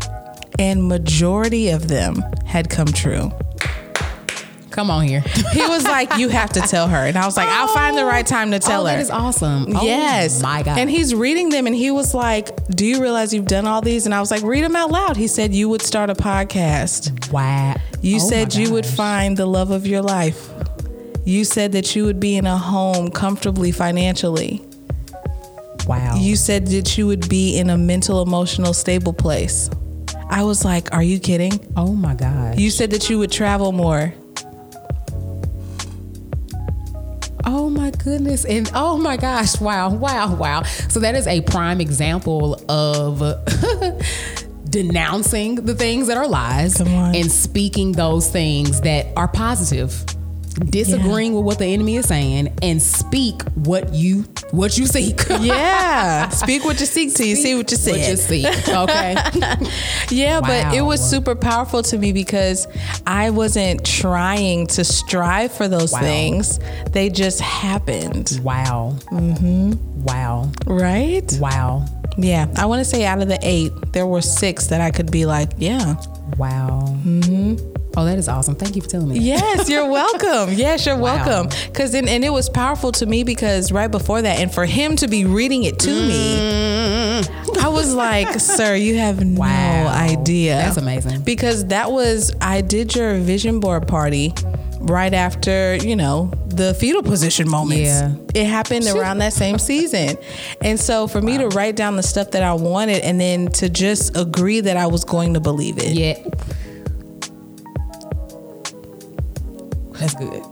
and 0.58 0.88
majority 0.88 1.68
of 1.70 1.88
them 1.88 2.22
had 2.46 2.70
come 2.70 2.86
true. 2.86 3.30
Come 4.74 4.90
on 4.90 5.06
here. 5.06 5.20
he 5.52 5.60
was 5.60 5.84
like, 5.84 6.16
"You 6.18 6.28
have 6.30 6.50
to 6.54 6.60
tell 6.60 6.88
her," 6.88 7.06
and 7.06 7.16
I 7.16 7.24
was 7.26 7.36
like, 7.36 7.48
"I'll 7.48 7.68
find 7.68 7.96
the 7.96 8.02
oh. 8.02 8.06
right 8.06 8.26
time 8.26 8.50
to 8.50 8.58
tell 8.58 8.82
oh, 8.82 8.86
her." 8.86 8.96
That 8.96 9.00
is 9.02 9.10
awesome. 9.10 9.66
Oh, 9.68 9.84
yes, 9.84 10.42
my 10.42 10.64
God. 10.64 10.78
And 10.78 10.90
he's 10.90 11.14
reading 11.14 11.50
them, 11.50 11.68
and 11.68 11.76
he 11.76 11.92
was 11.92 12.12
like, 12.12 12.50
"Do 12.66 12.84
you 12.84 13.00
realize 13.00 13.32
you've 13.32 13.46
done 13.46 13.68
all 13.68 13.80
these?" 13.80 14.04
And 14.04 14.12
I 14.12 14.18
was 14.18 14.32
like, 14.32 14.42
"Read 14.42 14.64
them 14.64 14.74
out 14.74 14.90
loud." 14.90 15.16
He 15.16 15.28
said, 15.28 15.54
"You 15.54 15.68
would 15.68 15.80
start 15.80 16.10
a 16.10 16.14
podcast." 16.14 17.30
Wow. 17.30 17.76
You 18.02 18.16
oh 18.16 18.18
said 18.18 18.52
you 18.52 18.72
would 18.72 18.84
find 18.84 19.36
the 19.36 19.46
love 19.46 19.70
of 19.70 19.86
your 19.86 20.02
life. 20.02 20.50
You 21.24 21.44
said 21.44 21.70
that 21.72 21.94
you 21.94 22.04
would 22.04 22.18
be 22.18 22.36
in 22.36 22.44
a 22.44 22.58
home 22.58 23.12
comfortably 23.12 23.70
financially. 23.70 24.60
Wow. 25.86 26.16
You 26.16 26.34
said 26.34 26.66
that 26.68 26.98
you 26.98 27.06
would 27.06 27.28
be 27.28 27.58
in 27.58 27.70
a 27.70 27.78
mental, 27.78 28.22
emotional, 28.22 28.74
stable 28.74 29.12
place. 29.12 29.70
I 30.28 30.42
was 30.42 30.64
like, 30.64 30.92
Are 30.92 31.02
you 31.02 31.20
kidding? 31.20 31.52
Oh 31.76 31.94
my 31.94 32.14
God. 32.14 32.58
You 32.58 32.70
said 32.70 32.90
that 32.90 33.08
you 33.08 33.20
would 33.20 33.30
travel 33.30 33.70
more. 33.70 34.12
Oh 37.46 37.68
my 37.70 37.90
goodness. 37.90 38.44
And 38.44 38.70
oh 38.74 38.96
my 38.96 39.16
gosh. 39.16 39.60
Wow. 39.60 39.90
Wow. 39.90 40.34
Wow. 40.34 40.62
So 40.88 41.00
that 41.00 41.14
is 41.14 41.26
a 41.26 41.40
prime 41.42 41.80
example 41.80 42.60
of 42.70 43.18
denouncing 44.70 45.56
the 45.56 45.74
things 45.74 46.08
that 46.08 46.16
are 46.16 46.26
lies 46.26 46.80
and 46.80 47.30
speaking 47.30 47.92
those 47.92 48.30
things 48.30 48.80
that 48.80 49.06
are 49.16 49.28
positive 49.28 50.04
disagreeing 50.54 51.32
yeah. 51.32 51.38
with 51.38 51.46
what 51.46 51.58
the 51.58 51.66
enemy 51.66 51.96
is 51.96 52.06
saying 52.06 52.56
and 52.62 52.80
speak 52.80 53.42
what 53.54 53.92
you 53.92 54.24
what 54.50 54.78
you 54.78 54.86
seek. 54.86 55.20
yeah. 55.40 56.28
Speak 56.28 56.64
what 56.64 56.78
you 56.80 56.86
seek 56.86 57.14
till 57.14 57.26
you 57.26 57.36
see 57.36 57.54
what 57.54 57.70
you 57.70 57.76
said. 57.76 57.92
What 57.92 58.08
you 58.08 58.16
seek. 58.16 58.68
Okay. 58.68 59.14
yeah, 60.10 60.40
wow. 60.40 60.46
but 60.46 60.74
it 60.74 60.82
was 60.82 61.08
super 61.08 61.34
powerful 61.34 61.82
to 61.84 61.98
me 61.98 62.12
because 62.12 62.66
I 63.06 63.30
wasn't 63.30 63.84
trying 63.84 64.66
to 64.68 64.84
strive 64.84 65.52
for 65.52 65.68
those 65.68 65.92
wow. 65.92 66.00
things. 66.00 66.60
They 66.90 67.10
just 67.10 67.40
happened. 67.40 68.40
Wow. 68.42 68.96
Mm-hmm. 69.06 70.02
Wow. 70.04 70.52
Right? 70.66 71.36
Wow. 71.40 71.86
Yeah. 72.16 72.46
I 72.56 72.66
want 72.66 72.80
to 72.80 72.84
say 72.84 73.04
out 73.04 73.20
of 73.20 73.28
the 73.28 73.38
eight, 73.42 73.72
there 73.92 74.06
were 74.06 74.22
six 74.22 74.68
that 74.68 74.80
I 74.80 74.90
could 74.90 75.10
be 75.10 75.26
like, 75.26 75.50
yeah. 75.58 75.94
Wow. 76.36 76.84
Mm-hmm. 77.04 77.73
Oh, 77.96 78.04
that 78.04 78.18
is 78.18 78.28
awesome. 78.28 78.54
Thank 78.54 78.76
you 78.76 78.82
for 78.82 78.88
telling 78.88 79.08
me. 79.08 79.18
Yes, 79.20 79.68
you're 79.68 79.88
welcome. 79.90 80.54
yes, 80.54 80.86
you're 80.86 80.96
wow. 80.96 81.16
welcome. 81.16 81.72
Cause 81.72 81.94
and 81.94 82.08
it 82.08 82.32
was 82.32 82.48
powerful 82.48 82.92
to 82.92 83.06
me 83.06 83.24
because 83.24 83.70
right 83.70 83.90
before 83.90 84.22
that, 84.22 84.40
and 84.40 84.52
for 84.52 84.66
him 84.66 84.96
to 84.96 85.08
be 85.08 85.24
reading 85.24 85.64
it 85.64 85.78
to 85.80 85.90
mm. 85.90 86.08
me, 86.08 87.60
I 87.60 87.68
was 87.68 87.94
like, 87.94 88.28
sir, 88.40 88.74
you 88.74 88.98
have 88.98 89.24
no 89.24 89.42
idea. 89.42 90.56
That's 90.56 90.76
amazing. 90.76 91.22
Because 91.22 91.66
that 91.66 91.90
was 91.90 92.34
I 92.40 92.60
did 92.60 92.94
your 92.94 93.14
vision 93.18 93.60
board 93.60 93.86
party 93.86 94.34
right 94.80 95.14
after, 95.14 95.76
you 95.76 95.96
know, 95.96 96.30
the 96.46 96.74
fetal 96.74 97.02
position 97.02 97.48
moments. 97.48 97.84
Yeah. 97.84 98.14
It 98.34 98.46
happened 98.46 98.86
around 98.86 99.18
that 99.18 99.32
same 99.32 99.58
season. 99.58 100.16
And 100.60 100.78
so 100.78 101.06
for 101.06 101.20
wow. 101.20 101.26
me 101.26 101.38
to 101.38 101.48
write 101.48 101.76
down 101.76 101.96
the 101.96 102.02
stuff 102.02 102.32
that 102.32 102.42
I 102.42 102.52
wanted 102.54 103.02
and 103.02 103.20
then 103.20 103.48
to 103.52 103.68
just 103.68 104.16
agree 104.16 104.60
that 104.60 104.76
I 104.76 104.86
was 104.86 105.04
going 105.04 105.34
to 105.34 105.40
believe 105.40 105.78
it. 105.78 105.92
Yeah. 105.92 106.22
That's 110.04 110.14
good. 110.14 110.44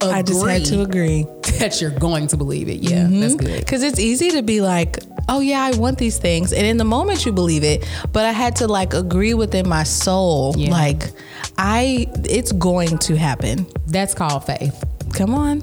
Agree 0.00 0.12
I 0.12 0.22
just 0.22 0.46
had 0.46 0.64
to 0.66 0.82
agree 0.82 1.26
that 1.58 1.80
you're 1.80 1.90
going 1.90 2.26
to 2.28 2.36
believe 2.36 2.68
it. 2.68 2.80
Yeah, 2.80 3.04
mm-hmm. 3.04 3.20
that's 3.20 3.34
good. 3.34 3.60
Because 3.60 3.82
it's 3.82 3.98
easy 3.98 4.30
to 4.32 4.42
be 4.42 4.60
like, 4.60 4.98
oh 5.28 5.40
yeah, 5.40 5.62
I 5.62 5.76
want 5.76 5.98
these 5.98 6.18
things, 6.18 6.52
and 6.52 6.66
in 6.66 6.76
the 6.76 6.84
moment 6.84 7.24
you 7.24 7.32
believe 7.32 7.64
it. 7.64 7.88
But 8.12 8.24
I 8.24 8.32
had 8.32 8.56
to 8.56 8.68
like 8.68 8.94
agree 8.94 9.34
within 9.34 9.68
my 9.68 9.82
soul, 9.82 10.54
yeah. 10.56 10.70
like 10.70 11.10
I, 11.58 12.06
it's 12.24 12.52
going 12.52 12.98
to 12.98 13.16
happen. 13.16 13.66
That's 13.86 14.14
called 14.14 14.44
faith. 14.44 14.84
Come 15.14 15.34
on. 15.34 15.62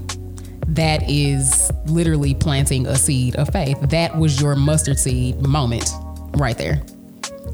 That 0.67 1.10
is 1.10 1.71
literally 1.88 2.34
planting 2.34 2.88
a 2.88 2.95
seed 2.95 3.36
of 3.36 3.49
faith. 3.49 3.77
That 3.89 4.17
was 4.17 4.41
your 4.41 4.56
mustard 4.56 4.97
seed 4.97 5.41
moment 5.41 5.89
right 6.34 6.58
there. 6.58 6.82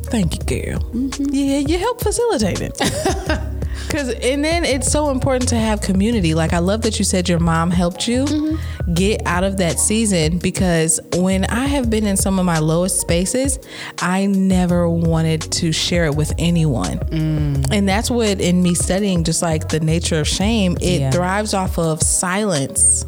Thank 0.04 0.36
you, 0.36 0.71
girl. 0.71 0.80
Mm-hmm. 0.91 1.26
Yeah, 1.32 1.60
you 1.60 1.80
help 1.80 2.02
facilitate 2.02 2.62
it. 2.62 3.54
Cause 3.90 4.10
and 4.10 4.44
then 4.44 4.66
it's 4.66 4.92
so 4.92 5.10
important 5.10 5.50
to 5.50 5.56
have 5.56 5.82
community. 5.82 6.34
Like 6.34 6.54
I 6.54 6.60
love 6.60 6.82
that 6.84 7.00
you 7.00 7.06
said 7.06 7.30
your 7.30 7.40
mom 7.40 7.72
helped 7.72 8.08
you 8.08 8.26
mm-hmm. 8.26 8.94
get 8.94 9.22
out 9.26 9.44
of 9.44 9.58
that 9.58 9.80
season 9.80 10.38
because 10.40 11.00
when 11.16 11.46
I 11.46 11.66
have 11.66 11.90
been 11.90 12.06
in 12.06 12.18
some 12.18 12.40
of 12.40 12.46
my 12.46 12.60
lowest 12.60 13.00
spaces, 13.00 13.60
I 14.00 14.26
never 14.26 14.90
wanted 14.90 15.42
to 15.54 15.72
share 15.72 16.06
it 16.06 16.16
with 16.16 16.34
anyone. 16.38 17.00
Mm. 17.00 17.68
And 17.72 17.88
that's 17.88 18.10
what 18.12 18.42
in 18.42 18.62
me 18.62 18.74
studying 18.74 19.24
just 19.24 19.42
like 19.42 19.70
the 19.70 19.80
nature 19.80 20.20
of 20.20 20.28
shame, 20.28 20.78
it 20.82 21.02
yeah. 21.02 21.12
thrives 21.12 21.54
off 21.54 21.78
of 21.78 22.02
silence. 22.02 23.06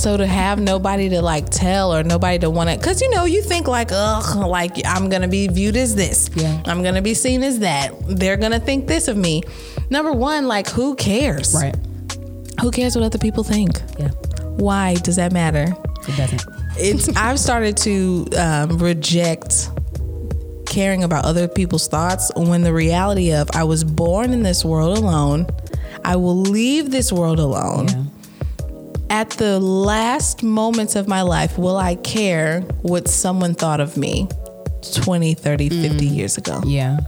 So 0.00 0.16
to 0.16 0.26
have 0.26 0.58
nobody 0.58 1.10
to 1.10 1.20
like 1.20 1.50
tell 1.50 1.94
or 1.94 2.02
nobody 2.02 2.38
to 2.38 2.48
want 2.48 2.70
to, 2.70 2.78
because 2.78 3.02
you 3.02 3.10
know, 3.10 3.26
you 3.26 3.42
think 3.42 3.68
like, 3.68 3.90
ugh, 3.92 4.34
like 4.48 4.80
I'm 4.86 5.10
gonna 5.10 5.28
be 5.28 5.46
viewed 5.46 5.76
as 5.76 5.94
this. 5.94 6.30
Yeah. 6.34 6.58
I'm 6.64 6.82
gonna 6.82 7.02
be 7.02 7.12
seen 7.12 7.42
as 7.42 7.58
that. 7.58 7.92
They're 8.08 8.38
gonna 8.38 8.60
think 8.60 8.86
this 8.86 9.08
of 9.08 9.18
me. 9.18 9.42
Number 9.90 10.10
one, 10.10 10.48
like 10.48 10.70
who 10.70 10.94
cares? 10.94 11.54
Right. 11.54 11.76
Who 12.62 12.70
cares 12.70 12.96
what 12.96 13.04
other 13.04 13.18
people 13.18 13.44
think? 13.44 13.82
Yeah. 13.98 14.08
Why 14.56 14.94
does 14.94 15.16
that 15.16 15.32
matter? 15.34 15.66
It 16.08 16.16
doesn't. 16.16 16.44
It's. 16.78 17.14
I've 17.14 17.38
started 17.38 17.76
to 17.78 18.26
um, 18.38 18.78
reject 18.78 19.68
caring 20.64 21.04
about 21.04 21.26
other 21.26 21.46
people's 21.46 21.88
thoughts 21.88 22.32
when 22.34 22.62
the 22.62 22.72
reality 22.72 23.34
of 23.34 23.50
I 23.52 23.64
was 23.64 23.84
born 23.84 24.32
in 24.32 24.44
this 24.44 24.64
world 24.64 24.96
alone. 24.96 25.46
I 26.06 26.16
will 26.16 26.36
leave 26.40 26.90
this 26.90 27.12
world 27.12 27.38
alone. 27.38 27.88
Yeah 27.88 28.04
at 29.10 29.30
the 29.30 29.58
last 29.58 30.42
moments 30.44 30.94
of 30.94 31.08
my 31.08 31.22
life, 31.22 31.58
will 31.58 31.76
I 31.76 31.96
care 31.96 32.60
what 32.82 33.08
someone 33.08 33.54
thought 33.54 33.80
of 33.80 33.96
me 33.96 34.28
20, 34.94 35.34
30, 35.34 35.68
50 35.68 35.88
mm. 35.88 36.16
years 36.16 36.38
ago? 36.38 36.62
Yeah. 36.64 37.00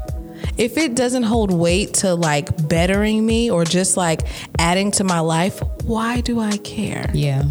If 0.59 0.77
it 0.77 0.97
doesn't 0.97 1.23
hold 1.23 1.53
weight 1.53 1.95
to 1.95 2.15
like 2.15 2.69
bettering 2.69 3.25
me 3.25 3.51
or 3.51 3.65
just 3.65 3.97
like 3.97 4.23
adding 4.59 4.91
to 4.93 5.05
my 5.05 5.21
life, 5.21 5.63
why 5.85 6.21
do 6.21 6.41
I 6.41 6.57
care? 6.59 7.09
Yeah. 7.15 7.45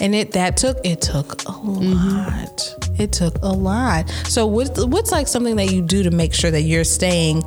And 0.00 0.14
it 0.14 0.32
that 0.32 0.56
took 0.56 0.78
it 0.84 1.00
took 1.00 1.42
a 1.42 1.46
mm-hmm. 1.46 1.92
lot. 1.92 3.00
It 3.00 3.12
took 3.12 3.36
a 3.42 3.48
lot. 3.48 4.10
So 4.26 4.46
what's 4.46 4.84
what's 4.84 5.12
like 5.12 5.28
something 5.28 5.56
that 5.56 5.72
you 5.72 5.80
do 5.80 6.02
to 6.02 6.10
make 6.10 6.34
sure 6.34 6.50
that 6.50 6.62
you're 6.62 6.84
staying 6.84 7.42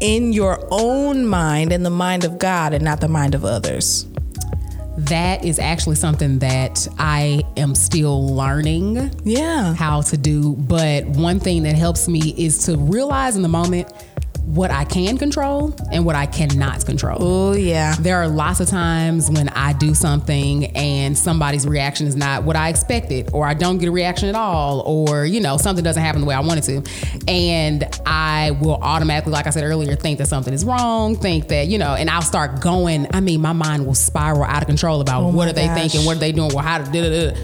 in 0.00 0.32
your 0.32 0.64
own 0.70 1.26
mind 1.26 1.72
and 1.72 1.84
the 1.84 1.90
mind 1.90 2.24
of 2.24 2.38
God 2.38 2.72
and 2.72 2.84
not 2.84 3.00
the 3.00 3.08
mind 3.08 3.34
of 3.34 3.44
others? 3.44 4.06
That 4.98 5.44
is 5.44 5.58
actually 5.58 5.96
something 5.96 6.38
that 6.38 6.88
I 6.98 7.42
am 7.56 7.74
still 7.74 8.34
learning 8.34 9.10
Yeah. 9.24 9.74
how 9.74 10.00
to 10.02 10.16
do. 10.16 10.54
But 10.54 11.04
one 11.06 11.38
thing 11.38 11.62
that 11.64 11.76
helps 11.76 12.08
me 12.08 12.34
is 12.36 12.58
to 12.66 12.76
realize 12.76 13.36
in 13.36 13.42
the 13.42 13.48
moment 13.48 13.88
what 14.46 14.70
I 14.70 14.84
can 14.84 15.18
control 15.18 15.74
and 15.90 16.04
what 16.06 16.14
I 16.14 16.24
cannot 16.26 16.86
control. 16.86 17.18
Oh 17.20 17.52
yeah. 17.54 17.96
There 17.98 18.16
are 18.16 18.28
lots 18.28 18.60
of 18.60 18.68
times 18.68 19.28
when 19.28 19.48
I 19.48 19.72
do 19.72 19.92
something 19.92 20.66
and 20.76 21.18
somebody's 21.18 21.66
reaction 21.66 22.06
is 22.06 22.14
not 22.14 22.44
what 22.44 22.54
I 22.54 22.68
expected, 22.68 23.30
or 23.32 23.44
I 23.44 23.54
don't 23.54 23.78
get 23.78 23.88
a 23.88 23.90
reaction 23.90 24.28
at 24.28 24.36
all, 24.36 24.80
or 24.82 25.24
you 25.26 25.40
know, 25.40 25.56
something 25.56 25.82
doesn't 25.82 26.02
happen 26.02 26.20
the 26.20 26.26
way 26.28 26.34
I 26.36 26.40
wanted 26.40 26.62
to. 26.64 26.82
And 27.26 27.84
I 28.06 28.52
will 28.52 28.76
automatically, 28.76 29.32
like 29.32 29.48
I 29.48 29.50
said 29.50 29.64
earlier, 29.64 29.96
think 29.96 30.18
that 30.18 30.28
something 30.28 30.54
is 30.54 30.64
wrong, 30.64 31.16
think 31.16 31.48
that, 31.48 31.66
you 31.66 31.78
know, 31.78 31.94
and 31.94 32.08
I'll 32.08 32.22
start 32.22 32.60
going. 32.60 33.08
I 33.12 33.20
mean, 33.20 33.40
my 33.40 33.52
mind 33.52 33.84
will 33.84 33.94
spiral 33.96 34.44
out 34.44 34.62
of 34.62 34.68
control 34.68 35.00
about 35.00 35.24
Oh 35.24 35.28
what 35.32 35.48
are 35.48 35.52
they 35.52 35.66
gosh. 35.66 35.76
thinking, 35.80 36.04
what 36.06 36.18
are 36.18 36.20
they 36.20 36.30
doing, 36.30 36.50
well, 36.54 36.64
how 36.64 36.78
to 36.78 36.84
da 36.84 37.32
da. 37.32 37.36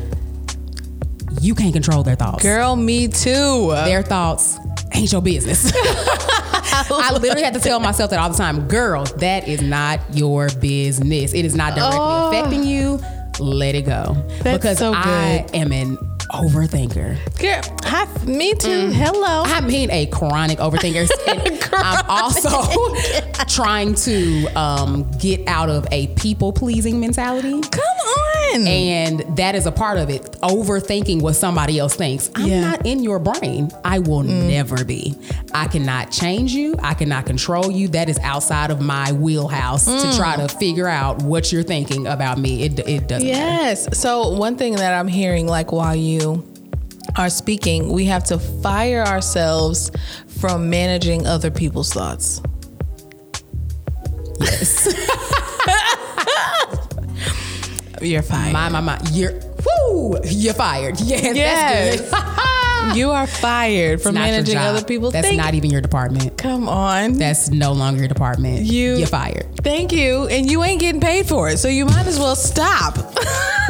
You 1.40 1.56
can't 1.56 1.72
control 1.72 2.04
their 2.04 2.14
thoughts. 2.14 2.44
Girl, 2.44 2.76
me 2.76 3.08
too. 3.08 3.70
Their 3.72 4.02
thoughts 4.02 4.56
ain't 4.94 5.10
your 5.10 5.20
business. 5.22 5.72
I 6.90 7.12
literally 7.12 7.42
have 7.42 7.54
to 7.54 7.60
tell 7.60 7.80
myself 7.80 8.10
that 8.10 8.18
all 8.18 8.30
the 8.30 8.36
time. 8.36 8.68
Girl, 8.68 9.04
that 9.18 9.46
is 9.48 9.62
not 9.62 10.00
your 10.12 10.48
business. 10.60 11.32
It 11.34 11.44
is 11.44 11.54
not 11.54 11.74
directly 11.74 11.98
Oh. 12.00 12.28
affecting 12.30 12.64
you. 12.64 13.00
Let 13.38 13.74
it 13.74 13.82
go. 13.86 14.16
That's 14.42 14.58
because 14.58 14.78
so 14.78 14.92
I 14.94 15.46
am 15.54 15.72
an 15.72 15.96
overthinker. 16.32 17.16
Girl, 17.38 17.78
hi, 17.84 18.06
me 18.24 18.54
too. 18.54 18.88
Mm. 18.88 18.92
Hello. 18.92 19.42
I 19.44 19.60
mean 19.60 19.90
a 19.90 20.06
chronic 20.06 20.58
overthinker. 20.58 21.08
And 21.32 21.62
I'm 21.72 22.04
also 22.08 22.94
trying 23.48 23.94
to 23.94 24.46
um, 24.48 25.10
get 25.18 25.46
out 25.48 25.68
of 25.70 25.86
a 25.90 26.08
people 26.08 26.52
pleasing 26.52 27.00
mentality. 27.00 27.60
Come 27.60 27.82
on. 27.84 28.66
And 28.66 29.20
that 29.36 29.54
is 29.54 29.66
a 29.66 29.72
part 29.72 29.98
of 29.98 30.10
it. 30.10 30.22
Overthinking 30.42 31.22
what 31.22 31.34
somebody 31.34 31.78
else 31.78 31.94
thinks. 31.94 32.30
I'm 32.34 32.46
Yeah. 32.46 32.60
not 32.60 32.86
in 32.86 33.02
your 33.02 33.18
brain. 33.18 33.70
I 33.84 33.98
will 34.00 34.22
mm. 34.22 34.48
never 34.48 34.84
be. 34.84 35.16
I 35.54 35.68
cannot 35.68 36.10
change 36.10 36.52
you. 36.52 36.74
I 36.82 36.92
cannot 36.94 37.24
control 37.24 37.70
you. 37.70 37.88
That 37.88 38.10
is 38.10 38.18
outside 38.18 38.70
of 38.70 38.80
my 38.80 39.12
wheelhouse 39.12 39.86
to 39.86 39.90
mm. 39.90 40.16
try 40.16 40.36
to 40.36 40.48
figure 40.48 40.88
out 40.88 41.22
what 41.22 41.50
you're 41.50 41.62
thinking 41.62 42.06
about 42.06 42.38
me. 42.38 42.64
It, 42.64 42.78
it 42.80 43.08
doesn't 43.08 43.26
matter. 43.26 43.40
Yes. 43.40 43.98
So 43.98 44.28
one 44.34 44.56
thing 44.56 44.74
that 44.76 44.92
I'm 44.98 45.08
hearing, 45.08 45.46
like 45.46 45.72
while 45.72 45.96
you 45.96 46.21
are 47.16 47.28
speaking, 47.30 47.90
we 47.92 48.04
have 48.06 48.24
to 48.24 48.38
fire 48.38 49.02
ourselves 49.04 49.90
from 50.40 50.70
managing 50.70 51.26
other 51.26 51.50
people's 51.50 51.92
thoughts. 51.92 52.40
Yes. 54.40 54.88
You're 58.00 58.22
fired. 58.22 58.52
my, 58.52 58.68
my, 58.68 58.80
my. 58.80 58.98
You're, 59.12 59.32
whoo, 59.64 60.18
you're 60.24 60.54
fired. 60.54 60.98
Yes, 61.00 61.36
Yes. 61.36 62.00
that's 62.10 62.88
good. 62.90 62.96
you 62.96 63.10
are 63.12 63.28
fired 63.28 64.02
from 64.02 64.14
managing 64.16 64.56
other 64.56 64.82
people's. 64.82 65.12
Thoughts. 65.12 65.26
That's 65.28 65.36
not 65.36 65.54
even 65.54 65.70
your 65.70 65.80
department. 65.80 66.36
Come 66.36 66.68
on. 66.68 67.12
That's 67.14 67.50
no 67.50 67.70
longer 67.72 68.00
your 68.00 68.08
department. 68.08 68.62
You- 68.62 68.96
you're 68.96 69.06
fired. 69.06 69.46
Thank 69.58 69.92
you. 69.92 70.26
And 70.26 70.50
you 70.50 70.64
ain't 70.64 70.80
getting 70.80 71.00
paid 71.00 71.26
for 71.28 71.48
it, 71.48 71.58
so 71.58 71.68
you 71.68 71.84
might 71.86 72.08
as 72.08 72.18
well 72.18 72.34
stop. 72.34 72.96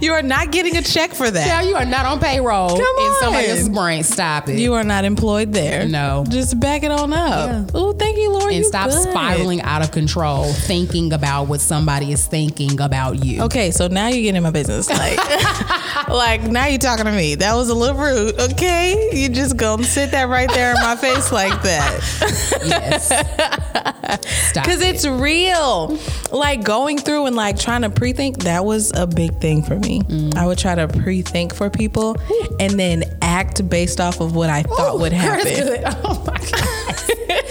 you 0.00 0.12
are 0.12 0.22
not 0.22 0.50
getting 0.52 0.76
a 0.76 0.82
check 0.82 1.12
for 1.12 1.30
that. 1.30 1.46
Yeah, 1.46 1.62
you 1.62 1.76
are 1.76 1.84
not 1.84 2.06
on 2.06 2.20
payroll 2.20 2.70
Come 2.70 2.80
in 2.80 3.12
somebody 3.20 3.44
on. 3.46 3.50
else's 3.50 3.68
brain. 3.68 4.02
Stop 4.02 4.48
it. 4.48 4.58
You 4.58 4.74
are 4.74 4.84
not 4.84 5.04
employed 5.04 5.52
there. 5.52 5.86
No. 5.88 6.24
Just 6.28 6.58
back 6.60 6.82
it 6.82 6.90
on 6.90 7.12
up. 7.12 7.48
Yeah. 7.50 7.64
Oh, 7.74 7.92
thank 7.92 8.18
you, 8.18 8.30
Lord. 8.30 8.44
and 8.52 8.56
you 8.56 8.64
stop 8.64 8.90
good. 8.90 9.02
spiraling 9.02 9.60
out 9.62 9.82
of 9.82 9.90
control, 9.92 10.52
thinking 10.52 11.12
about 11.12 11.44
what 11.44 11.60
somebody 11.60 12.12
is 12.12 12.26
thinking 12.26 12.80
about 12.80 13.24
you. 13.24 13.42
Okay, 13.42 13.70
so 13.70 13.88
now 13.88 14.08
you're 14.08 14.22
getting 14.22 14.36
in 14.36 14.42
my 14.42 14.50
business. 14.50 14.88
Like, 14.88 15.18
like 16.08 16.42
now 16.42 16.66
you're 16.66 16.78
talking 16.78 17.04
to 17.04 17.12
me. 17.12 17.34
That 17.36 17.54
was 17.54 17.68
a 17.68 17.74
little 17.74 17.96
rude. 17.96 18.38
Okay, 18.52 19.10
you 19.12 19.28
just 19.28 19.56
gonna 19.56 19.84
sit 19.84 20.10
that 20.12 20.28
right 20.28 20.48
there 20.50 20.70
in 20.74 20.80
my 20.80 20.96
face 20.96 21.30
like 21.32 21.62
that 21.62 21.88
Yes. 22.64 23.08
Because 24.08 24.80
it's 24.80 25.06
real. 25.06 25.98
Like 26.32 26.64
going 26.64 26.98
through 26.98 27.26
and 27.26 27.36
like 27.36 27.58
trying 27.58 27.82
to 27.82 27.90
pre-think. 27.90 28.38
That 28.44 28.64
was 28.64 28.92
a 28.94 29.06
big 29.06 29.38
thing 29.40 29.62
for 29.62 29.76
me. 29.76 30.00
Mm. 30.02 30.34
I 30.36 30.46
would 30.46 30.58
try 30.58 30.74
to 30.74 30.88
pre-think 30.88 31.54
for 31.54 31.68
people 31.70 32.16
and 32.58 32.78
then 32.80 33.04
act 33.22 33.68
based 33.68 34.00
off 34.00 34.20
of 34.20 34.34
what 34.34 34.50
I 34.50 34.62
thought 34.62 34.98
would 35.00 35.12
happen. 35.12 35.44
good. 35.44 35.82
Oh 35.86 36.24
my 36.26 36.38
god. 36.38 37.44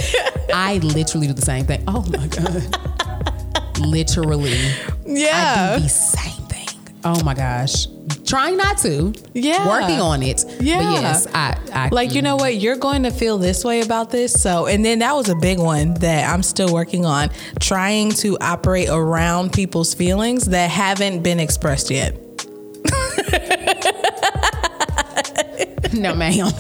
I 0.54 0.78
literally 0.82 1.28
do 1.28 1.34
the 1.34 1.42
same 1.42 1.66
thing. 1.66 1.84
Oh 1.88 2.04
my 2.10 2.28
god. 2.28 3.80
literally. 3.80 4.54
I 4.54 4.86
Yeah. 5.06 5.76
do 5.78 5.84
the 5.84 5.90
same 5.90 6.44
thing. 6.48 6.68
Oh 7.04 7.24
my 7.24 7.34
gosh. 7.34 7.88
Trying 8.28 8.58
not 8.58 8.78
to. 8.80 9.14
Yeah. 9.34 9.66
Working 9.68 10.02
on 10.02 10.22
it. 10.22 10.44
Yeah. 10.60 10.84
But 10.84 10.92
yes, 11.02 11.28
I, 11.34 11.58
I 11.74 11.90
like 11.92 12.14
you 12.14 12.22
know 12.22 12.36
what 12.36 12.58
you're 12.58 12.76
going 12.76 13.04
to 13.04 13.12
feel 13.12 13.38
this 13.38 13.64
way 13.64 13.82
about 13.82 14.10
this 14.12 14.40
so 14.40 14.68
and 14.68 14.84
then 14.86 15.00
that 15.00 15.14
was 15.16 15.30
a 15.30 15.36
big 15.36 15.58
one 15.60 15.94
that 15.96 16.32
i'm 16.32 16.44
still 16.44 16.74
working 16.74 17.06
on 17.06 17.30
trying 17.60 18.10
to 18.12 18.38
operate 18.40 18.90
around 18.90 19.52
people's 19.54 19.94
feelings 19.94 20.46
that 20.46 20.70
haven't 20.70 21.24
been 21.24 21.40
expressed 21.40 21.90
yet 21.90 22.16
no 25.94 26.14
ma'am. 26.16 26.52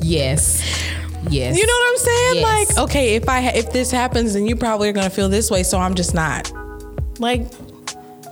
yes. 0.00 0.62
Yes. 1.28 1.56
you 1.58 1.66
know 1.66 1.72
what 1.72 1.90
i'm 1.92 1.98
saying 1.98 2.34
Yes. 2.36 2.76
like 2.76 2.84
okay 2.88 3.14
if 3.16 3.28
i 3.28 3.40
if 3.50 3.72
this 3.72 3.90
happens 3.90 4.32
then 4.34 4.46
you 4.46 4.56
probably 4.56 4.88
are 4.88 4.92
going 4.92 5.08
to 5.08 5.14
feel 5.14 5.28
this 5.28 5.50
way 5.50 5.62
so 5.62 5.78
i'm 5.78 5.94
just 5.94 6.14
not 6.14 6.50
like 7.18 7.42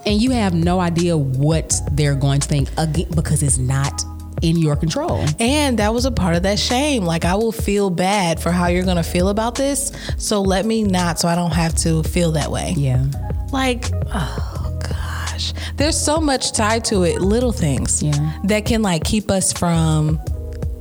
and 0.08 0.20
you 0.22 0.30
have 0.32 0.54
no 0.54 0.80
idea 0.80 1.16
what 1.16 1.74
they're 1.92 2.14
going 2.14 2.40
to 2.40 2.48
think 2.48 2.68
again 2.78 3.06
because 3.14 3.42
it's 3.42 3.58
not 3.58 4.02
in 4.40 4.56
your 4.56 4.76
control. 4.76 5.24
and 5.40 5.78
that 5.80 5.92
was 5.92 6.04
a 6.04 6.10
part 6.12 6.36
of 6.36 6.44
that 6.44 6.58
shame 6.60 7.04
like 7.04 7.24
i 7.24 7.34
will 7.34 7.50
feel 7.52 7.90
bad 7.90 8.38
for 8.40 8.52
how 8.52 8.68
you're 8.68 8.84
going 8.84 8.96
to 8.96 9.02
feel 9.02 9.28
about 9.30 9.56
this 9.56 9.90
so 10.16 10.40
let 10.40 10.64
me 10.64 10.82
not 10.84 11.18
so 11.18 11.26
i 11.26 11.34
don't 11.34 11.50
have 11.52 11.74
to 11.74 12.02
feel 12.04 12.30
that 12.32 12.48
way 12.50 12.72
Yeah. 12.76 13.04
like 13.52 13.86
oh 14.14 14.78
gosh 14.88 15.52
there's 15.76 15.98
so 16.00 16.20
much 16.20 16.52
tied 16.52 16.84
to 16.86 17.02
it 17.02 17.20
little 17.20 17.50
things 17.50 18.00
Yeah. 18.00 18.38
that 18.44 18.64
can 18.64 18.80
like 18.80 19.02
keep 19.02 19.28
us 19.28 19.52
from 19.52 20.20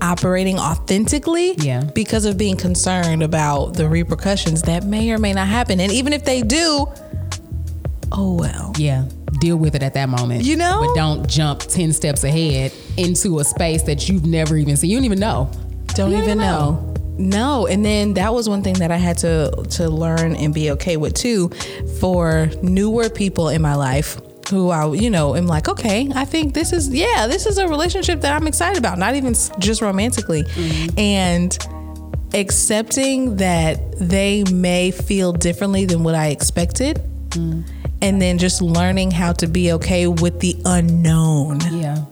operating 0.02 0.60
authentically 0.60 1.56
Yeah. 1.58 1.82
because 1.96 2.26
of 2.26 2.38
being 2.38 2.58
concerned 2.58 3.24
about 3.24 3.74
the 3.74 3.90
repercussions 3.90 4.62
that 4.64 4.84
may 4.84 5.10
or 5.12 5.18
may 5.18 5.34
not 5.34 5.48
happen 5.48 5.80
and 5.80 5.92
even 5.92 6.14
if 6.14 6.24
they 6.26 6.44
do 6.44 6.86
oh 8.12 8.34
well 8.36 8.74
Yeah. 8.78 9.06
Deal 9.40 9.58
with 9.58 9.76
it 9.76 9.84
at 9.84 9.94
that 9.94 10.10
moment. 10.10 10.44
You 10.44 10.56
know? 10.56 10.86
But 10.86 10.96
don't 10.96 11.28
jump 11.28 11.60
10 11.60 11.94
steps 11.94 12.24
ahead 12.24 12.74
into 12.96 13.40
a 13.40 13.44
space 13.44 13.84
that 13.84 14.08
you've 14.08 14.26
never 14.26 14.56
even 14.56 14.78
seen. 14.78 14.90
You 14.90 14.98
don't 14.98 15.06
even 15.06 15.20
know. 15.20 15.50
don't 15.88 15.96
don't 15.96 16.12
even 16.14 16.24
even 16.24 16.38
know. 16.40 16.94
No, 17.20 17.66
and 17.66 17.84
then 17.84 18.14
that 18.14 18.34
was 18.34 18.48
one 18.48 18.62
thing 18.62 18.76
that 18.76 18.92
I 18.92 18.98
had 18.98 19.18
to 19.20 19.66
to 19.72 19.90
learn 19.90 20.36
and 20.36 20.54
be 20.54 20.72
okay 20.72 20.98
with 20.98 21.16
too 21.16 21.50
for 22.00 22.50
newer 22.62 23.10
people 23.10 23.50
in 23.50 23.62
my 23.62 23.74
life 23.74 24.20
who 24.50 24.70
I 24.70 24.94
you 24.94 25.10
know 25.10 25.36
am 25.36 25.48
like, 25.48 25.68
okay, 25.68 26.10
I 26.14 26.26
think 26.26 26.54
this 26.54 26.72
is 26.72 26.94
yeah, 26.94 27.28
this 27.28 27.46
is 27.46 27.58
a 27.58 27.68
relationship 27.68 28.22
that 28.22 28.34
I'm 28.34 28.48
excited 28.48 28.78
about, 28.78 28.98
not 28.98 29.16
even 29.16 29.34
just 29.60 29.82
romantically. 29.82 30.44
Mm-hmm. 30.44 31.00
And 31.00 31.58
accepting 32.34 33.38
that 33.38 33.80
they 34.00 34.44
may 34.52 34.92
feel 34.92 35.34
differently 35.34 35.86
than 35.86 36.04
what 36.04 36.14
I 36.14 36.28
expected. 36.28 37.02
Mm. 37.30 37.68
And 38.02 38.22
then 38.22 38.38
just 38.38 38.62
learning 38.62 39.12
how 39.12 39.34
to 39.34 39.48
be 39.48 39.72
okay 39.74 40.08
with 40.08 40.40
the 40.40 40.56
unknown. 40.66 41.60
Yeah. 41.72 42.06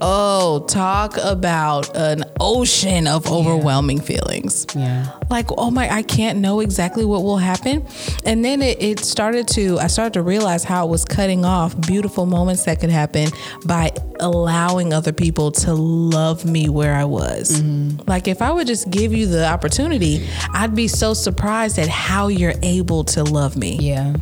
Oh, 0.00 0.66
talk 0.68 1.16
about 1.16 1.96
an 1.96 2.24
ocean 2.38 3.06
of 3.06 3.30
overwhelming 3.30 4.00
feelings. 4.00 4.66
Yeah. 4.74 5.10
Like, 5.30 5.46
oh 5.56 5.70
my, 5.70 5.88
I 5.88 6.02
can't 6.02 6.40
know 6.40 6.60
exactly 6.60 7.04
what 7.06 7.22
will 7.22 7.38
happen. 7.38 7.86
And 8.26 8.44
then 8.44 8.60
it, 8.60 8.82
it 8.82 9.00
started 9.00 9.48
to, 9.48 9.78
I 9.78 9.86
started 9.86 10.12
to 10.14 10.22
realize 10.22 10.62
how 10.62 10.86
it 10.86 10.90
was 10.90 11.06
cutting 11.06 11.44
off 11.44 11.80
beautiful 11.80 12.26
moments 12.26 12.64
that 12.64 12.80
could 12.80 12.90
happen 12.90 13.30
by 13.64 13.92
allowing 14.20 14.92
other 14.92 15.12
people 15.12 15.52
to 15.52 15.72
love 15.72 16.44
me 16.44 16.68
where 16.68 16.94
I 16.94 17.04
was. 17.04 17.62
Mm-hmm. 17.62 18.02
Like, 18.06 18.28
if 18.28 18.42
I 18.42 18.52
would 18.52 18.66
just 18.66 18.90
give 18.90 19.14
you 19.14 19.26
the 19.26 19.46
opportunity, 19.46 20.28
I'd 20.52 20.74
be 20.74 20.88
so 20.88 21.14
surprised 21.14 21.78
at 21.78 21.88
how 21.88 22.28
you're 22.28 22.54
able 22.62 23.04
to 23.04 23.24
love 23.24 23.56
me. 23.56 23.78
Yeah. 23.80 24.16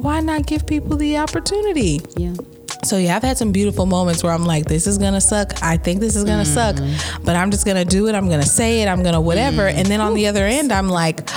Why 0.00 0.20
not 0.20 0.46
give 0.46 0.66
people 0.66 0.96
the 0.96 1.18
opportunity? 1.18 2.00
Yeah. 2.16 2.32
So 2.84 2.96
yeah, 2.96 3.16
I've 3.16 3.22
had 3.22 3.36
some 3.36 3.52
beautiful 3.52 3.84
moments 3.84 4.22
where 4.22 4.32
I'm 4.32 4.46
like, 4.46 4.64
this 4.64 4.86
is 4.86 4.96
gonna 4.96 5.20
suck. 5.20 5.62
I 5.62 5.76
think 5.76 6.00
this 6.00 6.16
is 6.16 6.24
gonna 6.24 6.46
suck, 6.46 6.76
mm-hmm. 6.76 7.24
but 7.24 7.36
I'm 7.36 7.50
just 7.50 7.66
gonna 7.66 7.84
do 7.84 8.08
it. 8.08 8.14
I'm 8.14 8.26
gonna 8.30 8.42
say 8.42 8.80
it. 8.80 8.88
I'm 8.88 9.02
gonna 9.02 9.20
whatever. 9.20 9.68
Mm-hmm. 9.68 9.78
And 9.78 9.86
then 9.88 10.00
on 10.00 10.14
the 10.14 10.26
other 10.28 10.46
end, 10.46 10.72
I'm 10.72 10.88
like, 10.88 11.28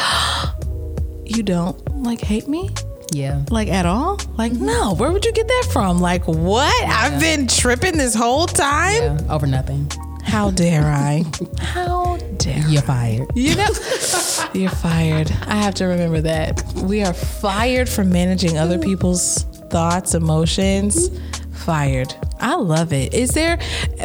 you 1.26 1.44
don't 1.44 1.78
like 2.04 2.22
hate 2.22 2.48
me 2.48 2.70
Yeah. 3.12 3.44
like 3.50 3.68
at 3.68 3.86
all? 3.86 4.18
Like 4.38 4.54
mm-hmm. 4.54 4.66
no. 4.66 4.94
Where 4.96 5.12
would 5.12 5.26
you 5.26 5.34
get 5.34 5.50
that 5.50 5.70
from? 5.74 6.00
Like 6.00 6.26
what? 6.26 6.84
I've 6.86 7.20
been 7.20 7.48
tripping 7.48 7.98
this 7.98 8.16
whole 8.16 8.48
time. 8.48 8.94
Yeah. 8.94 9.20
Over 9.30 9.46
nothing. 9.46 9.92
How 10.24 10.50
dare 10.52 10.86
I? 10.86 11.24
How 11.60 12.18
dare 12.38 12.68
You're 12.68 12.82
fired. 12.82 13.28
you 13.36 13.56
know, 13.56 13.68
you're 14.54 14.70
fired. 14.72 15.32
I 15.48 15.56
have 15.56 15.76
to 15.76 15.86
remember 15.86 16.22
that. 16.22 16.64
We 16.76 17.04
are 17.04 17.14
fired 17.14 17.88
from 17.88 18.10
managing 18.10 18.58
other 18.58 18.80
people's 18.80 19.44
thoughts, 19.70 20.14
emotions. 20.16 21.10
Fired. 21.52 22.14
I 22.40 22.56
love 22.56 22.92
it. 22.94 23.14
Is 23.14 23.32
there, 23.32 23.58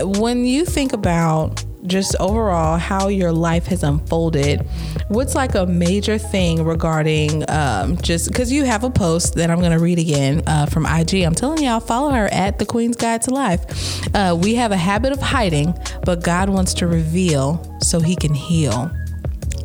when 0.03 0.45
you 0.45 0.65
think 0.65 0.93
about 0.93 1.65
just 1.87 2.17
overall 2.21 2.79
how 2.79 3.09
your 3.09 3.33
life 3.33 3.67
has 3.67 3.83
unfolded, 3.83 4.67
what's 5.09 5.35
like 5.35 5.55
a 5.55 5.67
major 5.67 6.19
thing 6.19 6.65
regarding 6.65 7.49
um, 7.51 7.97
just 7.99 8.29
because 8.29 8.51
you 8.51 8.65
have 8.65 8.85
a 8.85 8.91
post 8.91 9.35
that 9.35 9.51
I'm 9.51 9.61
going 9.61 9.73
to 9.73 9.79
read 9.79 9.99
again 9.99 10.43
uh, 10.47 10.67
from 10.67 10.87
IG. 10.87 11.23
I'm 11.23 11.35
telling 11.35 11.63
y'all, 11.63 11.81
follow 11.81 12.11
her 12.11 12.29
at 12.33 12.59
the 12.59 12.67
Queen's 12.67 12.97
Guide 12.97 13.23
to 13.23 13.31
Life. 13.31 14.15
Uh, 14.15 14.37
we 14.41 14.55
have 14.57 14.73
a 14.73 14.77
habit 14.77 15.13
of 15.13 15.21
hiding, 15.21 15.75
but 16.05 16.23
God 16.23 16.49
wants 16.49 16.75
to 16.75 16.87
reveal 16.87 17.79
so 17.81 18.01
he 18.01 18.17
can 18.17 18.35
heal 18.35 18.91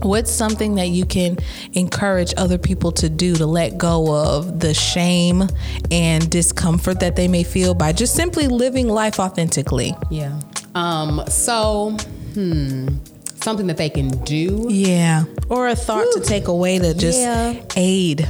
what's 0.03 0.31
something 0.31 0.75
that 0.75 0.89
you 0.89 1.05
can 1.05 1.37
encourage 1.73 2.33
other 2.37 2.57
people 2.57 2.91
to 2.91 3.09
do 3.09 3.35
to 3.35 3.45
let 3.45 3.77
go 3.77 4.13
of 4.13 4.59
the 4.59 4.73
shame 4.73 5.47
and 5.91 6.29
discomfort 6.29 6.99
that 6.99 7.15
they 7.15 7.27
may 7.27 7.43
feel 7.43 7.73
by 7.73 7.93
just 7.93 8.13
simply 8.13 8.47
living 8.47 8.89
life 8.89 9.19
authentically 9.19 9.95
yeah 10.09 10.37
um 10.75 11.23
so 11.27 11.91
hmm 12.33 12.87
something 13.35 13.67
that 13.67 13.75
they 13.75 13.89
can 13.89 14.07
do? 14.23 14.67
Yeah. 14.69 15.25
Or 15.49 15.67
a 15.67 15.75
thought 15.75 16.07
to 16.13 16.21
take 16.21 16.47
away 16.47 16.79
to 16.79 16.93
just 16.93 17.19
yeah. 17.19 17.61
aid. 17.75 18.25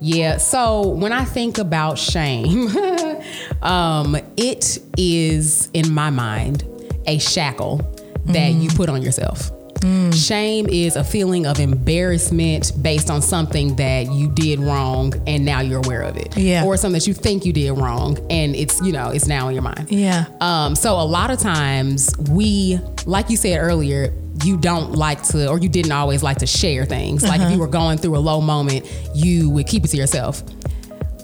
Yeah 0.00 0.38
so 0.38 0.88
when 0.88 1.12
i 1.12 1.24
think 1.24 1.58
about 1.58 1.96
shame 1.96 2.68
um 3.62 4.16
it 4.36 4.78
is 4.98 5.70
in 5.74 5.94
my 5.94 6.10
mind 6.10 6.64
a 7.06 7.18
shackle 7.18 7.76
that 8.24 8.52
mm. 8.52 8.62
you 8.62 8.68
put 8.70 8.88
on 8.88 9.00
yourself 9.00 9.52
Mm. 9.82 10.14
Shame 10.14 10.68
is 10.68 10.96
a 10.96 11.04
feeling 11.04 11.46
of 11.46 11.58
embarrassment 11.58 12.72
based 12.80 13.10
on 13.10 13.20
something 13.20 13.76
that 13.76 14.10
you 14.12 14.28
did 14.28 14.60
wrong 14.60 15.12
and 15.26 15.44
now 15.44 15.60
you're 15.60 15.80
aware 15.84 16.02
of 16.02 16.16
it. 16.16 16.36
Yeah. 16.36 16.64
Or 16.64 16.76
something 16.76 16.98
that 16.98 17.06
you 17.06 17.14
think 17.14 17.44
you 17.44 17.52
did 17.52 17.72
wrong 17.72 18.18
and 18.30 18.54
it's, 18.54 18.80
you 18.80 18.92
know, 18.92 19.10
it's 19.10 19.26
now 19.26 19.48
in 19.48 19.54
your 19.54 19.62
mind. 19.62 19.90
Yeah. 19.90 20.26
Um, 20.40 20.74
so 20.74 20.94
a 20.94 21.04
lot 21.04 21.30
of 21.30 21.38
times 21.38 22.14
we, 22.30 22.78
like 23.06 23.30
you 23.30 23.36
said 23.36 23.58
earlier, 23.58 24.14
you 24.44 24.56
don't 24.56 24.92
like 24.92 25.22
to, 25.24 25.48
or 25.48 25.58
you 25.58 25.68
didn't 25.68 25.92
always 25.92 26.22
like 26.22 26.38
to 26.38 26.46
share 26.46 26.84
things. 26.84 27.22
Uh-huh. 27.22 27.32
Like 27.32 27.40
if 27.40 27.46
uh-huh. 27.46 27.54
you 27.54 27.60
were 27.60 27.68
going 27.68 27.98
through 27.98 28.16
a 28.16 28.18
low 28.20 28.40
moment, 28.40 28.90
you 29.14 29.50
would 29.50 29.66
keep 29.66 29.84
it 29.84 29.88
to 29.88 29.96
yourself 29.96 30.42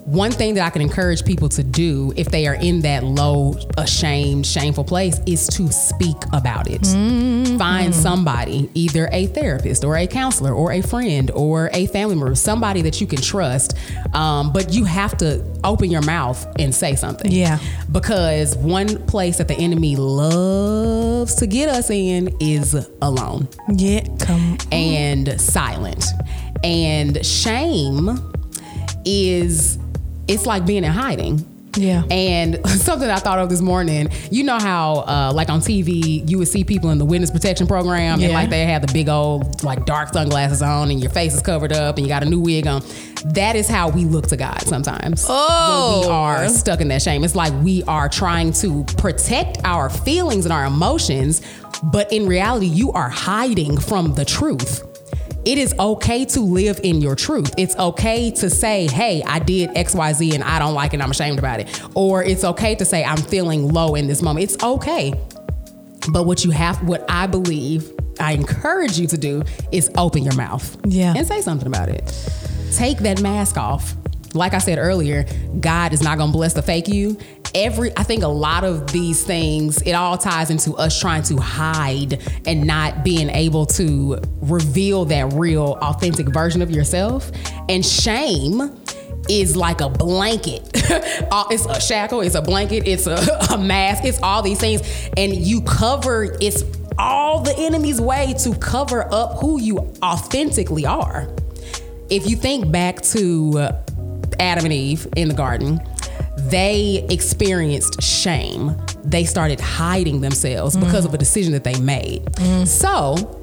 one 0.09 0.31
thing 0.31 0.55
that 0.55 0.65
I 0.65 0.71
can 0.71 0.81
encourage 0.81 1.23
people 1.23 1.51
to 1.51 1.63
do 1.63 2.15
if 2.17 2.31
they 2.31 2.47
are 2.47 2.55
in 2.55 2.81
that 2.81 3.05
low, 3.05 3.55
ashamed, 3.77 4.47
shameful 4.47 4.85
place 4.85 5.21
is 5.27 5.47
to 5.49 5.71
speak 5.71 6.17
about 6.33 6.71
it. 6.71 6.81
Mm-hmm. 6.81 7.59
Find 7.59 7.95
somebody, 7.95 8.71
either 8.73 9.11
a 9.13 9.27
therapist 9.27 9.85
or 9.85 9.99
a 9.99 10.07
counselor 10.07 10.55
or 10.55 10.73
a 10.73 10.81
friend 10.81 11.31
or 11.33 11.69
a 11.75 11.89
family 11.89 12.15
member, 12.15 12.35
somebody 12.35 12.81
that 12.83 13.03
you 13.03 13.07
can 13.07 13.21
trust. 13.21 13.77
Um, 14.15 14.51
but 14.51 14.73
you 14.73 14.85
have 14.85 15.15
to 15.19 15.45
open 15.63 15.91
your 15.91 16.03
mouth 16.03 16.47
and 16.59 16.75
say 16.75 16.97
something. 16.97 17.31
Yeah. 17.31 17.59
Because 17.93 18.57
one 18.57 19.05
place 19.07 19.37
that 19.37 19.49
the 19.49 19.57
enemy 19.57 19.97
loves 19.97 21.35
to 21.35 21.47
get 21.47 21.69
us 21.69 21.91
in 21.91 22.35
is 22.41 22.73
alone. 23.03 23.47
Yeah, 23.75 24.07
come 24.21 24.53
on. 24.53 24.59
And 24.73 25.39
silent. 25.39 26.07
And 26.65 27.25
shame 27.27 28.33
is 29.05 29.79
it's 30.29 30.47
like 30.47 30.66
being 30.66 30.85
in 30.85 30.93
hiding. 30.93 31.45
Yeah. 31.76 32.03
And 32.11 32.66
something 32.68 33.09
I 33.09 33.18
thought 33.18 33.39
of 33.39 33.49
this 33.49 33.61
morning, 33.61 34.09
you 34.31 34.43
know 34.43 34.59
how 34.59 35.05
uh, 35.07 35.33
like 35.35 35.49
on 35.49 35.61
TV 35.61 36.29
you 36.29 36.39
would 36.39 36.49
see 36.49 36.64
people 36.64 36.91
in 36.91 36.99
the 36.99 37.05
witness 37.05 37.31
protection 37.31 37.66
program 37.66 38.20
yeah. 38.20 38.26
and 38.26 38.35
like 38.35 38.51
they 38.51 38.66
have 38.66 38.87
the 38.87 38.93
big 38.93 39.09
old 39.09 39.62
like 39.62 39.87
dark 39.87 40.12
sunglasses 40.12 40.62
on 40.62 40.91
and 40.91 41.01
your 41.01 41.11
face 41.11 41.35
is 41.35 41.43
covered 41.43 41.72
up 41.72 41.97
and 41.97 42.07
you 42.07 42.09
got 42.09 42.22
a 42.22 42.26
new 42.26 42.41
wig 42.41 42.66
on. 42.66 42.83
That 43.26 43.57
is 43.57 43.68
how 43.68 43.91
we 43.91 44.05
look 44.05 44.29
to 44.29 44.37
God 44.37 44.61
sometimes. 44.62 45.26
Oh. 45.29 46.01
When 46.01 46.09
we 46.09 46.12
are 46.12 46.49
stuck 46.49 46.81
in 46.81 46.89
that 46.89 47.03
shame. 47.03 47.24
It's 47.24 47.37
like 47.37 47.53
we 47.62 47.83
are 47.85 48.09
trying 48.09 48.53
to 48.55 48.85
protect 48.97 49.59
our 49.64 49.91
feelings 49.91 50.47
and 50.47 50.53
our 50.53 50.64
emotions, 50.64 51.43
but 51.83 52.12
in 52.12 52.26
reality 52.26 52.66
you 52.66 52.93
are 52.93 53.09
hiding 53.09 53.79
from 53.79 54.14
the 54.14 54.24
truth 54.24 54.88
it 55.49 55.57
is 55.57 55.75
okay 55.79 56.27
to 56.27 56.41
live 56.41 56.79
in 56.83 57.01
your 57.01 57.17
truth. 57.17 57.55
It's 57.57 57.75
okay 57.77 58.31
to 58.33 58.51
say, 58.51 58.87
hey, 58.87 59.23
I 59.27 59.39
did 59.39 59.71
XYZ 59.71 60.35
and 60.35 60.45
I 60.45 60.59
don't 60.59 60.75
like 60.75 60.93
it, 60.93 61.01
I'm 61.01 61.11
ashamed 61.11 61.39
about 61.39 61.59
it. 61.59 61.83
Or 61.95 62.23
it's 62.23 62.45
okay 62.45 62.75
to 62.75 62.85
say, 62.85 63.03
I'm 63.03 63.17
feeling 63.17 63.73
low 63.73 63.95
in 63.95 64.09
this 64.09 64.21
moment. 64.21 64.45
It's 64.45 64.63
okay. 64.63 65.15
But 66.13 66.27
what 66.27 66.45
you 66.45 66.51
have, 66.51 66.87
what 66.87 67.03
I 67.09 67.27
believe, 67.27 67.91
I 68.21 68.33
encourage 68.33 68.99
you 68.99 69.07
to 69.07 69.17
do 69.17 69.43
is 69.73 69.91
open 69.97 70.23
your 70.23 70.37
mouth. 70.37 70.77
Yeah. 70.85 71.15
And 71.17 71.27
say 71.27 71.41
something 71.41 71.67
about 71.67 71.89
it. 71.89 72.05
Take 72.75 72.99
that 72.99 73.23
mask 73.23 73.57
off. 73.57 73.95
Like 74.35 74.53
I 74.53 74.59
said 74.59 74.77
earlier, 74.77 75.25
God 75.61 75.95
is 75.95 76.03
not 76.03 76.19
going 76.19 76.31
to 76.31 76.37
bless 76.37 76.53
the 76.53 76.61
fake 76.61 76.89
you 76.89 77.17
every 77.55 77.97
I 77.97 78.03
think 78.03 78.23
a 78.23 78.29
lot 78.29 78.65
of 78.65 78.93
these 78.93 79.23
things 79.25 79.81
it 79.83 79.93
all 79.93 80.19
ties 80.19 80.51
into 80.51 80.75
us 80.75 80.99
trying 80.99 81.23
to 81.25 81.37
hide 81.37 82.23
and 82.47 82.67
not 82.67 83.05
being 83.05 83.31
able 83.31 83.67
to 83.67 84.21
reveal 84.41 85.05
that 85.07 85.33
real 85.33 85.79
authentic 85.81 86.29
version 86.29 86.63
of 86.63 86.71
yourself 86.71 87.31
and 87.69 87.85
shame 87.85 88.77
is 89.29 89.57
like 89.57 89.81
a 89.81 89.89
blanket. 89.89 90.71
it's 90.75 91.67
a 91.67 91.81
shackle, 91.81 92.21
it's 92.23 92.35
a 92.35 92.43
blanket, 92.43 92.87
it's 92.87 93.07
a, 93.07 93.17
a 93.53 93.59
mask, 93.59 94.05
it's 94.05 94.21
all 94.23 94.43
these 94.43 94.59
things. 94.59 94.81
And 95.17 95.35
you 95.35 95.61
cover, 95.63 96.37
it's 96.41 96.65
all 96.99 97.41
the 97.41 97.55
enemy's 97.57 98.01
way 98.01 98.35
to 98.39 98.55
cover 98.55 99.07
up 99.13 99.39
who 99.39 99.61
you 99.61 99.79
authentically 100.03 100.87
are. 100.87 101.29
If 102.11 102.29
you 102.29 102.37
think 102.37 102.73
back 102.73 103.03
to 103.03 103.69
Adam 104.41 104.65
and 104.65 104.73
Eve 104.73 105.07
in 105.17 105.29
the 105.29 105.35
garden, 105.35 105.81
they 106.51 107.07
experienced 107.11 108.03
shame. 108.03 108.77
They 109.05 109.25
started 109.25 109.61
hiding 109.61 110.21
themselves 110.21 110.77
mm. 110.77 110.85
because 110.85 111.05
of 111.05 111.15
a 111.15 111.19
decision 111.19 111.53
that 111.53 111.65
they 111.65 111.79
made. 111.81 112.25
Mm. 112.25 112.67
So, 112.67 113.39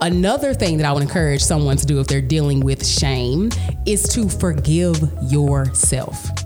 another 0.00 0.54
thing 0.54 0.78
that 0.78 0.86
I 0.86 0.92
would 0.92 1.02
encourage 1.02 1.42
someone 1.42 1.76
to 1.76 1.86
do 1.86 2.00
if 2.00 2.06
they're 2.06 2.20
dealing 2.20 2.60
with 2.60 2.86
shame 2.86 3.50
is 3.86 4.08
to 4.14 4.28
forgive 4.28 4.96
yourself 5.22 6.43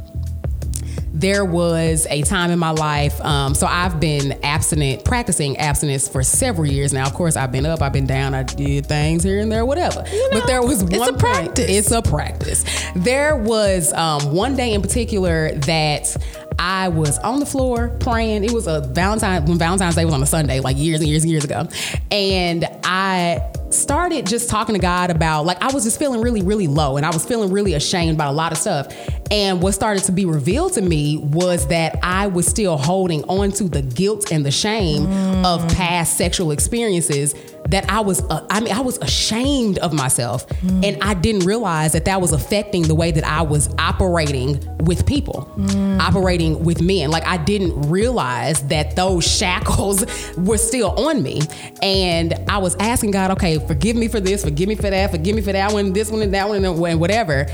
there 1.18 1.44
was 1.44 2.06
a 2.10 2.22
time 2.22 2.50
in 2.50 2.58
my 2.58 2.70
life. 2.70 3.20
Um, 3.20 3.54
so 3.54 3.66
I've 3.66 3.98
been 3.98 4.38
abstinent, 4.44 5.04
practicing 5.04 5.56
abstinence 5.56 6.08
for 6.08 6.22
several 6.22 6.66
years 6.66 6.92
now. 6.92 7.06
Of 7.06 7.14
course, 7.14 7.36
I've 7.36 7.50
been 7.50 7.66
up, 7.66 7.82
I've 7.82 7.92
been 7.92 8.06
down, 8.06 8.34
I 8.34 8.44
did 8.44 8.86
things 8.86 9.24
here 9.24 9.40
and 9.40 9.50
there, 9.50 9.66
whatever. 9.66 10.04
You 10.10 10.30
know, 10.30 10.40
but 10.40 10.46
there 10.46 10.62
was 10.62 10.84
one 10.84 10.94
it's 10.94 11.08
a 11.08 11.12
practice. 11.14 11.66
it's 11.68 11.90
a 11.90 12.02
practice. 12.02 12.64
There 12.94 13.36
was 13.36 13.92
um, 13.94 14.32
one 14.32 14.54
day 14.54 14.72
in 14.72 14.80
particular 14.80 15.50
that 15.52 16.16
I 16.58 16.88
was 16.88 17.18
on 17.18 17.40
the 17.40 17.46
floor 17.46 17.88
praying. 18.00 18.44
It 18.44 18.52
was 18.52 18.68
a 18.68 18.80
Valentine 18.80 19.44
when 19.46 19.58
Valentine's 19.58 19.96
Day 19.96 20.04
was 20.04 20.14
on 20.14 20.22
a 20.22 20.26
Sunday, 20.26 20.60
like 20.60 20.76
years 20.76 21.00
and 21.00 21.08
years 21.08 21.24
and 21.24 21.30
years 21.32 21.44
ago, 21.44 21.68
and 22.12 22.64
I 22.84 23.52
started 23.70 24.26
just 24.26 24.48
talking 24.48 24.74
to 24.74 24.80
God 24.80 25.10
about 25.10 25.44
like 25.44 25.62
I 25.62 25.72
was 25.72 25.84
just 25.84 25.98
feeling 25.98 26.20
really, 26.20 26.42
really 26.42 26.66
low 26.66 26.96
and 26.96 27.04
I 27.04 27.10
was 27.10 27.24
feeling 27.24 27.52
really 27.52 27.74
ashamed 27.74 28.14
about 28.14 28.30
a 28.30 28.36
lot 28.36 28.52
of 28.52 28.58
stuff. 28.58 28.92
And 29.30 29.60
what 29.60 29.72
started 29.72 30.04
to 30.04 30.12
be 30.12 30.24
revealed 30.24 30.74
to 30.74 30.82
me 30.82 31.18
was 31.18 31.66
that 31.68 31.98
I 32.02 32.28
was 32.28 32.46
still 32.46 32.76
holding 32.76 33.24
on 33.24 33.52
to 33.52 33.64
the 33.64 33.82
guilt 33.82 34.32
and 34.32 34.44
the 34.44 34.50
shame 34.50 35.06
mm. 35.06 35.44
of 35.44 35.66
past 35.74 36.16
sexual 36.16 36.50
experiences 36.50 37.34
that 37.68 37.90
I 37.90 38.00
was, 38.00 38.22
uh, 38.30 38.46
I 38.50 38.60
mean, 38.60 38.74
I 38.74 38.80
was 38.80 38.98
ashamed 38.98 39.78
of 39.78 39.92
myself. 39.92 40.48
Mm. 40.48 40.84
And 40.86 41.02
I 41.02 41.14
didn't 41.14 41.44
realize 41.44 41.92
that 41.92 42.06
that 42.06 42.20
was 42.20 42.32
affecting 42.32 42.82
the 42.82 42.94
way 42.94 43.10
that 43.10 43.24
I 43.24 43.42
was 43.42 43.72
operating 43.78 44.58
with 44.84 45.06
people, 45.06 45.52
mm. 45.56 46.00
operating 46.00 46.64
with 46.64 46.80
men. 46.80 47.10
Like 47.10 47.26
I 47.26 47.36
didn't 47.36 47.88
realize 47.88 48.66
that 48.68 48.96
those 48.96 49.26
shackles 49.26 50.04
were 50.38 50.58
still 50.58 50.90
on 50.98 51.22
me. 51.22 51.42
And 51.82 52.34
I 52.48 52.58
was 52.58 52.74
asking 52.76 53.10
God, 53.10 53.32
okay, 53.32 53.58
forgive 53.66 53.96
me 53.96 54.08
for 54.08 54.20
this, 54.20 54.44
forgive 54.44 54.68
me 54.68 54.74
for 54.74 54.90
that, 54.90 55.10
forgive 55.10 55.36
me 55.36 55.42
for 55.42 55.52
that 55.52 55.72
one, 55.72 55.92
this 55.92 56.10
one, 56.10 56.22
and 56.22 56.32
that 56.34 56.48
one, 56.48 56.64
and 56.64 57.00
whatever. 57.00 57.46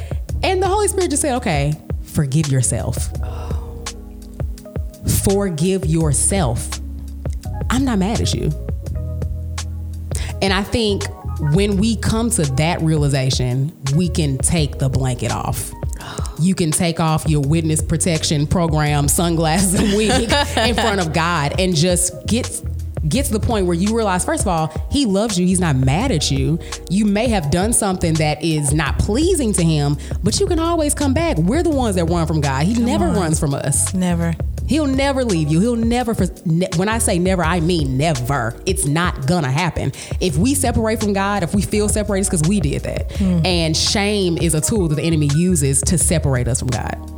And 0.43 0.63
the 0.63 0.69
Holy 0.69 0.89
Spirit 0.89 1.11
just 1.11 1.23
said, 1.23 1.37
okay, 1.37 1.75
forgive 2.03 2.49
yourself. 2.49 3.09
Forgive 5.25 5.87
yourself. 5.87 6.81
I'm 7.71 7.85
not 7.85 7.99
mad 7.99 8.21
at 8.21 8.35
you. 8.35 8.53
And 10.45 10.53
I 10.53 10.63
think 10.63 11.05
when 11.55 11.79
we 11.79 11.97
come 11.97 12.29
to 12.29 12.43
that 12.57 12.83
realization, 12.83 13.75
we 13.97 14.11
can 14.11 14.37
take 14.37 14.79
the 14.79 14.91
blanket 14.91 15.33
off. 15.33 15.73
You 16.39 16.55
can 16.55 16.71
take 16.71 17.01
off 17.01 17.27
your 17.27 17.41
witness 17.41 17.81
protection 17.81 18.47
program, 18.47 19.09
sunglasses, 19.09 19.73
and 19.73 19.97
wig 19.97 20.11
in 20.59 20.75
front 20.75 21.01
of 21.01 21.15
God 21.15 21.59
and 21.59 21.75
just 21.75 22.27
get 22.27 22.63
get 23.09 23.25
to 23.25 23.33
the 23.33 23.41
point 23.41 23.65
where 23.65 23.75
you 23.75 23.97
realize, 23.97 24.23
first 24.23 24.43
of 24.43 24.49
all, 24.49 24.71
he 24.91 25.07
loves 25.07 25.39
you. 25.41 25.47
He's 25.47 25.61
not 25.61 25.77
mad 25.77 26.13
at 26.13 26.31
you. 26.31 26.59
You 26.91 27.07
may 27.07 27.29
have 27.29 27.51
done 27.51 27.73
something 27.73 28.13
that 28.15 28.45
is 28.45 28.75
not 28.75 28.99
pleasing 28.99 29.55
to 29.55 29.63
him, 29.65 29.97
but 30.23 30.39
you 30.41 30.47
can 30.47 30.59
always 30.59 30.93
come 30.93 31.15
back. 31.15 31.39
We're 31.39 31.63
the 31.63 31.71
ones 31.71 31.97
that 31.97 32.05
run 32.05 32.27
from 32.27 32.43
God. 32.43 32.67
He 32.67 32.75
come 32.75 32.85
never 32.85 33.07
on. 33.07 33.17
runs 33.17 33.41
from 33.41 33.55
us. 33.55 33.95
Never. 33.95 34.35
He'll 34.67 34.87
never 34.87 35.25
leave 35.25 35.49
you. 35.49 35.61
He'll 35.61 35.77
never, 35.77 36.15
for, 36.15 36.27
ne- 36.47 36.69
when 36.77 36.89
I 36.89 36.99
say 36.99 37.19
never, 37.19 37.45
I 37.45 37.61
mean 37.61 37.99
never. 37.99 38.61
It's 38.67 38.87
not 38.87 39.27
gonna 39.27 39.51
happen. 39.51 39.93
If 40.21 40.37
we 40.37 40.55
separate 40.55 41.01
from 41.01 41.13
God, 41.13 41.43
if 41.43 41.55
we 41.55 41.63
feel 41.63 41.89
separated, 41.89 42.21
it's 42.23 42.31
because 42.31 42.49
we 42.49 42.61
did 42.61 42.83
that. 42.83 43.11
Mm. 43.11 43.47
And 43.47 43.77
shame 43.77 44.39
is 44.39 44.55
a 44.55 44.61
tool 44.61 44.89
that 44.89 44.97
the 44.97 45.03
enemy 45.03 45.29
uses 45.35 45.81
to 45.83 45.99
separate 45.99 46.49
us 46.49 46.61
from 46.61 46.69
God. 46.69 47.11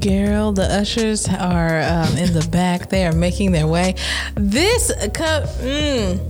Girl, 0.00 0.52
the 0.52 0.64
ushers 0.64 1.26
are 1.28 1.80
um, 1.80 2.16
in 2.18 2.32
the 2.34 2.46
back. 2.50 2.90
They 2.90 3.06
are 3.06 3.12
making 3.12 3.52
their 3.52 3.66
way. 3.66 3.94
This 4.34 4.92
cup, 5.14 5.44
mm, 5.60 6.20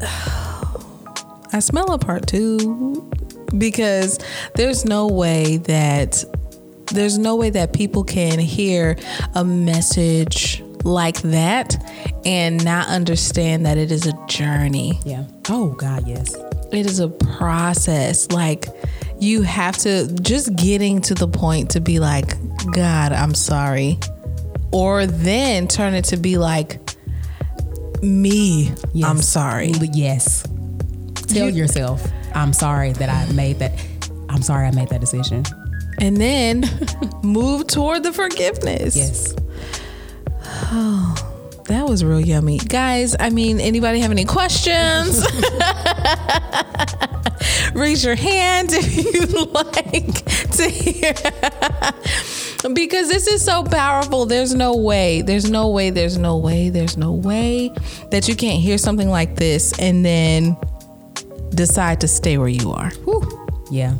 I 1.52 1.60
smell 1.60 1.92
a 1.92 1.98
part 1.98 2.26
two 2.26 3.10
because 3.56 4.18
there's 4.54 4.84
no 4.84 5.06
way 5.06 5.56
that 5.58 6.24
there's 6.92 7.18
no 7.18 7.36
way 7.36 7.50
that 7.50 7.72
people 7.72 8.04
can 8.04 8.38
hear 8.38 8.96
a 9.34 9.44
message 9.44 10.62
like 10.84 11.20
that 11.22 11.76
and 12.24 12.64
not 12.64 12.88
understand 12.88 13.66
that 13.66 13.76
it 13.76 13.90
is 13.92 14.06
a 14.06 14.12
journey. 14.26 14.98
Yeah. 15.04 15.24
Oh 15.48 15.68
God, 15.72 16.06
yes. 16.06 16.34
It 16.72 16.86
is 16.86 17.00
a 17.00 17.08
process. 17.08 18.30
Like 18.30 18.66
you 19.18 19.42
have 19.42 19.76
to 19.78 20.06
just 20.22 20.54
getting 20.56 21.00
to 21.02 21.14
the 21.14 21.26
point 21.28 21.70
to 21.70 21.80
be 21.80 21.98
like, 21.98 22.34
God, 22.72 23.12
I'm 23.12 23.34
sorry. 23.34 23.98
Or 24.70 25.06
then 25.06 25.66
turn 25.66 25.94
it 25.94 26.04
to 26.06 26.16
be 26.16 26.38
like, 26.38 26.78
me, 28.02 28.72
Yes. 28.92 29.08
I'm 29.10 29.18
sorry. 29.22 29.72
Yes. 29.92 30.44
Tell 31.14 31.48
You- 31.48 31.54
yourself, 31.56 32.06
I'm 32.34 32.52
sorry 32.52 32.92
that 32.92 33.08
I 33.08 33.30
made 33.32 33.58
that. 33.58 33.72
I'm 34.28 34.42
sorry 34.42 34.66
I 34.66 34.70
made 34.70 34.88
that 34.90 35.00
decision. 35.00 35.44
And 36.00 36.16
then 36.16 36.64
move 37.22 37.66
toward 37.66 38.02
the 38.02 38.12
forgiveness. 38.12 38.96
Yes. 38.96 39.34
Oh, 40.44 41.14
that 41.66 41.88
was 41.88 42.04
real 42.04 42.20
yummy. 42.20 42.58
Guys, 42.58 43.14
I 43.18 43.30
mean, 43.30 43.60
anybody 43.60 44.00
have 44.00 44.10
any 44.10 44.24
questions? 44.24 45.24
Raise 47.74 48.04
your 48.04 48.14
hand 48.14 48.70
if 48.72 48.96
you'd 48.96 49.50
like 49.52 50.24
to 50.52 50.68
hear. 50.68 51.12
because 52.74 53.08
this 53.08 53.26
is 53.26 53.44
so 53.44 53.62
powerful. 53.64 54.26
There's 54.26 54.54
no 54.54 54.76
way, 54.76 55.22
there's 55.22 55.50
no 55.50 55.68
way, 55.68 55.90
there's 55.90 56.18
no 56.18 56.36
way, 56.38 56.70
there's 56.70 56.96
no 56.96 57.12
way 57.12 57.72
that 58.10 58.28
you 58.28 58.36
can't 58.36 58.60
hear 58.60 58.78
something 58.78 59.08
like 59.08 59.36
this 59.36 59.78
and 59.78 60.04
then 60.04 60.56
decide 61.50 62.00
to 62.00 62.08
stay 62.08 62.38
where 62.38 62.48
you 62.48 62.72
are. 62.72 62.90
Whew. 63.04 63.46
Yeah. 63.70 63.94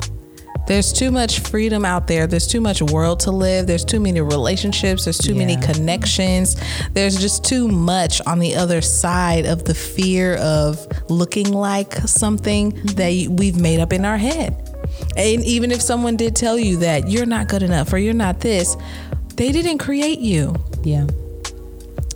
There's 0.68 0.92
too 0.92 1.10
much 1.10 1.40
freedom 1.40 1.86
out 1.86 2.06
there. 2.06 2.26
There's 2.26 2.46
too 2.46 2.60
much 2.60 2.82
world 2.82 3.20
to 3.20 3.30
live. 3.30 3.66
There's 3.66 3.86
too 3.86 4.00
many 4.00 4.20
relationships. 4.20 5.04
There's 5.04 5.16
too 5.16 5.34
many 5.34 5.56
connections. 5.56 6.56
There's 6.92 7.18
just 7.18 7.42
too 7.42 7.68
much 7.68 8.20
on 8.26 8.38
the 8.38 8.54
other 8.54 8.82
side 8.82 9.46
of 9.46 9.64
the 9.64 9.74
fear 9.74 10.36
of 10.36 10.86
looking 11.08 11.52
like 11.52 11.94
something 11.94 12.72
mm-hmm. 12.72 12.86
that 12.96 13.38
we've 13.40 13.58
made 13.58 13.80
up 13.80 13.94
in 13.94 14.04
our 14.04 14.18
head. 14.18 14.62
And 15.16 15.42
even 15.44 15.70
if 15.70 15.80
someone 15.80 16.16
did 16.16 16.36
tell 16.36 16.58
you 16.58 16.76
that 16.78 17.08
you're 17.08 17.24
not 17.24 17.48
good 17.48 17.62
enough 17.62 17.90
or 17.94 17.96
you're 17.96 18.12
not 18.12 18.40
this, 18.40 18.76
they 19.36 19.52
didn't 19.52 19.78
create 19.78 20.18
you. 20.18 20.54
Yeah. 20.84 21.06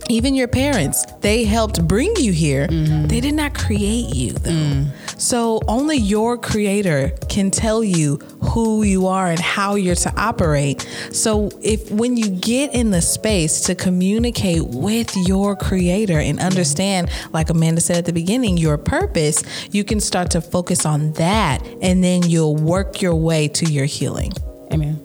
Even 0.09 0.35
your 0.35 0.47
parents, 0.47 1.05
they 1.21 1.43
helped 1.43 1.87
bring 1.87 2.13
you 2.17 2.33
here. 2.33 2.67
Mm-hmm. 2.67 3.07
They 3.07 3.19
did 3.19 3.33
not 3.33 3.55
create 3.55 4.13
you, 4.13 4.33
though. 4.33 4.51
Mm. 4.51 4.91
So 5.17 5.61
only 5.67 5.97
your 5.97 6.37
creator 6.37 7.09
can 7.29 7.51
tell 7.51 7.83
you 7.83 8.17
who 8.41 8.83
you 8.83 9.07
are 9.07 9.27
and 9.27 9.39
how 9.39 9.75
you're 9.75 9.95
to 9.95 10.13
operate. 10.19 10.87
So 11.11 11.49
if 11.61 11.89
when 11.91 12.17
you 12.17 12.29
get 12.29 12.73
in 12.73 12.91
the 12.91 13.01
space 13.01 13.61
to 13.61 13.75
communicate 13.75 14.63
with 14.65 15.15
your 15.15 15.55
creator 15.55 16.19
and 16.19 16.39
understand, 16.39 17.09
like 17.31 17.49
Amanda 17.49 17.81
said 17.81 17.97
at 17.97 18.05
the 18.05 18.13
beginning, 18.13 18.57
your 18.57 18.77
purpose, 18.77 19.43
you 19.71 19.83
can 19.83 19.99
start 19.99 20.31
to 20.31 20.41
focus 20.41 20.85
on 20.85 21.13
that 21.13 21.65
and 21.81 22.03
then 22.03 22.23
you'll 22.23 22.55
work 22.55 23.01
your 23.01 23.15
way 23.15 23.47
to 23.49 23.65
your 23.65 23.85
healing. 23.85 24.31
Amen. 24.71 25.03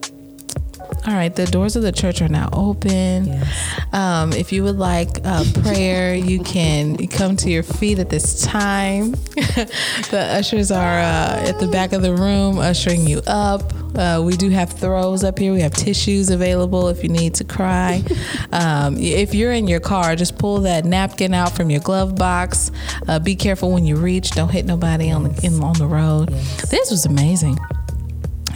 All 1.08 1.14
right, 1.14 1.34
the 1.34 1.46
doors 1.46 1.74
of 1.74 1.82
the 1.82 1.90
church 1.90 2.20
are 2.20 2.28
now 2.28 2.50
open. 2.52 3.28
Yes. 3.28 3.80
Um, 3.94 4.34
if 4.34 4.52
you 4.52 4.62
would 4.64 4.76
like 4.76 5.08
uh, 5.24 5.42
prayer, 5.62 6.14
you 6.14 6.40
can 6.40 6.98
come 7.08 7.34
to 7.36 7.50
your 7.50 7.62
feet 7.62 7.98
at 7.98 8.10
this 8.10 8.42
time. 8.42 9.12
the 10.12 10.28
ushers 10.32 10.70
are 10.70 10.98
uh, 10.98 11.48
at 11.48 11.60
the 11.60 11.68
back 11.68 11.94
of 11.94 12.02
the 12.02 12.14
room 12.14 12.58
ushering 12.58 13.06
you 13.06 13.22
up. 13.26 13.72
Uh, 13.96 14.20
we 14.22 14.36
do 14.36 14.50
have 14.50 14.70
throws 14.70 15.24
up 15.24 15.38
here. 15.38 15.54
We 15.54 15.62
have 15.62 15.72
tissues 15.72 16.28
available 16.28 16.88
if 16.88 17.02
you 17.02 17.08
need 17.08 17.34
to 17.36 17.44
cry. 17.44 18.02
Um, 18.50 18.96
if 18.96 19.34
you're 19.34 19.52
in 19.52 19.68
your 19.68 19.80
car, 19.80 20.16
just 20.16 20.38
pull 20.38 20.60
that 20.60 20.84
napkin 20.84 21.34
out 21.34 21.54
from 21.54 21.70
your 21.70 21.80
glove 21.80 22.16
box. 22.16 22.70
Uh, 23.06 23.18
be 23.18 23.36
careful 23.36 23.72
when 23.72 23.84
you 23.84 23.96
reach. 23.96 24.30
Don't 24.30 24.48
hit 24.48 24.64
nobody 24.64 25.10
on 25.10 25.24
the 25.24 25.46
in, 25.46 25.62
on 25.62 25.74
the 25.74 25.86
road. 25.86 26.30
Yes. 26.30 26.70
This 26.70 26.90
was 26.90 27.04
amazing. 27.04 27.58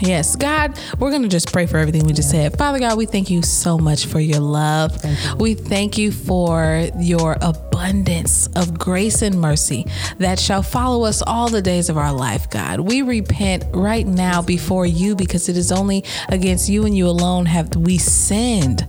Yes, 0.03 0.34
God, 0.34 0.76
we're 0.98 1.11
going 1.11 1.22
to 1.22 1.28
just 1.28 1.53
pray 1.53 1.66
for 1.66 1.78
everything 1.78 2.05
we 2.05 2.12
just 2.12 2.30
said. 2.30 2.59
Father 2.59 2.80
God, 2.80 2.98
we 2.98 3.07
thank 3.07 3.30
you 3.30 3.40
so 3.40 3.78
much 3.78 4.07
for 4.07 4.18
your 4.18 4.40
love. 4.40 5.00
We 5.38 5.55
thank 5.55 5.96
you 5.96 6.11
for 6.11 6.88
your 6.98 7.36
abundance 7.40 8.48
of 8.57 8.76
grace 8.76 9.22
and 9.22 9.40
mercy 9.40 9.86
that 10.18 10.40
shall 10.40 10.64
follow 10.64 11.05
us 11.05 11.22
all 11.24 11.48
the 11.48 11.62
days 11.62 11.88
of 11.88 11.96
our 11.96 12.12
life, 12.12 12.50
God. 12.50 12.80
We 12.80 13.03
repent 13.03 13.64
right 13.72 14.05
now 14.05 14.42
before 14.42 14.86
you 14.86 15.14
because 15.14 15.48
it 15.48 15.57
is 15.57 15.70
only 15.70 16.05
against 16.28 16.68
you 16.68 16.84
and 16.84 16.96
you 16.96 17.07
alone 17.07 17.46
have 17.46 17.76
we 17.76 17.96
sinned. 17.96 18.84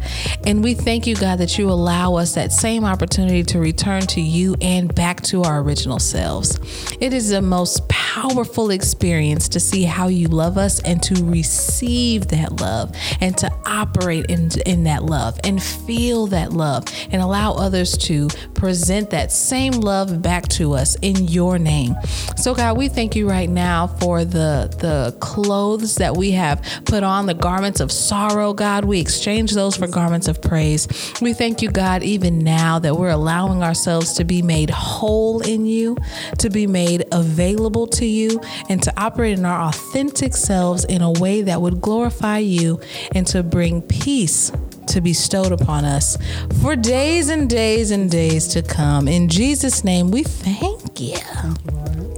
And 0.47 0.63
we 0.63 0.73
thank 0.73 1.05
you, 1.05 1.15
God, 1.15 1.37
that 1.37 1.59
you 1.59 1.69
allow 1.69 2.15
us 2.15 2.33
that 2.33 2.51
same 2.51 2.83
opportunity 2.83 3.43
to 3.43 3.59
return 3.59 4.01
to 4.07 4.21
you 4.21 4.55
and 4.61 4.93
back 4.95 5.21
to 5.25 5.43
our 5.43 5.61
original 5.61 5.99
selves. 5.99 6.59
It 6.99 7.13
is 7.13 7.29
the 7.29 7.41
most 7.43 7.87
powerful 7.87 8.71
experience 8.71 9.47
to 9.49 9.59
see 9.59 9.83
how 9.83 10.07
you 10.07 10.27
love 10.27 10.57
us 10.57 10.79
and 10.81 11.02
to 11.03 11.23
receive 11.25 12.27
that 12.27 12.59
love 12.59 12.95
and 13.21 13.37
to 13.37 13.51
operate 13.65 14.25
in, 14.29 14.49
in 14.65 14.83
that 14.83 15.03
love 15.03 15.39
and 15.43 15.61
feel 15.61 16.27
that 16.27 16.53
love 16.53 16.85
and 17.11 17.21
allow 17.21 17.53
others 17.53 17.97
to 17.97 18.27
present 18.53 19.09
that 19.09 19.31
same 19.31 19.73
love 19.73 20.21
back 20.21 20.47
to 20.47 20.73
us 20.73 20.95
in 21.01 21.27
your 21.27 21.59
name. 21.59 21.95
So 22.37 22.53
God, 22.53 22.77
we 22.77 22.87
thank 22.89 23.15
you 23.15 23.29
right 23.29 23.49
now 23.49 23.87
for 23.87 24.25
the 24.25 24.73
the 24.79 25.15
clothes 25.19 25.95
that 25.95 26.15
we 26.15 26.31
have 26.31 26.61
put 26.85 27.03
on, 27.03 27.25
the 27.25 27.33
garments 27.33 27.79
of 27.79 27.91
sorrow, 27.91 28.53
God. 28.53 28.85
We 28.85 28.99
exchange 28.99 29.53
those 29.53 29.75
for 29.75 29.87
garments 29.87 30.27
of 30.27 30.41
praise. 30.41 30.87
We 31.21 31.33
thank 31.33 31.61
you, 31.61 31.69
God, 31.69 32.03
even 32.03 32.39
now 32.39 32.79
that 32.79 32.95
we're 32.97 33.09
allowing 33.09 33.63
ourselves 33.63 34.13
to 34.13 34.23
be 34.23 34.41
made 34.41 34.69
whole 34.69 35.41
in 35.41 35.65
you, 35.65 35.97
to 36.39 36.49
be 36.49 36.67
made 36.67 37.05
available 37.11 37.87
to 37.87 38.05
you, 38.05 38.41
and 38.69 38.81
to 38.83 38.93
operate 38.99 39.37
in 39.37 39.45
our 39.45 39.69
authentic 39.69 40.35
selves 40.35 40.82
in 40.85 41.01
a 41.01 41.11
way 41.11 41.41
that 41.43 41.61
would 41.61 41.81
glorify 41.81 42.39
you 42.39 42.79
and 43.15 43.25
to 43.27 43.43
bring 43.43 43.81
peace 43.81 44.51
to 44.87 45.01
be 45.01 45.11
bestowed 45.11 45.51
upon 45.51 45.85
us 45.85 46.17
for 46.61 46.75
days 46.75 47.29
and 47.29 47.47
days 47.47 47.91
and 47.91 48.09
days 48.09 48.47
to 48.47 48.63
come. 48.63 49.07
In 49.07 49.29
Jesus' 49.29 49.83
name, 49.83 50.09
we 50.09 50.23
thank 50.23 50.99
you. 50.99 51.17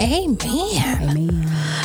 Amen. 0.01 0.39
Amen. 0.45 1.43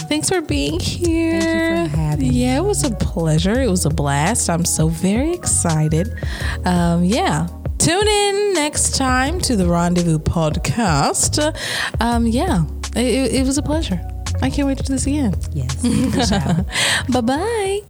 Thanks 0.08 0.28
for 0.28 0.40
being 0.40 0.78
here. 0.78 1.40
Thank 1.40 1.88
you 1.88 1.90
for 1.90 1.96
having. 1.96 2.32
Yeah, 2.32 2.58
it 2.58 2.64
was 2.64 2.84
a 2.84 2.90
pleasure. 2.90 3.60
It 3.60 3.68
was 3.68 3.86
a 3.86 3.90
blast. 3.90 4.48
I'm 4.48 4.64
so 4.64 4.88
very 4.88 5.32
excited. 5.32 6.12
Um, 6.64 7.04
yeah. 7.04 7.48
Tune 7.78 8.06
in 8.06 8.54
next 8.54 8.94
time 8.96 9.40
to 9.40 9.56
the 9.56 9.66
Rendezvous 9.66 10.18
podcast. 10.18 11.56
Um, 12.00 12.26
yeah, 12.26 12.66
it, 12.94 13.34
it 13.34 13.46
was 13.46 13.58
a 13.58 13.62
pleasure. 13.62 14.00
I 14.42 14.50
can't 14.50 14.66
wait 14.66 14.78
to 14.78 14.84
do 14.84 14.92
this 14.92 15.06
again. 15.06 15.34
Yes. 15.52 15.76
Bye 17.08 17.20
bye. 17.20 17.80